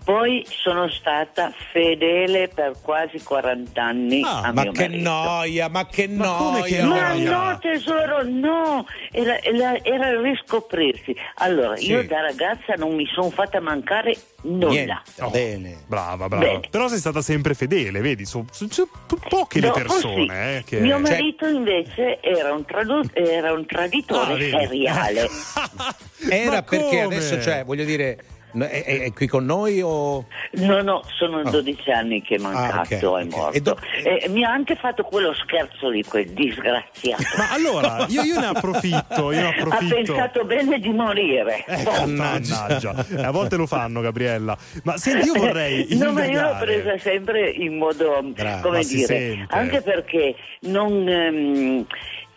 Poi 0.05 0.47
sono 0.49 0.89
stata 0.89 1.53
fedele 1.73 2.49
per 2.49 2.75
quasi 2.83 3.21
40 3.23 3.83
anni 3.83 4.23
a 4.23 4.43
Ah, 4.45 4.53
ma 4.53 4.63
mio 4.63 4.73
che 4.73 4.89
marito. 4.89 5.11
noia, 5.11 5.69
ma 5.69 5.87
che 5.87 6.09
Ma 6.09 6.25
noia. 6.25 6.85
no 6.85 7.59
tesoro, 7.59 8.23
no, 8.25 8.87
era, 9.11 9.41
era- 9.43 9.83
era 9.83 10.09
il 10.11 10.19
riscoprirsi. 10.21 11.15
Allora, 11.37 11.77
Sì. 11.77 11.91
io 11.91 12.07
da 12.07 12.21
ragazza 12.23 12.75
non 12.77 12.95
mi 12.95 13.07
sono 13.13 13.29
fatta 13.31 13.61
mancare 13.61 14.15
nulla. 14.43 15.03
Oh, 15.21 15.31
Bene. 15.31 15.79
Brava, 15.87 16.29
brava. 16.29 16.45
Bene. 16.45 16.61
Però 16.71 16.87
sei 16.89 16.99
stata 16.99 17.21
sempre 17.21 17.55
fedele, 17.55 18.01
vedi? 18.01 18.25
Sono 18.25 18.47
poche 19.29 19.61
le 19.61 19.67
Dopo 19.67 19.79
persone 19.81 20.59
eh, 20.59 20.65
che. 20.65 20.79
Mio 20.81 20.99
marito 21.01 21.47
invece 21.47 22.21
era 22.39 22.53
un, 22.53 22.65
tradu- 22.65 23.11
era 23.15 23.53
un 23.53 23.67
traditore 23.67 24.35
Ah, 24.35 24.61
seriale. 24.67 25.29
Era 26.31 26.63
perché 26.63 27.01
adesso, 27.01 27.41
cioè, 27.41 27.65
voglio 27.65 27.85
dire, 27.85 28.19
è, 28.59 28.65
è- 28.83 29.01
è 29.03 29.13
qui 29.13 29.29
con 29.29 29.45
noi 29.45 29.81
o. 29.83 30.27
No, 30.53 30.83
no, 30.83 31.03
sono 31.17 31.39
Oh. 31.39 31.51
12 31.51 31.91
anni 31.93 32.23
che 32.23 32.35
è 32.35 32.39
mancato, 32.39 32.81
ok, 33.11 33.21
è 33.21 33.25
ok. 33.27 33.35
morto. 33.35 33.57
E 33.57 33.61
do- 33.61 33.79
E 34.03 34.29
mi 34.29 34.43
ha 34.43 34.51
anche 34.51 34.75
fatto 34.75 35.05
quello 35.05 35.33
scherzo 35.35 35.91
di 35.91 36.03
quel 36.03 36.27
disgraziato. 36.31 37.23
Ma 37.37 37.53
allora, 37.53 38.05
io, 38.09 38.23
io 38.23 38.41
ne 38.41 38.47
approfitto, 38.47 39.31
io 39.31 39.41
ne 39.41 39.47
Ha 39.47 39.49
approfitto. 39.51 39.95
pensato 39.95 40.45
bene 40.45 40.81
di 40.81 40.91
morire. 40.91 41.65
Ecco, 41.67 41.91
mannaggia. 42.07 43.07
Eh, 43.17 43.23
A 43.25 43.31
volte 43.31 43.55
lo 43.57 43.67
fanno, 43.67 44.01
Gabriella. 44.01 44.57
Ma 44.83 44.97
senti, 44.97 45.27
io 45.27 45.35
vorrei. 45.35 45.87
No, 45.95 46.11
ma 46.13 46.25
io 46.25 46.41
l'ho 46.43 46.57
presa 46.59 46.99
sempre 46.99 47.49
in 47.51 47.77
modo, 47.77 48.21
Brava, 48.25 48.61
come 48.61 48.83
dire, 48.85 49.47
anche 49.51 49.83
perché 49.83 50.35
non... 50.63 51.09
ehm, 51.09 51.87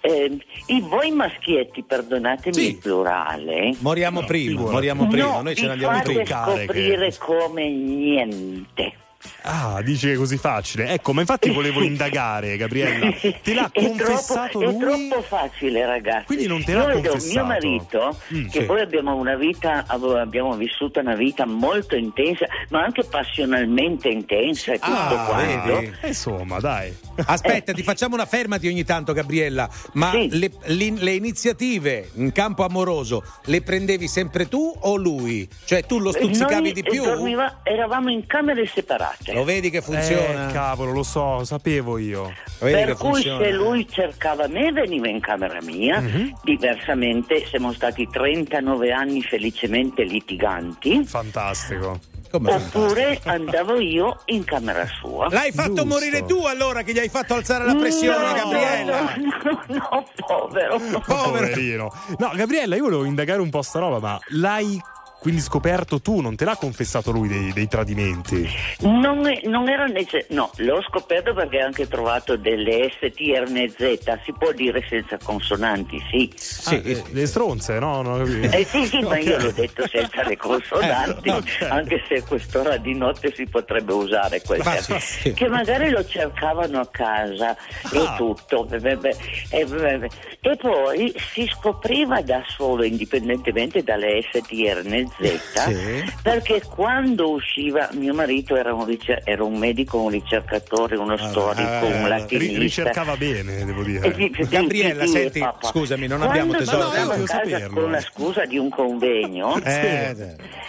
ehm, 0.02 0.40
i 0.68 0.82
voi 0.82 1.11
maschietti, 1.11 1.84
perdonatemi 1.84 2.65
il 2.65 2.78
plurale. 2.78 3.76
Moriamo 3.80 4.23
prima, 4.23 4.61
moriamo 4.61 5.07
prima, 5.07 5.28
no, 5.28 5.41
noi 5.41 5.56
ce 5.56 5.65
ne 5.65 5.72
andiamo 5.72 5.98
fate 5.98 6.14
tutti. 6.14 6.26
scoprire 6.26 7.18
come 7.18 7.69
niente. 7.69 8.94
Ah, 9.43 9.81
dici 9.84 10.07
che 10.07 10.13
è 10.13 10.15
così 10.18 10.38
facile. 10.38 10.88
Ecco, 10.89 11.13
ma 11.13 11.22
infatti 11.22 11.49
volevo 11.49 11.81
indagare, 11.84 12.57
Gabriella. 12.57 13.11
Te 13.41 13.53
l'ha 13.53 13.69
È 13.72 13.81
confessato 13.81 14.59
troppo, 14.59 14.80
lui? 14.85 15.07
È 15.07 15.09
troppo 15.09 15.22
facile, 15.23 15.85
ragazzi. 15.85 16.26
Quindi 16.26 16.47
non 16.47 16.63
te 16.63 16.73
l'ha 16.73 16.84
Noi, 16.88 17.01
confessato? 17.01 17.34
Mio 17.34 17.45
marito, 17.45 18.18
Mm, 18.34 18.47
che 18.49 18.59
sì. 18.59 18.65
poi 18.65 18.81
abbiamo 18.81 19.15
una 19.15 19.35
vita, 19.35 19.85
abbiamo 19.88 20.55
vissuto 20.55 20.99
una 20.99 21.15
vita 21.15 21.45
molto 21.45 21.95
intensa, 21.95 22.45
ma 22.69 22.84
anche 22.84 23.03
passionalmente 23.03 24.09
intensa 24.09 24.73
e 24.73 24.80
tutto 24.80 24.91
Ah, 24.93 25.26
quanto. 25.27 25.73
vedi? 25.76 25.91
Eh, 26.01 26.07
Insomma, 26.09 26.59
dai. 26.59 26.95
Aspetta, 27.26 27.73
ti 27.73 27.84
facciamo 27.84 28.15
una 28.15 28.26
fermati 28.26 28.68
ogni 28.68 28.84
tanto, 28.84 29.13
Gabriella. 29.13 29.69
Ma 29.93 30.13
le, 30.13 30.51
le- 30.65 30.93
le 30.97 31.11
iniziative 31.13 32.09
in 32.15 32.31
campo 32.31 32.63
amoroso 32.63 33.23
le 33.45 33.61
prendevi 33.61 34.07
sempre 34.07 34.47
tu 34.47 34.73
o 34.81 34.95
lui? 34.95 35.47
Cioè, 35.65 35.84
tu 35.85 35.99
lo 35.99 36.11
stuzzicavi 36.11 36.61
Noi 36.61 36.72
di 36.73 36.84
più? 36.84 37.03
dormiva- 37.03 37.59
eravamo 37.63 38.09
in 38.11 38.26
camere 38.27 38.65
separate. 38.68 39.30
Lo 39.33 39.43
vedi 39.43 39.69
che 39.69 39.81
funziona? 39.81 40.49
Eh, 40.49 40.53
cavolo, 40.53 40.91
lo 40.91 41.03
so, 41.03 41.43
sapevo 41.43 41.97
io. 41.97 42.33
Per 42.59 42.95
cui 42.95 43.21
se 43.21 43.51
lui 43.51 43.87
cercava 43.89 44.47
me 44.47 44.71
veniva 44.71 45.07
in 45.09 45.19
camera 45.19 45.59
mia, 45.61 45.99
Mhm. 45.99 46.37
diversamente 46.43 47.45
siamo 47.47 47.71
stati 47.73 48.07
39 48.11 48.91
anni 48.91 49.21
felicemente 49.21 50.03
litiganti. 50.03 51.03
Fantastico. 51.05 51.99
Oppure 52.33 53.19
andavo 53.25 53.77
io 53.81 54.21
in 54.27 54.45
camera 54.45 54.85
sua. 54.87 55.27
L'hai 55.29 55.51
fatto 55.51 55.85
morire 55.85 56.23
tu 56.25 56.45
allora 56.45 56.81
che 56.81 56.93
gli 56.93 56.99
hai 56.99 57.09
fatto 57.09 57.33
alzare 57.33 57.65
la 57.65 57.75
pressione, 57.75 58.25
No, 58.25 58.33
Gabriella? 58.33 59.15
No, 59.17 59.63
no, 59.67 60.05
povero. 60.15 60.79
Poverino. 61.05 61.91
No, 62.19 62.31
Gabriella, 62.33 62.77
io 62.77 62.83
volevo 62.83 63.03
indagare 63.03 63.41
un 63.41 63.49
po' 63.49 63.61
sta 63.61 63.79
roba, 63.79 63.99
ma 63.99 64.19
l'hai 64.29 64.79
quindi 65.22 65.39
scoperto 65.41 66.02
tu, 66.02 66.19
non 66.19 66.35
te 66.35 66.45
l'ha 66.45 66.56
confessato 66.56 67.11
lui 67.11 67.27
dei, 67.27 67.53
dei 67.53 67.68
tradimenti? 67.68 68.49
Non, 68.80 69.22
non 69.43 69.69
era 69.69 69.85
necessario, 69.85 70.26
no, 70.30 70.49
l'ho 70.57 70.81
scoperto 70.81 71.34
perché 71.35 71.61
ho 71.61 71.65
anche 71.68 71.88
trovato 71.88 72.35
delle 72.38 72.89
STRNZ, 72.99 74.23
si 74.23 74.34
può 74.38 74.52
dire 74.52 74.84
senza 74.89 75.18
consonanti, 75.22 76.02
sì. 76.10 76.31
Sì, 76.35 76.81
eh, 76.81 77.03
le 77.11 77.26
stronze, 77.27 77.77
no? 77.77 78.02
Capito. 78.18 78.56
Eh 78.57 78.65
sì, 78.65 78.85
sì, 78.88 78.99
ma 79.02 79.19
io 79.19 79.38
l'ho 79.39 79.52
detto 79.52 79.88
senza 79.88 80.23
le 80.23 80.35
consonanti, 80.41 81.30
Eh, 81.30 81.34
ok. 81.34 81.68
anche 81.69 82.03
se 82.07 82.15
a 82.15 82.23
quest'ora 82.23 82.77
di 82.77 82.95
notte 82.95 83.31
si 83.35 83.45
potrebbe 83.45 83.93
usare 83.93 84.41
quel 84.41 84.61
Ma 84.64 84.72
termine. 84.76 84.99
sì, 84.99 85.19
sì. 85.22 85.34
Che 85.34 85.48
magari 85.48 85.89
lo 85.91 86.03
cercavano 86.03 86.80
a 86.80 86.88
casa 86.88 87.49
Ah. 87.52 87.89
e 87.91 88.18
tutto. 88.18 88.64
beh, 88.65 88.80
beh, 88.80 88.95
beh, 88.98 89.15
e, 89.49 89.65
beh, 89.65 89.98
beh. 89.99 90.10
E 90.41 90.56
poi 90.57 91.14
si 91.34 91.45
scopriva 91.48 92.22
da 92.23 92.43
solo, 92.48 92.84
indipendentemente 92.84 93.84
dalle 93.84 94.22
STRNZ, 94.31 95.10
perché 96.21 96.61
quando 96.67 97.29
usciva 97.31 97.89
mio 97.93 98.13
marito 98.13 98.55
era 98.55 98.73
un, 98.73 98.85
ricer- 98.85 99.21
era 99.25 99.43
un 99.43 99.57
medico, 99.57 99.99
un 99.99 100.09
ricercatore, 100.09 100.95
uno 100.95 101.17
storico, 101.17 101.85
un 101.85 102.03
Ri- 102.03 102.07
latinista. 102.09 102.59
ricercava 102.59 103.15
bene, 103.17 103.63
devo 103.65 103.83
dire. 103.83 104.07
Eh, 104.07 104.13
sì, 104.15 104.31
sì, 104.35 104.49
Gabriella, 104.49 105.01
sì, 105.03 105.07
sì, 105.09 105.17
senti, 105.17 105.39
papà. 105.39 105.67
scusami, 105.67 106.07
non 106.07 106.19
Quando 106.19 106.39
abbiamo 106.39 106.57
tesoro. 106.57 106.88
No, 106.88 106.93
io 106.95 107.11
a 107.11 107.15
casa 107.27 107.27
saperlo. 107.49 107.81
con 107.81 107.91
la 107.91 108.01
scusa 108.01 108.45
di 108.45 108.57
un 108.57 108.69
convegno, 108.69 109.55
Eh, 109.63 110.15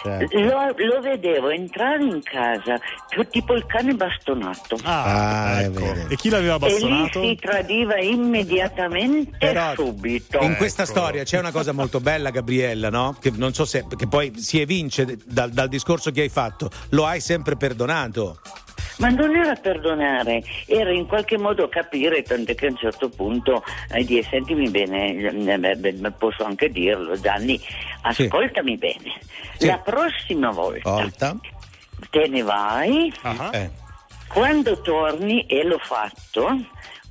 certo. 0.02 0.38
lo, 0.38 0.74
lo 0.76 1.00
vedevo 1.00 1.50
entrare 1.50 2.02
in 2.04 2.20
casa 2.22 2.78
tipo 3.30 3.54
il 3.54 3.64
cane 3.66 3.94
bastonato. 3.94 4.76
Ah, 4.82 5.60
ecco. 5.62 5.94
E 6.08 6.16
chi 6.16 6.28
l'aveva 6.28 6.56
E 6.56 6.66
lì 6.66 6.72
bastonato? 6.72 7.22
si 7.22 7.38
tradiva 7.40 7.98
immediatamente 8.00 9.36
Però 9.38 9.74
subito. 9.74 10.38
In 10.42 10.56
questa 10.56 10.82
Ecco. 10.82 10.90
storia 10.90 11.22
c'è 11.24 11.38
una 11.38 11.50
cosa 11.52 11.72
molto 11.72 12.00
bella, 12.00 12.30
Gabriella, 12.30 12.90
no? 12.90 13.16
Che 13.20 13.30
non 13.36 13.52
so 13.52 13.64
se 13.64 13.84
che 13.96 14.06
poi 14.06 14.31
si 14.36 14.60
evince 14.60 15.18
dal, 15.24 15.50
dal 15.50 15.68
discorso 15.68 16.10
che 16.10 16.22
hai 16.22 16.28
fatto. 16.28 16.70
Lo 16.90 17.06
hai 17.06 17.20
sempre 17.20 17.56
perdonato. 17.56 18.40
Ma 18.98 19.08
non 19.08 19.34
era 19.34 19.54
perdonare, 19.54 20.42
era 20.66 20.92
in 20.92 21.06
qualche 21.06 21.38
modo 21.38 21.68
capire, 21.68 22.22
tant'è 22.22 22.54
che 22.54 22.66
a 22.66 22.70
un 22.70 22.76
certo 22.76 23.08
punto 23.08 23.64
hai 23.90 24.04
dire 24.04 24.22
sentimi 24.22 24.68
bene, 24.68 25.14
eh, 25.16 26.10
posso 26.16 26.44
anche 26.44 26.68
dirlo, 26.68 27.18
Gianni, 27.18 27.58
ascoltami 28.02 28.76
bene. 28.76 29.18
La 29.60 29.78
prossima 29.78 30.50
volta 30.50 30.90
Volta. 30.90 31.36
te 32.10 32.28
ne 32.28 32.42
vai, 32.42 33.12
Eh. 33.52 33.70
quando 34.28 34.80
torni, 34.82 35.46
e 35.46 35.64
l'ho 35.64 35.78
fatto, 35.78 36.48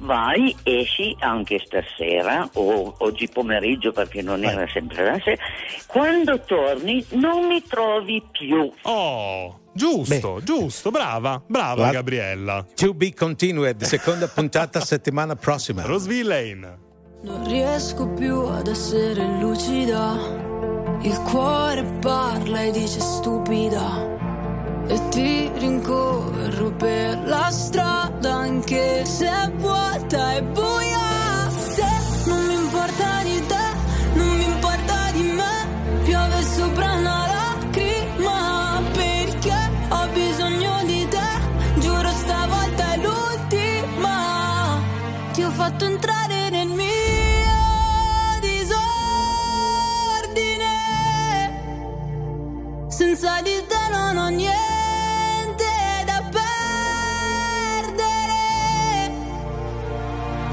vai, 0.01 0.55
esci 0.63 1.15
anche 1.19 1.61
stasera 1.65 2.47
o 2.53 2.95
oggi 2.99 3.27
pomeriggio 3.29 3.91
perché 3.91 4.21
non 4.21 4.43
era 4.43 4.67
sempre 4.67 5.03
la 5.05 5.19
sera, 5.23 5.41
quando 5.87 6.39
torni 6.41 7.03
non 7.11 7.47
mi 7.47 7.63
trovi 7.67 8.21
più. 8.31 8.71
Oh, 8.83 9.59
giusto, 9.73 10.39
giusto, 10.43 10.91
brava, 10.91 11.41
brava 11.45 11.75
Guarda- 11.75 11.91
Gabriella. 11.93 12.65
To 12.75 12.93
be 12.93 13.13
continued, 13.13 13.81
seconda 13.83 14.27
puntata 14.27 14.79
settimana 14.85 15.35
prossima. 15.35 15.83
Roseville 15.83 16.27
Lane. 16.55 16.77
Non 17.23 17.47
riesco 17.47 18.07
più 18.09 18.35
ad 18.45 18.67
essere 18.67 19.23
lucida. 19.39 20.17
Il 21.03 21.19
cuore 21.29 21.83
parla 21.99 22.61
e 22.61 22.71
dice 22.71 22.99
stupida. 22.99 24.20
E 24.91 24.99
ti 25.07 25.49
rincorro 25.55 26.72
per 26.72 27.23
la 27.23 27.49
strada 27.49 28.34
anche 28.34 29.05
se 29.05 29.49
vuota 29.55 30.34
e 30.34 30.43
buia. 30.43 31.49
Se 31.49 31.85
non 32.26 32.45
mi 32.45 32.55
importa 32.55 33.23
di 33.23 33.41
te, 33.47 33.73
non 34.15 34.35
mi 34.35 34.43
importa 34.43 35.11
di 35.13 35.31
me. 35.31 35.65
Piove 36.03 36.43
sopra 36.43 36.91
una 36.91 37.26
lacrima 37.35 38.81
perché 38.91 39.57
ho 39.88 40.07
bisogno 40.11 40.84
di 40.84 41.07
te. 41.07 41.30
Giuro 41.80 42.09
stavolta 42.09 42.91
è 42.91 42.97
l'ultima. 42.97 44.81
Ti 45.31 45.41
ho 45.41 45.51
fatto 45.51 45.85
entrare 45.85 46.49
nel 46.49 46.68
mio 46.68 47.59
disordine. 48.41 48.89
Senza 52.89 53.41
di 53.41 53.63
te 53.69 53.89
non 53.89 54.18
ho 54.18 54.27
niente 54.27 54.60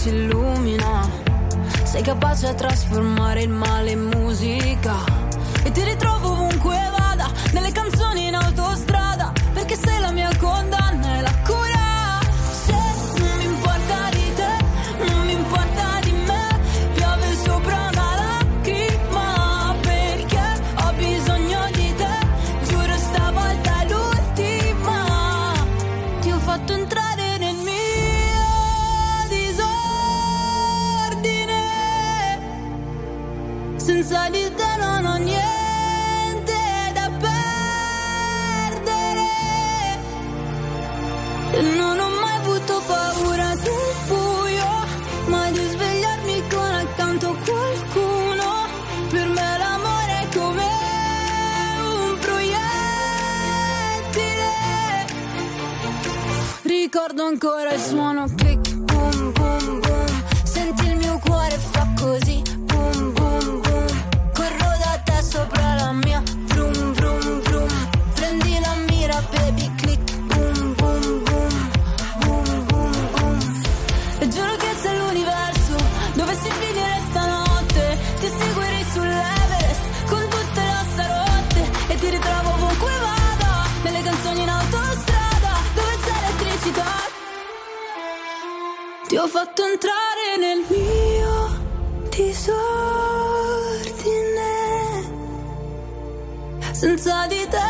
si 0.00 0.08
illumina. 0.08 1.06
Sei 1.82 2.00
capace 2.00 2.46
a 2.46 2.54
trasformare 2.54 3.42
il 3.42 3.50
male 3.50 3.90
in 3.90 4.00
musica 4.00 5.19
just 57.80 57.94
wanna 57.94 58.29
di 97.28 97.46
te. 97.48 97.69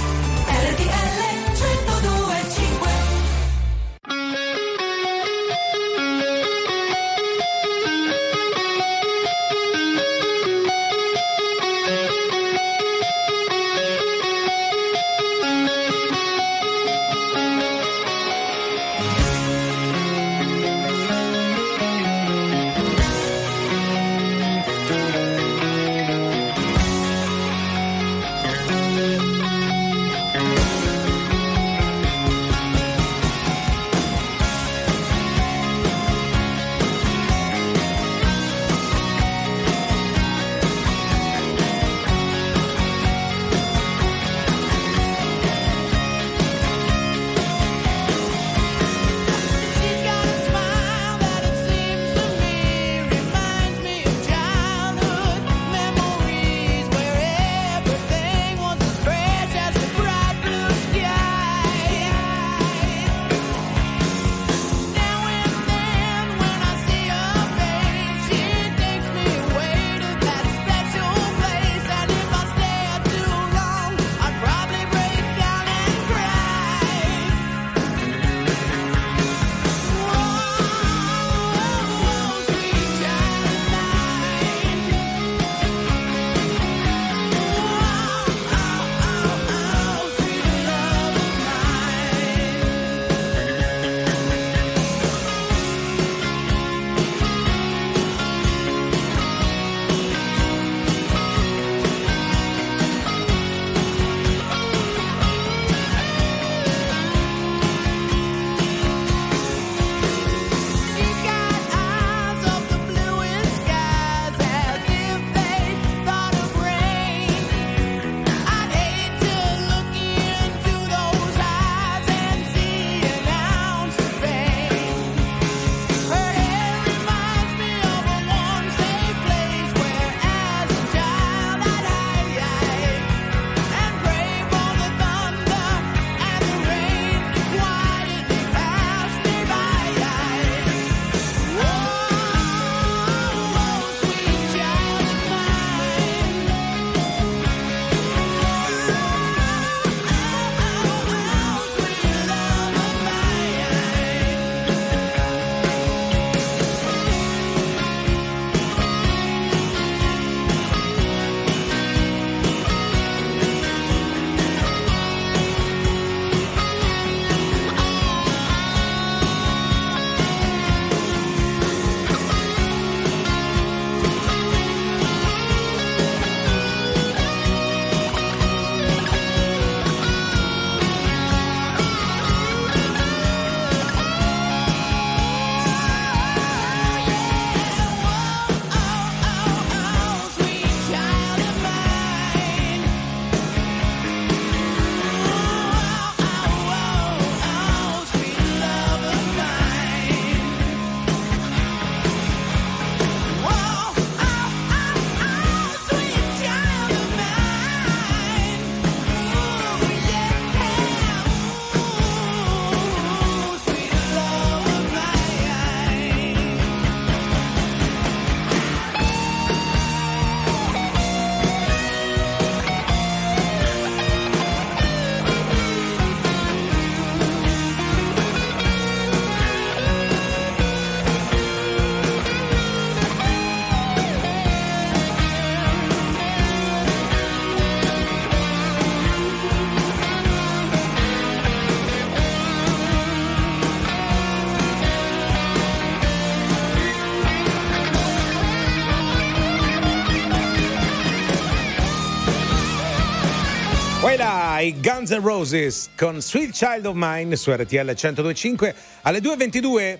I 254.61 254.79
Guns 254.79 255.09
N' 255.11 255.21
Roses 255.21 255.89
con 255.97 256.21
Sweet 256.21 256.51
Child 256.51 256.85
of 256.85 256.93
Mine 256.95 257.35
su 257.35 257.51
RTL 257.51 257.75
1025 257.75 258.75
alle 259.01 259.19
2.22. 259.19 259.97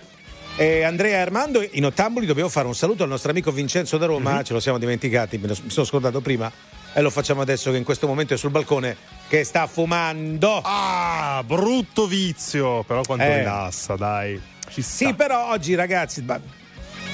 Eh, 0.58 0.84
Andrea 0.84 1.18
e 1.18 1.22
Armando 1.22 1.66
in 1.72 1.86
ottamboli 1.86 2.26
dobbiamo 2.26 2.50
fare 2.50 2.68
un 2.68 2.76
saluto 2.76 3.04
al 3.04 3.10
nostro 3.10 3.32
amico 3.32 3.52
Vincenzo 3.52 3.98
da 3.98 4.06
Roma, 4.06 4.36
Mhm. 4.36 4.44
ce 4.44 4.54
lo 4.54 4.60
siamo 4.60 4.78
dimenticati, 4.78 5.38
me 5.38 5.48
lo- 5.48 5.58
mi 5.64 5.70
sono 5.70 5.86
scordato 5.86 6.20
prima 6.22 6.52
e 6.94 7.02
lo 7.02 7.10
facciamo 7.10 7.42
adesso 7.42 7.72
che 7.72 7.78
in 7.78 7.84
questo 7.86 8.06
momento 8.06 8.34
è 8.34 8.38
sul 8.38 8.52
balcone 8.52 8.98
che 9.30 9.44
sta 9.46 9.66
fumando. 9.66 10.60
Ah, 10.64 11.42
brutto 11.46 12.06
vizio, 12.06 12.84
però 12.84 13.02
quanto 13.02 13.24
Eh. 13.24 13.38
rilassa, 13.40 13.96
dai. 13.96 14.40
Sì, 14.70 15.14
però 15.14 15.50
oggi 15.52 15.74
ragazzi, 15.74 16.22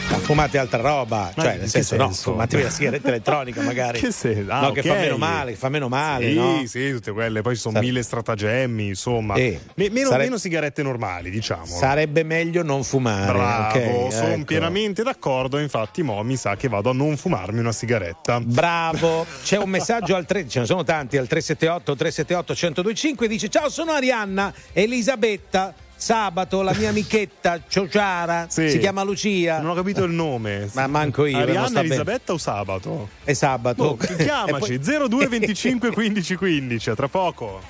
ma- 0.09 0.15
ma 0.17 0.17
fumate 0.19 0.57
altra 0.57 0.81
roba, 0.81 1.31
Ma 1.35 1.43
cioè 1.43 1.51
nel 1.53 1.61
che 1.61 1.67
senso, 1.67 1.95
no, 1.95 2.05
senso? 2.05 2.31
fumatevi 2.31 2.63
la 2.63 2.69
sigaretta 2.69 3.07
elettronica 3.09 3.61
magari. 3.63 3.99
Che 3.99 4.11
senso? 4.11 4.51
Ah, 4.51 4.61
no, 4.61 4.71
che 4.71 4.81
fa 4.81 4.93
meno 4.95 5.17
male, 5.17 5.51
che 5.51 5.57
fa 5.57 5.69
meno 5.69 5.87
male, 5.89 6.27
sì, 6.29 6.33
no? 6.35 6.63
sì, 6.65 6.91
tutte 6.91 7.11
quelle. 7.11 7.41
Poi 7.41 7.55
ci 7.55 7.61
sono 7.61 7.73
Sare- 7.75 7.85
mille 7.85 8.03
stratagemmi, 8.03 8.87
insomma. 8.87 9.35
Sì. 9.35 9.57
Me- 9.75 9.89
meno, 9.89 10.09
Sare- 10.09 10.23
meno 10.23 10.37
sigarette 10.37 10.83
normali, 10.83 11.29
diciamo. 11.29 11.65
Sarebbe 11.65 12.23
meglio 12.23 12.63
non 12.63 12.83
fumare. 12.83 13.31
Bravo, 13.33 13.77
ok, 14.05 14.13
sono 14.13 14.27
ecco. 14.33 14.43
pienamente 14.45 15.03
d'accordo. 15.03 15.59
Infatti, 15.59 16.03
mo 16.03 16.21
mi 16.23 16.35
sa 16.35 16.55
che 16.55 16.67
vado 16.67 16.89
a 16.89 16.93
non 16.93 17.17
fumarmi 17.17 17.59
una 17.59 17.71
sigaretta. 17.71 18.39
Bravo, 18.39 19.25
c'è 19.43 19.57
un 19.57 19.69
messaggio 19.69 20.15
al 20.15 20.25
3, 20.25 20.47
ce 20.47 20.59
ne 20.61 20.65
sono 20.65 20.83
tanti 20.83 21.17
al 21.17 21.27
378 21.27 21.95
378 21.95 22.53
1025 22.53 23.27
dice 23.27 23.49
ciao 23.49 23.69
sono 23.69 23.91
Arianna, 23.91 24.53
Elisabetta, 24.73 25.73
sabato 25.97 26.61
la 26.61 26.73
mia 26.75 26.89
amichetta 26.89 27.59
Ciociara, 27.67 28.45
Sì. 28.49 28.69
si 28.69 28.77
chiama 28.79 29.03
Lucia. 29.03 29.59
Non 29.59 29.71
ho 29.71 29.73
capito 29.73 30.03
il 30.03 30.11
nome. 30.11 30.69
Ma 30.73 30.87
manco 30.87 31.25
io. 31.25 31.37
Arianna. 31.37 31.79
Elisabetta 31.81 32.33
o 32.33 32.37
sabato? 32.37 33.09
È 33.23 33.33
sabato. 33.33 33.83
Oh, 33.83 33.97
chiamaci 33.97 34.77
poi- 34.79 35.07
02 35.09 35.27
25 35.27 35.91
15 35.91 36.35
15, 36.35 36.89
a 36.91 36.95
tra 36.95 37.07
poco. 37.07 37.61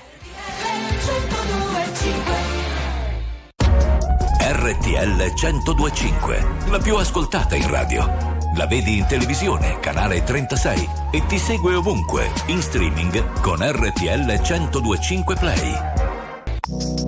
RTL 4.50 5.32
1025, 5.34 6.46
la 6.70 6.78
più 6.78 6.96
ascoltata 6.96 7.54
in 7.56 7.68
radio. 7.68 8.36
La 8.56 8.66
vedi 8.66 8.98
in 8.98 9.06
televisione, 9.06 9.78
canale 9.80 10.22
36 10.24 10.88
e 11.12 11.22
ti 11.26 11.38
segue 11.38 11.74
ovunque, 11.74 12.30
in 12.46 12.60
streaming 12.62 13.40
con 13.40 13.58
RTL 13.60 14.40
1025 14.40 15.34
Play. 15.36 17.07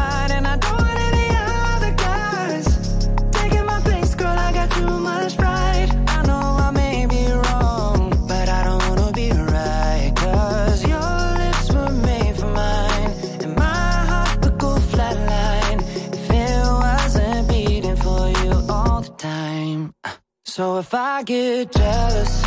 So 20.51 20.79
if 20.79 20.93
I 20.93 21.23
get 21.23 21.71
jealous, 21.71 22.43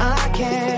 I 0.00 0.30
can't 0.32 0.77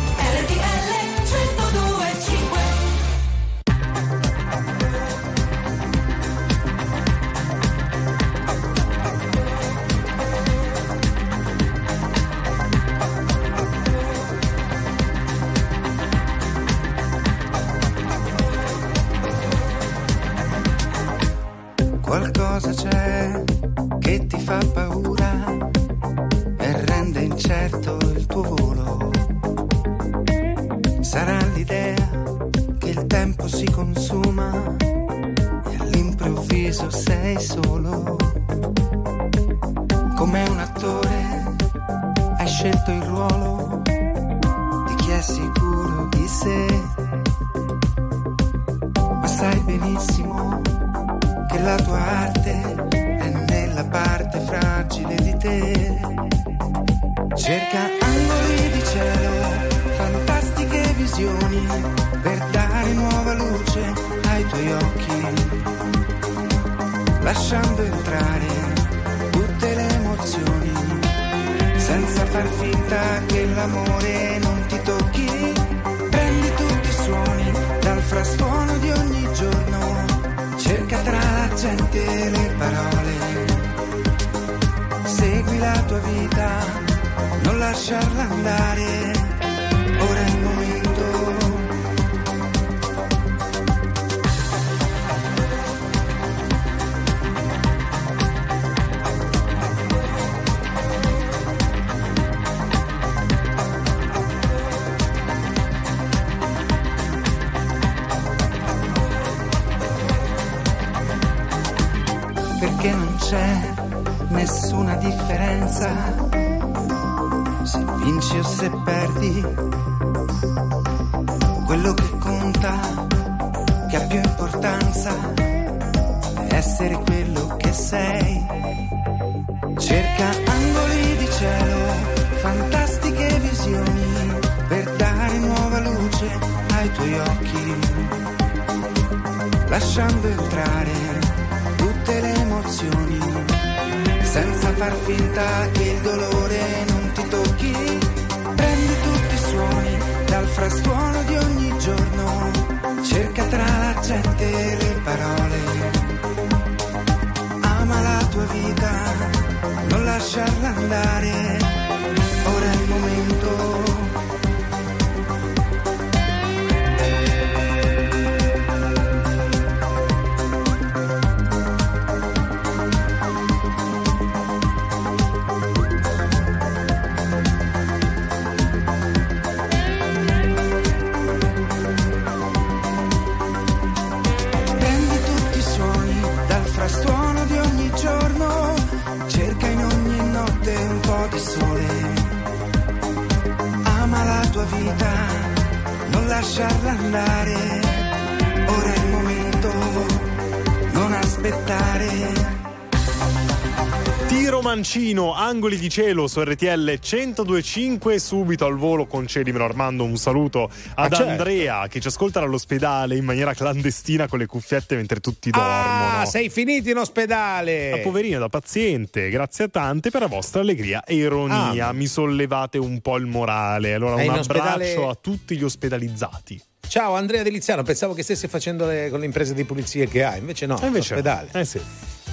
Tiro 204.91 205.03
Mancino, 205.31 205.33
angoli 205.33 205.77
di 205.77 205.87
cielo 205.87 206.27
su 206.27 206.41
RTL 206.43 206.99
1025, 207.01 208.19
subito 208.19 208.65
al 208.65 208.75
volo 208.75 209.05
concedimelo 209.05 209.63
Armando 209.63 210.03
un 210.03 210.17
saluto 210.17 210.63
ad 210.95 211.13
Ah, 211.13 211.15
certo. 211.15 211.31
Andrea 211.31 211.87
che 211.87 212.01
ci 212.01 212.07
ascolta 212.09 212.41
dall'ospedale 212.41 213.15
in 213.15 213.23
maniera 213.23 213.53
clandestina 213.53 214.27
con 214.27 214.39
le 214.39 214.47
cuffiette 214.47 214.97
mentre 214.97 215.21
tutti 215.21 215.49
dormono. 215.49 216.19
Ah, 216.19 216.25
sei 216.25 216.49
finito 216.49 216.89
in 216.89 216.97
ospedale. 216.97 217.91
La 217.91 217.97
poverina 217.99 218.37
da 218.37 218.49
paziente, 218.49 219.29
grazie 219.29 219.63
a 219.63 219.67
tante 219.69 220.09
per 220.09 220.19
la 220.21 220.27
vostra 220.27 220.59
allegria 220.59 221.05
e 221.05 221.15
ironia. 221.15 221.87
Ah. 221.87 221.93
Mi 221.93 222.07
sollevate 222.07 222.77
un 222.77 222.99
po' 222.99 223.15
il 223.15 223.27
morale. 223.27 223.93
Allora, 223.93 224.17
È 224.17 224.27
un 224.27 224.33
in 224.33 224.39
ospedale- 224.39 224.89
abbraccio 224.91 225.09
a 225.09 225.15
tutti 225.15 225.55
gli 225.55 225.63
ospedalizzati. 225.63 226.61
Ciao 226.85 227.15
Andrea 227.15 227.43
Deliziano, 227.43 227.83
pensavo 227.83 228.13
che 228.13 228.23
stesse 228.23 228.49
facendo 228.49 228.85
le- 228.85 229.07
con 229.09 229.19
le 229.21 229.25
imprese 229.25 229.53
di 229.53 229.63
pulizia 229.63 230.05
che 230.05 230.21
ha, 230.25 230.35
invece 230.35 230.65
no, 230.65 230.77
E 230.81 230.85
invece 230.87 231.13
ospedale. 231.13 231.47
no. 231.53 231.59
Eh 231.61 231.63
sì. 231.65 231.79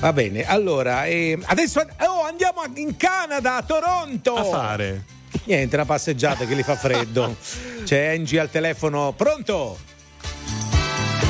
Va 0.00 0.12
bene, 0.12 0.46
allora, 0.46 1.06
eh, 1.06 1.36
adesso 1.46 1.80
oh, 1.80 2.22
andiamo 2.22 2.62
in 2.76 2.96
Canada, 2.96 3.56
a 3.56 3.62
Toronto. 3.62 4.34
A 4.34 4.44
fare. 4.44 5.04
Niente, 5.44 5.74
una 5.74 5.84
passeggiata 5.84 6.44
che 6.44 6.54
li 6.54 6.62
fa 6.62 6.76
freddo. 6.76 7.34
C'è 7.82 8.14
Angie 8.14 8.38
al 8.38 8.48
telefono, 8.48 9.12
pronto? 9.16 9.76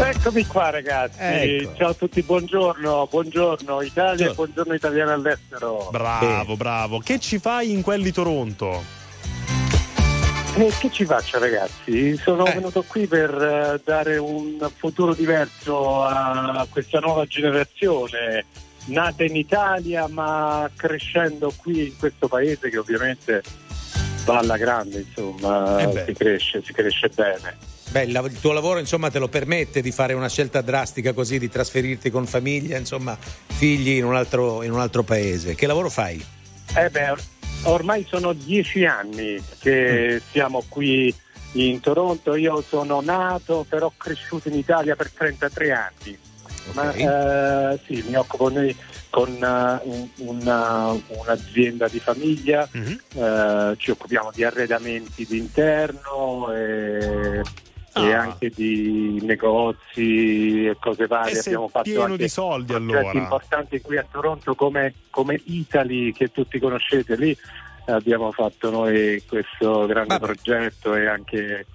Eccomi 0.00 0.46
qua 0.46 0.68
ragazzi, 0.70 1.16
Ecco. 1.18 1.74
ciao 1.76 1.88
a 1.88 1.94
tutti, 1.94 2.22
buongiorno, 2.22 3.08
buongiorno 3.10 3.82
Italia 3.82 4.32
buongiorno 4.32 4.74
italiano 4.74 5.12
all'estero. 5.12 5.88
Bravo, 5.90 6.56
bravo. 6.56 6.98
Che 7.00 7.18
ci 7.18 7.38
fai 7.38 7.72
in 7.72 7.80
quelli 7.80 8.12
Toronto? 8.12 8.97
E 10.56 10.72
che 10.80 10.90
ci 10.90 11.04
faccio 11.04 11.38
ragazzi? 11.38 12.16
Sono 12.16 12.44
Eh. 12.46 12.54
venuto 12.54 12.82
qui 12.82 13.06
per 13.06 13.30
eh, 13.30 13.80
dare 13.84 14.16
un 14.16 14.58
futuro 14.76 15.14
diverso 15.14 16.02
a 16.02 16.66
questa 16.68 16.98
nuova 16.98 17.26
generazione, 17.26 18.44
nata 18.86 19.22
in 19.22 19.36
Italia 19.36 20.08
ma 20.08 20.68
crescendo 20.74 21.52
qui 21.56 21.86
in 21.88 21.96
questo 21.96 22.26
paese 22.26 22.70
che 22.70 22.76
ovviamente 22.78 23.42
va 24.24 24.38
alla 24.38 24.56
grande, 24.56 25.06
insomma, 25.06 25.78
Eh 25.80 26.04
si 26.06 26.12
cresce, 26.14 26.62
si 26.64 26.72
cresce 26.72 27.08
bene. 27.14 27.56
Beh, 27.90 28.02
il 28.02 28.38
tuo 28.40 28.52
lavoro 28.52 28.80
insomma 28.80 29.10
te 29.10 29.18
lo 29.20 29.28
permette 29.28 29.80
di 29.80 29.92
fare 29.92 30.12
una 30.12 30.28
scelta 30.28 30.60
drastica 30.60 31.12
così, 31.12 31.38
di 31.38 31.48
trasferirti 31.48 32.10
con 32.10 32.26
famiglia, 32.26 32.76
insomma, 32.76 33.16
figli 33.46 33.90
in 33.90 34.04
un 34.04 34.16
altro, 34.16 34.62
in 34.64 34.72
un 34.72 34.80
altro 34.80 35.04
paese. 35.04 35.54
Che 35.54 35.66
lavoro 35.66 35.88
fai? 35.88 36.22
Eh 36.74 36.90
beh, 36.90 37.14
ormai 37.64 38.04
sono 38.08 38.32
dieci 38.32 38.84
anni 38.84 39.42
che 39.58 40.20
siamo 40.30 40.62
qui 40.68 41.14
in 41.52 41.80
Toronto. 41.80 42.34
Io 42.34 42.62
sono 42.66 43.00
nato, 43.00 43.64
però 43.68 43.92
cresciuto 43.96 44.48
in 44.48 44.54
Italia 44.54 44.96
per 44.96 45.10
33 45.10 45.72
anni. 45.72 46.18
Ma 46.74 46.92
eh, 46.92 47.78
sì, 47.86 48.04
mi 48.08 48.14
occupo 48.16 48.50
noi 48.50 48.74
con 49.10 49.28
eh, 49.30 49.80
un- 49.84 50.08
una- 50.16 50.90
un'azienda 51.06 51.88
di 51.88 51.98
famiglia, 51.98 52.68
eh, 53.14 53.74
ci 53.78 53.90
occupiamo 53.90 54.30
di 54.34 54.44
arredamenti 54.44 55.24
d'interno 55.24 56.52
e, 56.52 57.40
e 58.06 58.12
Ah. 58.12 58.20
anche 58.22 58.50
di 58.54 59.18
negozi 59.22 60.66
e 60.66 60.76
cose 60.80 61.06
varie. 61.06 61.34
E 61.34 61.38
Abbiamo 61.38 61.68
fatto 61.68 61.82
pieno 61.84 62.02
anche 62.04 62.16
di 62.16 62.28
soldi, 62.28 62.74
allora. 62.74 63.12
importanti 63.12 63.80
qui 63.80 63.96
a 63.96 64.06
Toronto 64.10 64.54
come, 64.54 64.94
come 65.10 65.40
Italy 65.46 66.12
che 66.12 66.30
tutti 66.32 66.58
conoscete 66.58 67.16
lì. 67.16 67.36
Abbiamo 67.86 68.32
fatto 68.32 68.70
noi 68.70 69.22
questo 69.26 69.86
grande 69.86 70.18
progetto 70.18 70.94
e 70.94 71.06
anche 71.06 71.66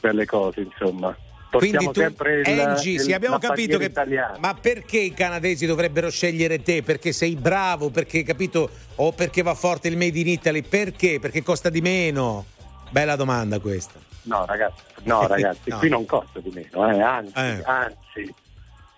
belle 0.00 0.26
cose, 0.26 0.60
insomma. 0.60 1.16
Quindi 1.50 1.76
Portiamo 1.84 1.92
tu, 1.92 2.00
sempre 2.00 2.40
il, 2.40 2.60
Angie, 2.60 2.90
il- 2.94 3.00
sì, 3.00 3.12
abbiamo 3.12 3.38
capito 3.38 3.78
che. 3.78 3.84
italiana. 3.84 4.36
Ma 4.40 4.54
perché 4.54 4.98
i 4.98 5.14
canadesi 5.14 5.66
dovrebbero 5.66 6.10
scegliere 6.10 6.60
te? 6.62 6.82
Perché 6.82 7.12
sei 7.12 7.36
bravo, 7.36 7.90
perché 7.90 8.24
capito? 8.24 8.68
O 8.96 9.12
perché 9.12 9.42
va 9.42 9.54
forte 9.54 9.86
il 9.86 9.96
Made 9.96 10.18
in 10.18 10.26
Italy? 10.26 10.62
Perché? 10.62 11.20
Perché 11.20 11.44
costa 11.44 11.70
di 11.70 11.80
meno? 11.80 12.46
Bella 12.90 13.14
domanda 13.14 13.60
questa. 13.60 14.00
No, 14.24 14.44
ragazzi, 14.46 14.82
no, 15.04 15.26
ragazzi 15.28 15.70
No. 15.70 15.78
qui 15.78 15.88
non 15.88 16.04
costa 16.06 16.40
di 16.40 16.50
meno, 16.50 16.88
eh, 16.90 17.00
anzi, 17.00 17.32
anzi, 17.64 18.34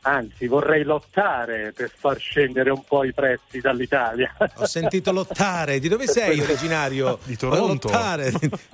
anzi, 0.03 0.47
vorrei 0.47 0.85
lottare 0.85 1.73
per 1.73 1.91
far 1.95 2.17
scendere 2.19 2.71
un 2.71 2.83
po' 2.85 3.05
i 3.05 3.13
prezzi 3.13 3.61
dall'Italia. 3.61 4.33
Ho 4.57 4.67
sentito 4.67 5.11
lottare. 5.13 5.79
Di 5.81 5.89
dove 5.89 6.07
sei 6.07 6.41
originario? 6.41 7.19
Di 7.25 7.37
Toronto. 7.37 7.89
Lottare. 7.89 8.31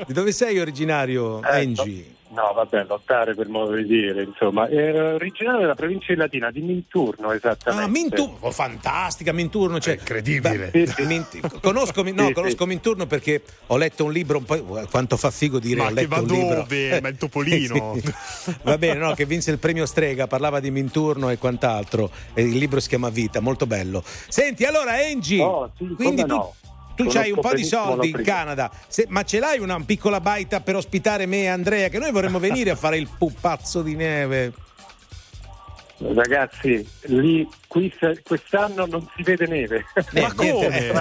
Di 0.06 0.12
dove 0.12 0.30
sei 0.32 0.58
originario, 0.58 1.42
Eh, 1.42 1.60
Angie? 1.60 2.14
No, 2.32 2.52
vabbè, 2.54 2.84
lottare 2.88 3.34
per 3.34 3.48
modo 3.48 3.74
di 3.74 3.84
dire, 3.84 4.22
insomma. 4.22 4.66
È 4.66 5.12
originario 5.14 5.60
della 5.60 5.74
provincia 5.74 6.12
di 6.14 6.18
Latina, 6.18 6.50
di 6.50 6.62
Minturno 6.62 7.30
esattamente. 7.30 7.84
Ah, 7.84 7.88
Minturno, 7.88 8.36
oh, 8.40 8.50
fantastica 8.50 9.32
Minturno, 9.32 9.78
cioè, 9.78 9.94
incredibile. 9.94 10.70
Beh, 10.72 11.04
Mint- 11.04 11.60
conosco, 11.60 12.02
no, 12.02 12.26
Sì, 12.28 12.32
conosco 12.32 12.62
sì. 12.62 12.68
Minturno 12.68 13.06
perché 13.06 13.42
ho 13.66 13.76
letto 13.76 14.04
un 14.04 14.12
libro, 14.12 14.38
un 14.38 14.44
po', 14.44 14.86
quanto 14.90 15.18
fa 15.18 15.30
figo 15.30 15.58
dire 15.58 15.80
Ma 15.80 15.88
ho 15.88 15.90
letto 15.90 16.08
va 16.08 16.20
un 16.20 16.26
libro. 16.26 16.54
dove? 16.54 17.00
Ma 17.02 17.08
il 17.08 17.16
topolino. 17.16 17.80
Sì. 18.02 18.54
Va 18.62 18.78
bene, 18.78 18.98
no, 18.98 19.12
che 19.14 19.26
vinse 19.26 19.50
il 19.50 19.58
premio 19.58 19.84
Strega, 19.86 20.26
parlava 20.26 20.58
di 20.60 20.70
Minturno 20.70 21.28
e 21.28 21.36
quant'altro 21.38 22.10
e 22.32 22.42
il 22.42 22.56
libro 22.56 22.80
si 22.80 22.88
chiama 22.88 23.10
Vita, 23.10 23.40
molto 23.40 23.66
bello. 23.66 24.02
Senti, 24.04 24.64
allora 24.64 24.92
Angie, 24.94 25.42
Oh, 25.42 25.70
sì, 25.76 25.86
quindi 25.94 26.22
come 26.22 26.28
tu, 26.28 26.34
no. 26.34 26.54
Tu 27.08 27.16
hai 27.16 27.30
un 27.30 27.40
po' 27.40 27.54
di 27.54 27.64
soldi 27.64 28.10
in. 28.10 28.22
Canada, 28.22 28.70
Se- 28.88 29.06
ma 29.08 29.22
ce 29.24 29.38
l'hai 29.38 29.58
una 29.58 29.80
piccola 29.84 30.20
baita 30.20 30.60
per 30.60 30.76
ospitare 30.76 31.26
me 31.26 31.42
e 31.42 31.46
Andrea 31.48 31.88
che 31.88 31.98
noi 31.98 32.10
vorremmo 32.12 32.38
venire 32.38 32.70
a 32.70 32.76
fare 32.76 32.96
il 32.98 33.08
pupazzo 33.16 33.82
di 33.82 33.94
neve. 33.94 34.52
Ragazzi, 35.98 36.84
lì 37.02 37.46
qui 37.68 37.92
quest'anno 38.24 38.86
non 38.86 39.08
si 39.14 39.22
vede 39.22 39.46
neve. 39.46 39.84
Ma 40.14 40.32
come? 40.34 40.92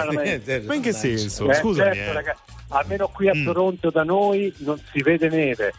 Ma 0.64 0.74
in 0.74 0.80
che 0.80 0.92
senso? 0.92 1.50
Eh, 1.50 1.54
Scusami. 1.54 1.92
certo, 1.94 2.10
eh. 2.10 2.12
ragazzi, 2.12 2.40
almeno 2.68 3.08
qui 3.08 3.26
Mm. 3.26 3.40
a 3.40 3.44
Toronto 3.44 3.90
da 3.90 4.04
noi 4.04 4.52
non 4.58 4.80
si 4.92 5.02
vede 5.02 5.28
neve. 5.28 5.72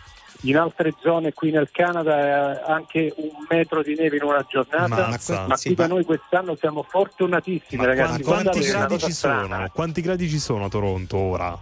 In 0.46 0.58
altre 0.58 0.94
zone 1.02 1.32
qui 1.32 1.52
nel 1.52 1.70
Canada 1.72 2.18
è 2.18 2.72
anche 2.72 3.14
un 3.16 3.30
metro 3.50 3.82
di 3.82 3.96
neve 3.96 4.18
in 4.18 4.24
una 4.24 4.46
giornata, 4.48 5.08
ma 5.48 5.56
Sì, 5.56 5.68
qui 5.68 5.76
da 5.76 5.88
ma- 5.88 5.94
noi 5.94 6.04
quest'anno 6.04 6.58
siamo 6.58 6.84
fortunatissimi, 6.84 7.82
Ma 7.82 7.88
ragazzi. 7.88 8.24
quanti, 8.24 8.44
quanti 8.52 8.68
gradi 8.70 9.00
ci 9.00 9.12
sono? 9.14 9.70
Quanti 9.74 10.02
gradi 10.02 10.28
ci 10.30 10.40
sono 10.40 10.66
a 10.66 10.70
Toronto 10.70 11.18
ora? 11.18 11.58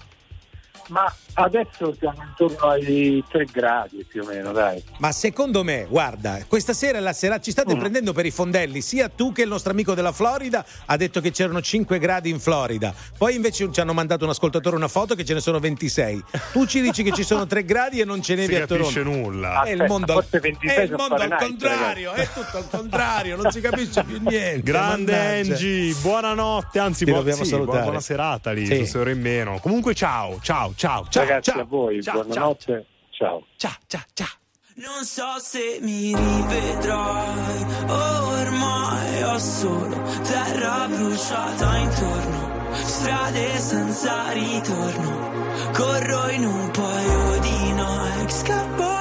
Ma 0.88 1.14
adesso 1.34 1.95
siamo 1.98 2.22
intorno 2.27 2.69
ai 2.69 3.24
3 3.30 3.45
gradi 3.51 4.06
più 4.08 4.24
o 4.24 4.26
meno, 4.26 4.51
dai. 4.51 4.84
Ma 5.00 5.11
secondo 5.11 5.64
me, 5.64 5.85
guarda, 5.90 6.40
questa 6.48 6.74
sera 6.74 7.00
la 7.00 7.14
sera 7.14 7.40
ci 7.40 7.50
Mm. 7.50 7.53
state 7.53 7.76
prendendo 7.77 8.14
per 8.14 8.26
i 8.26 8.32
fondelli, 8.32 8.82
sia 8.82 9.10
tu 9.10 9.32
che 9.32 9.42
il 9.43 9.48
nostro 9.50 9.72
amico 9.72 9.93
della 9.93 10.11
Florida 10.11 10.66
ha 10.85 10.98
detto 10.98 11.22
che 11.22 11.32
c'erano 11.32 11.61
5 11.61 12.00
gradi 12.00 12.30
in 12.30 12.40
Florida. 12.40 12.93
Poi 13.18 13.35
invece 13.35 13.69
ci 13.72 13.80
hanno 13.82 13.93
mandato 13.93 14.24
un 14.24 14.30
ascoltatore 14.32 14.76
una 14.76 14.88
foto 14.88 15.16
che 15.16 15.26
ce 15.26 15.34
ne 15.34 15.40
sono 15.42 15.60
26. 15.60 16.24
Tu 16.51 16.66
ci 16.66 16.82
dici 16.82 17.03
che 17.03 17.11
ci 17.11 17.24
sono 17.24 17.45
3 17.48 17.64
gradi 17.66 18.00
e 18.00 18.06
non 18.06 18.22
ce 18.22 18.35
nevi 18.35 18.53
Si 18.56 18.60
a 18.61 18.66
Toronto. 18.68 18.90
capisce 18.93 19.03
nulla. 19.03 19.64
È 19.64 19.72
il 19.72 19.85
mondo, 19.88 20.14
al, 20.18 20.22
forse 20.24 20.40
26 20.40 20.76
è 20.76 20.82
il 20.82 20.92
mondo 20.98 21.16
al 21.16 21.35
contrario, 21.38 22.11
è 22.14 22.27
tutto 22.34 22.58
al 22.58 22.68
contrario, 22.69 23.35
non 23.35 23.51
si 23.51 23.61
capisce 23.61 24.03
più 24.03 24.19
niente. 24.22 24.61
Grande 24.64 25.11
mannaggia. 25.11 25.53
Angie, 25.53 25.93
buonanotte, 26.01 26.80
anzi 26.80 27.06
buon- 27.06 27.32
sì, 27.34 27.56
buona, 27.58 28.00
serata 28.00 28.51
lì, 28.51 28.85
Sì. 28.85 28.98
ore 28.98 29.11
in 29.11 29.22
meno. 29.22 29.60
Comunque 29.60 29.93
ciao, 29.93 30.40
ciao, 30.42 30.74
ciao, 30.76 31.06
ciao, 31.10 31.20
Ragazzi, 31.22 31.51
ciao. 31.51 31.59
a 31.59 31.64
voi, 31.66 32.01
ciao, 32.01 32.24
buonanotte, 32.24 32.85
ciao. 33.11 33.45
Ciao, 33.56 33.75
ciao, 33.88 34.01
ciao. 34.14 34.27
Non 34.75 35.03
so 35.03 35.38
se 35.40 35.77
mi 35.82 36.16
rivedrai, 36.16 37.66
ormai 37.88 39.24
ho 39.24 39.38
solo 39.38 40.01
terra 40.24 40.88
bruciata 40.88 41.77
intorno, 41.77 42.74
strade 42.74 43.58
senza 43.59 44.32
ritorno, 44.32 45.30
corro 45.74 46.30
in 46.30 46.45
un 46.45 46.72
paio 46.72 47.40
di 47.40 47.72
Nike, 47.72 48.32
scappo 48.33 49.01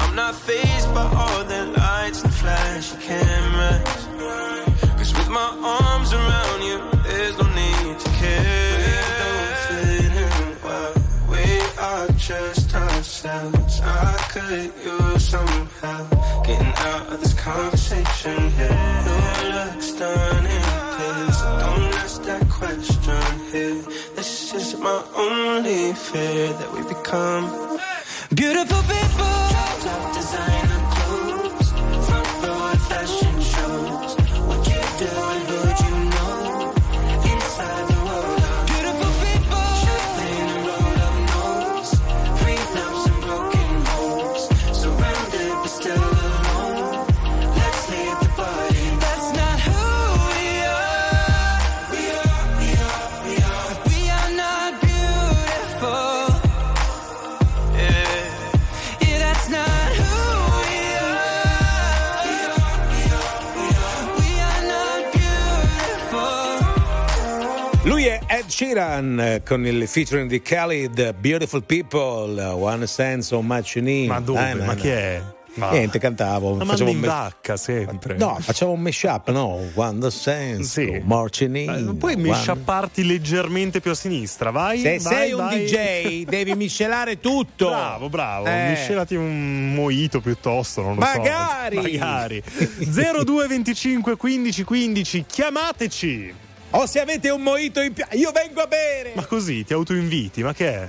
I'm 0.00 0.14
not 0.14 0.34
phased 0.34 0.94
by 0.94 1.06
all 1.16 1.44
the 1.44 1.66
lights 1.78 2.22
and 2.22 2.34
flashy 2.34 2.96
cameras. 2.98 4.06
Cause 4.98 5.12
with 5.14 5.30
my 5.30 5.50
arms 5.62 6.12
around 6.12 6.62
you, 6.62 6.78
there's 7.04 7.36
no 7.38 7.46
need 7.54 7.98
to 7.98 8.10
care. 8.20 8.78
We 8.78 8.92
don't 9.22 9.56
fit 9.66 10.12
in 10.26 10.56
well. 10.64 10.94
We 11.30 11.44
are 11.80 12.08
just 12.18 12.74
ourselves. 12.74 13.80
I 13.82 14.16
could 14.32 14.72
use 14.84 15.28
some 15.28 15.68
help 15.80 16.10
getting 16.46 16.74
out 16.90 17.12
of 17.12 17.20
this 17.20 17.34
conversation 17.34 18.50
here. 18.50 18.81
My 24.82 25.04
only 25.14 25.92
fear 25.92 26.48
that 26.48 26.72
we 26.72 26.82
become 26.82 27.78
Beautiful 28.34 28.82
people. 28.82 29.31
Sheeran 68.52 69.18
eh, 69.18 69.42
con 69.42 69.66
il 69.66 69.88
featuring 69.88 70.28
di 70.28 70.42
Khalid, 70.42 71.14
Beautiful 71.14 71.62
People, 71.64 72.38
One 72.42 72.86
Sense, 72.86 73.28
So 73.28 73.40
Much 73.40 73.76
Need. 73.76 74.08
Ma 74.08 74.20
dove? 74.20 74.38
Dai, 74.40 74.54
ma 74.56 74.64
dai, 74.66 74.76
chi 74.76 74.88
è? 74.88 75.22
Ma- 75.54 75.70
Niente, 75.70 75.98
cantavo. 75.98 76.56
Ma 76.56 76.64
facevo 76.66 76.90
in 76.90 76.96
un 76.96 77.00
me- 77.00 77.06
vacca 77.08 77.56
sempre. 77.56 78.16
No, 78.18 78.36
facciamo 78.40 78.72
un 78.72 78.80
mashup, 78.80 79.30
no? 79.30 79.58
One 79.74 80.10
Sense, 80.10 80.82
Sì. 80.84 81.00
Non 81.02 81.96
puoi 81.98 82.16
misciapparti 82.16 83.04
leggermente 83.06 83.80
più 83.80 83.90
a 83.90 83.94
sinistra, 83.94 84.50
vai. 84.50 84.80
Se 84.80 84.98
vai, 84.98 85.14
sei 85.14 85.32
un 85.32 85.38
vai. 85.38 85.64
DJ 85.64 86.24
devi 86.28 86.54
miscelare 86.54 87.20
tutto. 87.20 87.68
Bravo, 87.68 88.10
bravo. 88.10 88.46
Eh. 88.46 88.68
Miscelati 88.68 89.14
un 89.14 89.72
moito 89.72 90.20
piuttosto, 90.20 90.82
non 90.82 90.94
lo 90.94 91.00
Magari. 91.00 91.76
so. 91.76 91.82
Magari. 91.98 92.42
0225 92.80 94.16
15 94.16 94.64
15, 94.64 95.24
chiamateci. 95.26 96.34
O 96.74 96.86
se 96.86 97.00
avete 97.00 97.28
un 97.28 97.42
moito 97.42 97.82
in 97.82 97.92
più, 97.92 98.02
io 98.12 98.32
vengo 98.32 98.62
a 98.62 98.66
bere. 98.66 99.12
Ma 99.14 99.26
così 99.26 99.62
ti 99.62 99.74
autoinviti, 99.74 100.42
ma 100.42 100.54
che 100.54 100.72
è? 100.72 100.88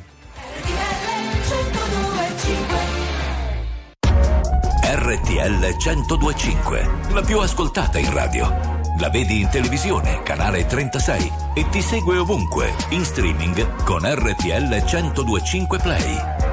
RTL 4.95 5.75
1025, 5.77 6.89
la 7.11 7.21
più 7.21 7.39
ascoltata 7.39 7.99
in 7.99 8.13
radio. 8.13 8.81
La 8.99 9.09
vedi 9.09 9.41
in 9.41 9.49
televisione, 9.49 10.23
canale 10.23 10.65
36 10.65 11.31
e 11.55 11.67
ti 11.69 11.81
segue 11.81 12.17
ovunque, 12.17 12.73
in 12.89 13.03
streaming 13.03 13.83
con 13.83 14.01
RTL 14.05 14.83
1025 14.85 15.79
Play. 15.79 16.52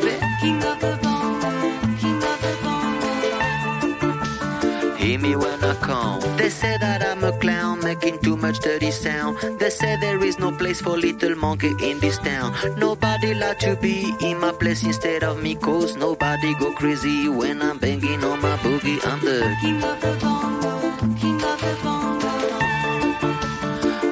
Say 6.51 6.77
that 6.77 7.01
I'm 7.03 7.23
a 7.23 7.31
clown 7.39 7.79
making 7.83 8.19
too 8.19 8.35
much 8.37 8.59
dirty 8.59 8.91
sound. 8.91 9.37
They 9.59 9.69
say 9.69 9.95
there 9.99 10.23
is 10.23 10.37
no 10.39 10.51
place 10.51 10.81
for 10.81 10.97
little 10.97 11.35
monkey 11.35 11.73
in 11.81 11.99
this 11.99 12.17
town. 12.19 12.53
Nobody 12.77 13.33
like 13.33 13.59
to 13.59 13.75
be 13.75 14.13
in 14.21 14.39
my 14.39 14.51
place 14.51 14.83
instead 14.83 15.23
of 15.23 15.41
me, 15.41 15.55
cause 15.55 15.95
nobody 15.95 16.53
go 16.59 16.71
crazy 16.73 17.29
when 17.29 17.61
I'm 17.61 17.77
banging 17.77 18.23
on 18.23 18.41
my 18.41 18.57
boogie. 18.57 18.99
I'm 19.05 19.19
the 19.21 19.55
king 19.61 19.83
of 19.83 19.99
the 20.01 20.17
bongo, 20.21 20.71
king 21.19 21.41
of 21.51 21.59
the 21.61 21.73
bongo. 21.83 22.29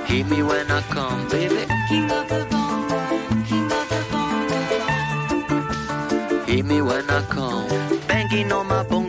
Hear 0.05 0.25
me 0.25 0.43
when 0.43 0.71
I 0.71 0.81
come, 0.81 1.27
baby. 1.29 1.65
King 1.89 2.11
of 2.11 2.27
the 2.29 2.45
bongo, 2.49 2.99
king 3.49 3.71
of 3.79 3.89
the 3.91 4.01
bongo. 4.11 4.59
Hear 6.45 6.63
me 6.63 6.81
when 6.81 7.09
I 7.09 7.21
come. 7.35 7.67
Banging 8.07 8.51
on 8.51 8.67
my 8.67 8.83
bongo, 8.83 9.08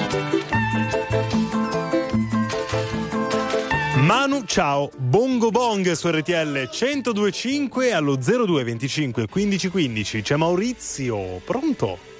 Manu, 4.31 4.45
ciao, 4.45 4.89
Bongo 4.95 5.51
Bong 5.51 5.91
su 5.91 6.09
RTL 6.09 6.69
1025 6.71 7.91
allo 7.91 8.15
0225 8.15 9.27
1515. 9.29 10.21
C'è 10.21 10.37
Maurizio, 10.37 11.41
pronto? 11.43 12.10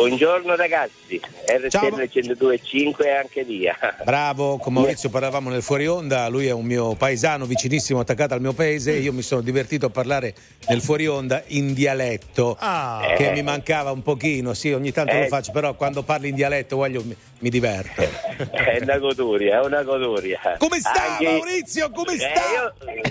Buongiorno 0.00 0.56
ragazzi, 0.56 1.20
RTL 1.44 1.76
102.5 2.10 3.04
e 3.04 3.10
anche 3.10 3.44
via. 3.44 3.76
Bravo, 4.02 4.56
con 4.56 4.72
Maurizio 4.72 5.10
parlavamo 5.10 5.50
nel 5.50 5.60
fuori 5.62 5.86
onda, 5.86 6.26
lui 6.28 6.46
è 6.46 6.52
un 6.52 6.64
mio 6.64 6.94
paesano 6.94 7.44
vicinissimo 7.44 8.00
attaccato 8.00 8.32
al 8.32 8.40
mio 8.40 8.54
paese, 8.54 8.92
io 8.92 9.12
mi 9.12 9.20
sono 9.20 9.42
divertito 9.42 9.84
a 9.84 9.90
parlare 9.90 10.32
nel 10.68 10.80
fuori 10.80 11.06
onda 11.06 11.42
in 11.48 11.74
dialetto, 11.74 12.56
Ah. 12.58 13.12
che 13.14 13.28
Eh. 13.28 13.32
mi 13.32 13.42
mancava 13.42 13.90
un 13.90 14.00
pochino, 14.00 14.54
sì 14.54 14.72
ogni 14.72 14.90
tanto 14.90 15.12
lo 15.16 15.24
Eh. 15.24 15.28
faccio, 15.28 15.52
però 15.52 15.74
quando 15.74 16.02
parli 16.02 16.30
in 16.30 16.34
dialetto 16.34 16.76
voglio, 16.76 17.02
mi, 17.04 17.14
mi 17.40 17.50
diverto. 17.50 18.00
È 18.56 18.78
una 18.80 18.96
goduria, 18.96 19.60
è 19.60 19.64
una 19.66 19.82
goduria. 19.82 20.40
Come 20.56 20.78
sta 20.78 21.10
Anche- 21.10 21.24
Maurizio, 21.24 21.90
come 21.90 22.14
Eh, 22.14 22.18
sta? 22.18 22.40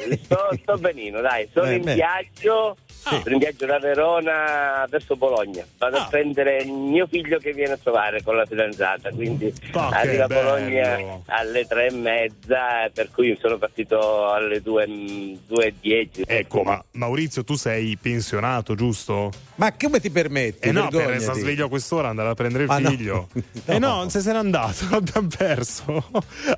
io 0.10 0.18
sto, 0.24 0.50
sto 0.60 0.78
benino, 0.80 1.22
dai, 1.22 1.48
sono 1.54 1.68
Eh, 1.68 1.76
in 1.76 1.84
beh. 1.84 1.94
viaggio 1.94 2.78
Sono 3.02 3.22
in 3.34 3.38
viaggio 3.40 3.66
da 3.66 3.80
Verona 3.80 4.86
verso 4.90 5.16
Bologna. 5.16 5.66
Vado 5.78 5.98
Ah. 5.98 6.02
a 6.04 6.08
prendere 6.08 6.64
mio 6.66 7.08
figlio 7.08 7.38
che 7.40 7.54
viene 7.54 7.74
a 7.74 7.78
trovare 7.82 8.22
con 8.24 8.36
la 8.36 8.46
fidanzata. 8.46 9.10
Quindi 9.12 9.54
Ah, 9.74 9.90
che 9.90 9.96
arriva 9.96 10.24
a 10.26 10.28
bello. 10.28 10.50
Bologna 10.50 11.22
alle 11.28 11.66
tre 11.66 11.88
e 11.88 11.92
mezza, 11.94 12.90
per 12.94 13.10
cui 13.12 13.38
sono 13.42 13.58
partito 13.58 14.30
alle 14.32 14.62
due, 14.62 14.86
due 15.48 15.66
e 15.68 15.74
dieci. 15.80 16.24
Ecco, 16.26 16.64
ma 16.64 16.84
Maurizio, 16.92 17.44
tu 17.44 17.56
sei 17.56 17.98
pensionato, 18.00 18.76
giusto? 18.76 19.32
Ma 19.56 19.74
come 19.74 20.00
ti 20.00 20.10
permetti? 20.10 20.68
Eh 20.68 20.72
no, 20.72 20.88
per 20.90 21.20
sta 21.22 21.34
sveglio 21.34 21.66
a 21.66 21.70
quest'ora 21.70 22.10
andare 22.10 22.30
a 22.30 22.34
prendere 22.34 22.64
il 22.66 22.70
Ah, 22.70 22.80
no. 22.80 22.90
figlio. 22.90 23.28
Eh 23.66 23.78
no, 23.80 23.96
non 23.96 24.10
se 24.10 24.22
n'era 24.24 24.40
andato, 24.40 24.86
l'abbiamo 24.92 25.28
perso. 25.36 26.04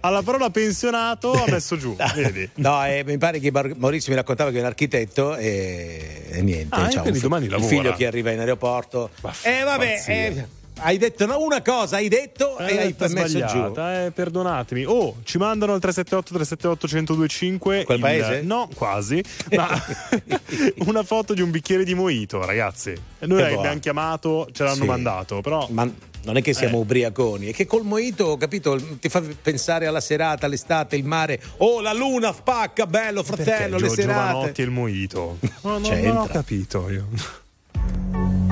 Alla 0.02 0.22
parola 0.22 0.50
pensionato 0.50 1.32
ha 1.34 1.45
messo 1.50 1.78
giù, 1.78 1.95
vedi? 2.16 2.50
No, 2.56 2.84
eh, 2.86 3.03
mi 3.06 3.18
pare 3.18 3.40
che 3.40 3.52
Maurizio 3.52 4.11
mi 4.11 4.18
raccontava 4.18 4.50
che 4.52 4.58
è 4.58 4.60
un 4.61 4.66
architetto 4.66 5.36
e, 5.36 6.30
e 6.32 6.42
niente. 6.42 6.76
Ah, 6.76 6.90
ciao, 6.90 7.06
un 7.06 7.19
domani 7.19 7.45
il 7.45 7.51
lavora. 7.51 7.69
figlio 7.69 7.93
che 7.93 8.06
arriva 8.08 8.32
in 8.32 8.40
aeroporto. 8.40 9.10
E 9.43 9.64
vabbè, 9.64 9.93
pazzia. 9.95 10.14
eh, 10.14 10.48
hai 10.84 10.98
detto 10.98 11.26
una 11.43 11.61
cosa, 11.61 11.98
hai 11.98 12.08
detto 12.08 12.58
e 12.58 12.64
hai 12.80 12.95
Eh, 12.98 13.08
messo 13.10 13.45
giù. 13.45 13.74
eh, 13.77 14.11
perdonatemi. 14.14 14.84
Oh, 14.85 15.18
ci 15.24 15.38
mandano 15.38 15.74
al 15.74 15.80
378 15.80 16.34
378 16.34 16.88
1025 16.88 17.84
Quel 17.84 17.98
il- 17.98 18.03
paese? 18.03 18.42
No, 18.42 18.68
quasi. 18.74 19.24
Ma 19.56 19.68
una 20.85 21.03
foto 21.03 21.34
di 21.34 21.42
un 21.42 21.51
bicchiere 21.51 21.84
di 21.84 21.93
mojito, 21.93 22.43
ragazzi. 22.45 22.93
Noi 23.19 23.43
abbiamo 23.43 23.80
chiamato, 23.80 24.48
ce 24.51 24.64
l'hanno 24.64 24.76
Sì. 24.76 24.85
mandato, 24.85 25.42
però 25.42 25.68
Ma 25.69 25.88
non 26.24 26.38
è 26.38 26.41
che 26.41 26.53
siamo 26.53 26.77
Eh. 26.77 26.82
ubriaconi, 26.82 27.48
è 27.48 27.53
che 27.53 27.66
col 27.66 27.83
mojito, 27.83 28.38
capito, 28.38 28.80
ti 29.00 29.09
fa 29.09 29.22
pensare 29.41 29.88
alla 29.88 30.01
serata, 30.01 30.45
all'estate, 30.45 30.95
il 30.95 31.03
mare. 31.06 31.41
Oh, 31.58 31.82
la 31.82 31.93
luna 31.93 32.32
spacca, 32.33 32.85
bello, 32.85 33.24
perché 33.24 33.43
fratello, 33.43 33.77
le 33.77 33.88
Gio- 33.88 33.93
serate. 33.93 34.32
Giovanotti 34.32 34.61
e 34.61 34.64
il 34.64 34.72
mojito? 34.72 35.38
No, 35.64 35.77
no, 35.77 35.90
non 35.90 36.17
ho 36.17 36.25
capito 36.27 36.90
io. 36.90 37.08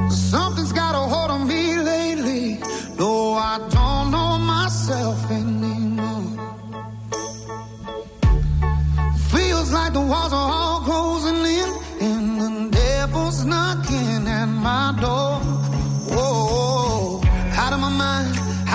Something's 0.09 0.71
got 0.71 0.93
a 0.95 0.99
hold 0.99 1.29
on 1.31 1.45
me 1.45 1.75
lately. 1.81 2.57
No, 2.97 3.33
I 3.37 3.57
don't 3.69 4.09
know 4.11 4.37
myself 4.39 5.29
anymore. 5.29 6.37
Feels 9.31 9.71
like 9.71 9.93
the 9.93 9.99
walls 10.01 10.33
are 10.33 10.51
all 10.51 10.81
closing 10.81 11.45
in, 11.45 11.69
and 12.01 12.41
the 12.71 12.77
devil's 12.77 13.43
knocking 13.45 14.27
at 14.27 14.47
my 14.47 14.93
door. 14.99 15.39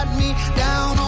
Got 0.00 0.16
me 0.16 0.34
down 0.56 0.99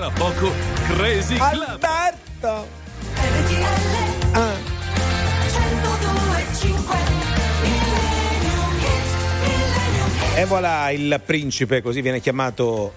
tra 0.00 0.10
poco 0.12 0.50
Crazy 0.94 1.36
Club. 1.36 1.78
Alberto! 1.82 2.66
RTL 3.12 4.32
102.5 5.46 6.96
Hits, 7.62 7.92
Millennium 8.40 8.78
Hits. 8.78 10.36
E 10.36 10.44
voilà 10.46 10.88
il 10.88 11.20
principe, 11.22 11.82
così 11.82 12.00
viene 12.00 12.20
chiamato 12.20 12.94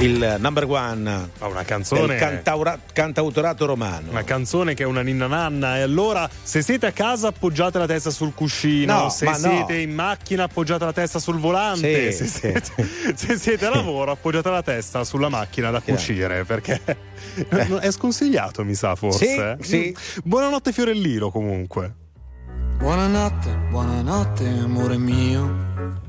il 0.00 0.36
number 0.38 0.64
one 0.68 1.28
Ma 1.38 1.46
una 1.46 1.62
canzone. 1.62 2.06
del 2.06 2.18
cantaura- 2.18 2.78
cantautorato 2.92 3.64
romano. 3.64 4.10
Una 4.10 4.24
canzone 4.24 4.74
che 4.74 4.82
è 4.82 4.86
una 4.86 5.02
ninna 5.02 5.26
nanna 5.26 5.78
e 5.78 5.80
allora 5.82 6.28
se 6.42 6.62
siete 6.62 6.86
a 6.86 6.92
casa 6.92 7.28
appoggiate 7.28 7.78
la 7.78 7.86
testa 7.86 8.10
sul 8.10 8.34
cuscino, 8.34 9.02
No, 9.04 9.08
se 9.08 9.24
ma 9.24 9.32
no. 9.32 9.36
siete 9.38 9.76
in 9.76 9.94
macchina 9.94 10.44
appoggiate 10.44 10.84
la 10.84 10.92
testa 10.92 11.18
sul 11.18 11.38
volante, 11.38 12.12
Sì, 12.12 12.26
se, 12.26 12.26
sì. 12.26 12.38
Siete, 12.38 12.88
se 13.16 13.38
siete 13.38 13.66
a 13.66 13.70
lavoro 13.70 14.10
appoggiate 14.12 14.50
la 14.50 14.62
testa 14.62 15.04
sulla 15.04 15.28
macchina 15.28 15.70
da 15.70 15.80
cucire 15.80 16.44
perché 16.44 16.80
è 17.80 17.90
sconsigliato 17.90 18.64
mi 18.64 18.74
sa 18.74 18.96
forse. 18.96 19.56
Sì, 19.60 19.66
sì. 19.68 19.96
Buonanotte 20.24 20.72
Fiorellino 20.72 21.30
comunque. 21.30 21.94
Buonanotte, 22.78 23.48
buonanotte 23.70 24.44
amore 24.46 24.98
mio. 24.98 26.02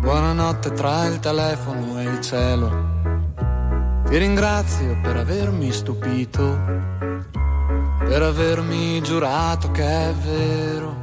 Buonanotte 0.00 0.72
tra 0.72 1.04
il 1.04 1.18
telefono 1.20 2.00
e 2.00 2.04
il 2.04 2.20
cielo. 2.22 2.70
Ti 4.08 4.16
ringrazio 4.16 4.98
per 5.02 5.18
avermi 5.18 5.70
stupito, 5.72 6.58
per 7.98 8.22
avermi 8.22 9.02
giurato 9.02 9.70
che 9.70 9.84
è 9.84 10.14
vero. 10.14 10.96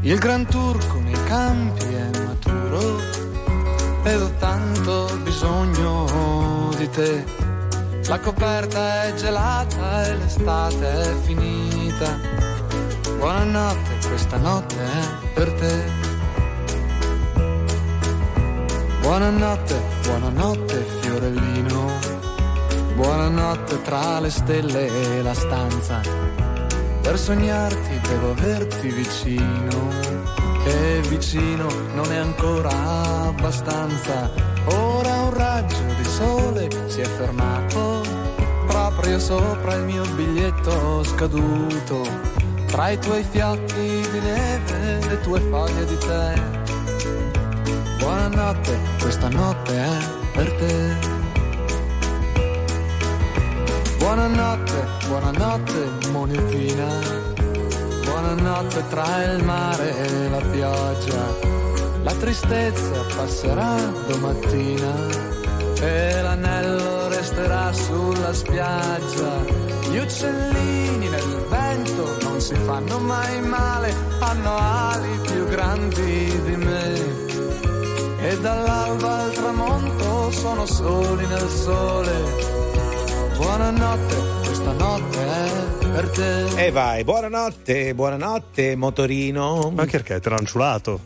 Il 0.00 0.18
gran 0.18 0.44
turco 0.44 0.98
nei 0.98 1.22
campi 1.22 1.84
è 1.84 2.10
maturo 2.24 2.98
ed 4.02 4.20
ho 4.20 4.30
tanto 4.40 5.16
bisogno 5.22 6.68
di 6.76 6.90
te. 6.90 7.24
La 8.08 8.18
coperta 8.18 9.04
è 9.04 9.14
gelata 9.14 10.06
e 10.06 10.16
l'estate 10.16 11.02
è 11.02 11.14
finita. 11.22 12.18
Buonanotte, 13.18 14.08
questa 14.08 14.36
notte 14.36 14.74
è 14.74 15.28
per 15.32 15.52
te. 15.52 16.09
Buonanotte, 19.10 19.82
buonanotte 20.04 20.86
fiorellino. 21.00 21.84
Buonanotte 22.94 23.82
tra 23.82 24.20
le 24.20 24.30
stelle 24.30 24.86
e 24.86 25.20
la 25.20 25.34
stanza. 25.34 26.00
Per 27.02 27.18
sognarti 27.18 28.00
devo 28.08 28.30
averti 28.30 28.88
vicino. 28.90 29.90
E 30.64 31.00
vicino 31.08 31.66
non 31.94 32.12
è 32.12 32.18
ancora 32.18 32.70
abbastanza. 33.26 34.30
Ora 34.66 35.22
un 35.22 35.34
raggio 35.34 35.82
di 35.96 36.04
sole 36.04 36.68
si 36.86 37.00
è 37.00 37.06
fermato 37.06 38.02
proprio 38.68 39.18
sopra 39.18 39.74
il 39.74 39.86
mio 39.86 40.04
biglietto 40.14 41.02
scaduto. 41.02 42.06
Tra 42.66 42.90
i 42.90 42.98
tuoi 43.00 43.24
fiocchi 43.28 44.08
di 44.12 44.20
neve 44.20 45.00
e 45.00 45.08
le 45.08 45.20
tue 45.20 45.40
foglie 45.40 45.84
di 45.84 45.98
tè. 45.98 46.59
Buonanotte, 48.00 48.78
questa 48.98 49.28
notte 49.28 49.74
è 49.76 49.98
per 50.32 50.52
te. 50.54 50.96
Buonanotte, 53.98 54.86
buonanotte 55.06 56.08
monetina. 56.10 56.88
Buonanotte 58.04 58.84
tra 58.88 59.24
il 59.24 59.44
mare 59.44 59.96
e 59.98 60.28
la 60.30 60.40
pioggia. 60.50 61.24
La 62.02 62.14
tristezza 62.14 63.04
passerà 63.14 63.76
domattina 64.08 64.92
e 65.78 66.22
l'anello 66.22 67.08
resterà 67.08 67.70
sulla 67.74 68.32
spiaggia. 68.32 69.44
Gli 69.90 69.98
uccellini 69.98 71.06
nel 71.06 71.46
vento 71.50 72.16
non 72.22 72.40
si 72.40 72.54
fanno 72.54 72.98
mai 72.98 73.42
male, 73.42 73.94
hanno 74.20 74.56
ali 74.56 75.18
più 75.22 75.46
grandi 75.48 76.40
di 76.44 76.56
me. 76.56 76.89
E 78.22 78.38
dall'alba 78.38 79.16
al 79.24 79.32
tramonto 79.32 80.30
sono 80.30 80.66
soli 80.66 81.26
nel 81.26 81.48
sole. 81.48 82.12
Buonanotte, 83.36 84.16
questa 84.44 84.72
notte 84.72 85.18
è 85.18 85.86
per 85.88 86.10
te. 86.10 86.66
E 86.66 86.70
vai, 86.70 87.02
buonanotte, 87.02 87.94
buonanotte, 87.94 88.76
motorino. 88.76 89.72
Ma 89.74 89.86
perché? 89.86 90.20
Te 90.20 90.28
l'ha 90.28 90.36
anciulato? 90.36 91.00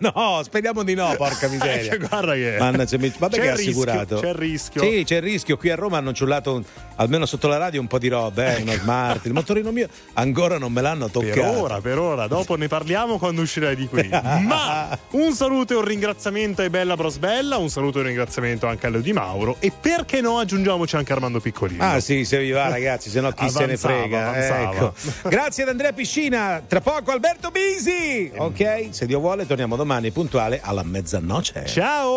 No, 0.00 0.40
speriamo 0.42 0.82
di 0.82 0.94
no, 0.94 1.14
porca 1.16 1.48
miseria. 1.48 1.92
Eh, 1.92 1.98
guarda 1.98 2.32
che. 2.34 2.56
Mannaggia, 2.58 2.98
mi- 2.98 3.12
vabbè 3.16 3.36
C'è 3.36 3.42
che 3.42 3.48
è 3.48 3.50
il 3.52 3.56
rischio, 3.56 3.82
assicurato. 3.82 4.20
c'è 4.20 4.28
il 4.28 4.34
rischio. 4.34 4.82
Sì, 4.82 5.02
c'è 5.04 5.16
il 5.16 5.22
rischio. 5.22 5.56
Qui 5.56 5.70
a 5.70 5.74
Roma 5.76 5.98
hanno 5.98 6.12
ciullato 6.12 6.54
un- 6.54 6.64
almeno 6.96 7.26
sotto 7.26 7.48
la 7.48 7.56
radio 7.58 7.80
un 7.80 7.86
po' 7.86 7.98
di 7.98 8.08
roba, 8.08 8.56
eh, 8.56 8.62
uno 8.62 8.72
smart. 8.72 9.26
Il 9.26 9.32
motorino 9.32 9.70
mio 9.70 9.88
ancora 10.14 10.58
non 10.58 10.72
me 10.72 10.80
l'hanno 10.80 11.08
toccato. 11.08 11.32
Per 11.40 11.44
ora, 11.56 11.80
per 11.80 11.98
ora, 11.98 12.26
dopo 12.26 12.56
ne 12.56 12.68
parliamo 12.68 13.18
quando 13.18 13.42
uscirai 13.42 13.76
di 13.76 13.86
qui. 13.88 14.08
Ma 14.10 14.96
un 15.12 15.32
saluto 15.32 15.74
e 15.74 15.76
un 15.76 15.84
ringraziamento 15.84 16.62
a 16.62 16.70
Bella 16.70 16.96
Brosbella, 16.96 17.56
un 17.56 17.68
saluto 17.70 17.98
e 17.98 18.00
un 18.02 18.06
ringraziamento 18.08 18.66
anche 18.66 18.86
a 18.86 18.90
Leo 18.90 19.00
Di 19.00 19.12
Mauro 19.12 19.56
e 19.60 19.70
perché 19.78 20.20
no 20.20 20.38
aggiungiamo 20.38 20.84
anche 20.90 21.12
Armando 21.12 21.40
Piccolino. 21.40 21.82
Ah 21.84 22.00
sì, 22.00 22.24
se 22.24 22.38
vi 22.38 22.50
va 22.50 22.68
ragazzi, 22.68 23.10
se 23.10 23.20
no 23.20 23.30
chi 23.32 23.48
se 23.50 23.58
ne 23.60 23.64
Avanzava, 23.74 23.94
frega. 23.98 24.28
avanzava. 24.28 24.72
Ecco. 24.72 24.94
Grazie 25.28 25.62
ad 25.64 25.68
Andrea 25.70 25.92
Piscina, 25.92 26.62
tra 26.66 26.80
poco 26.80 27.10
Alberto 27.10 27.50
Bisi. 27.50 28.30
Ok, 28.36 28.88
se 28.90 29.06
Dio 29.18 29.26
vuole 29.26 29.46
torniamo 29.46 29.74
domani 29.74 30.12
puntuale 30.12 30.60
alla 30.62 30.84
mezzanotte. 30.84 31.66
Ciao! 31.66 32.08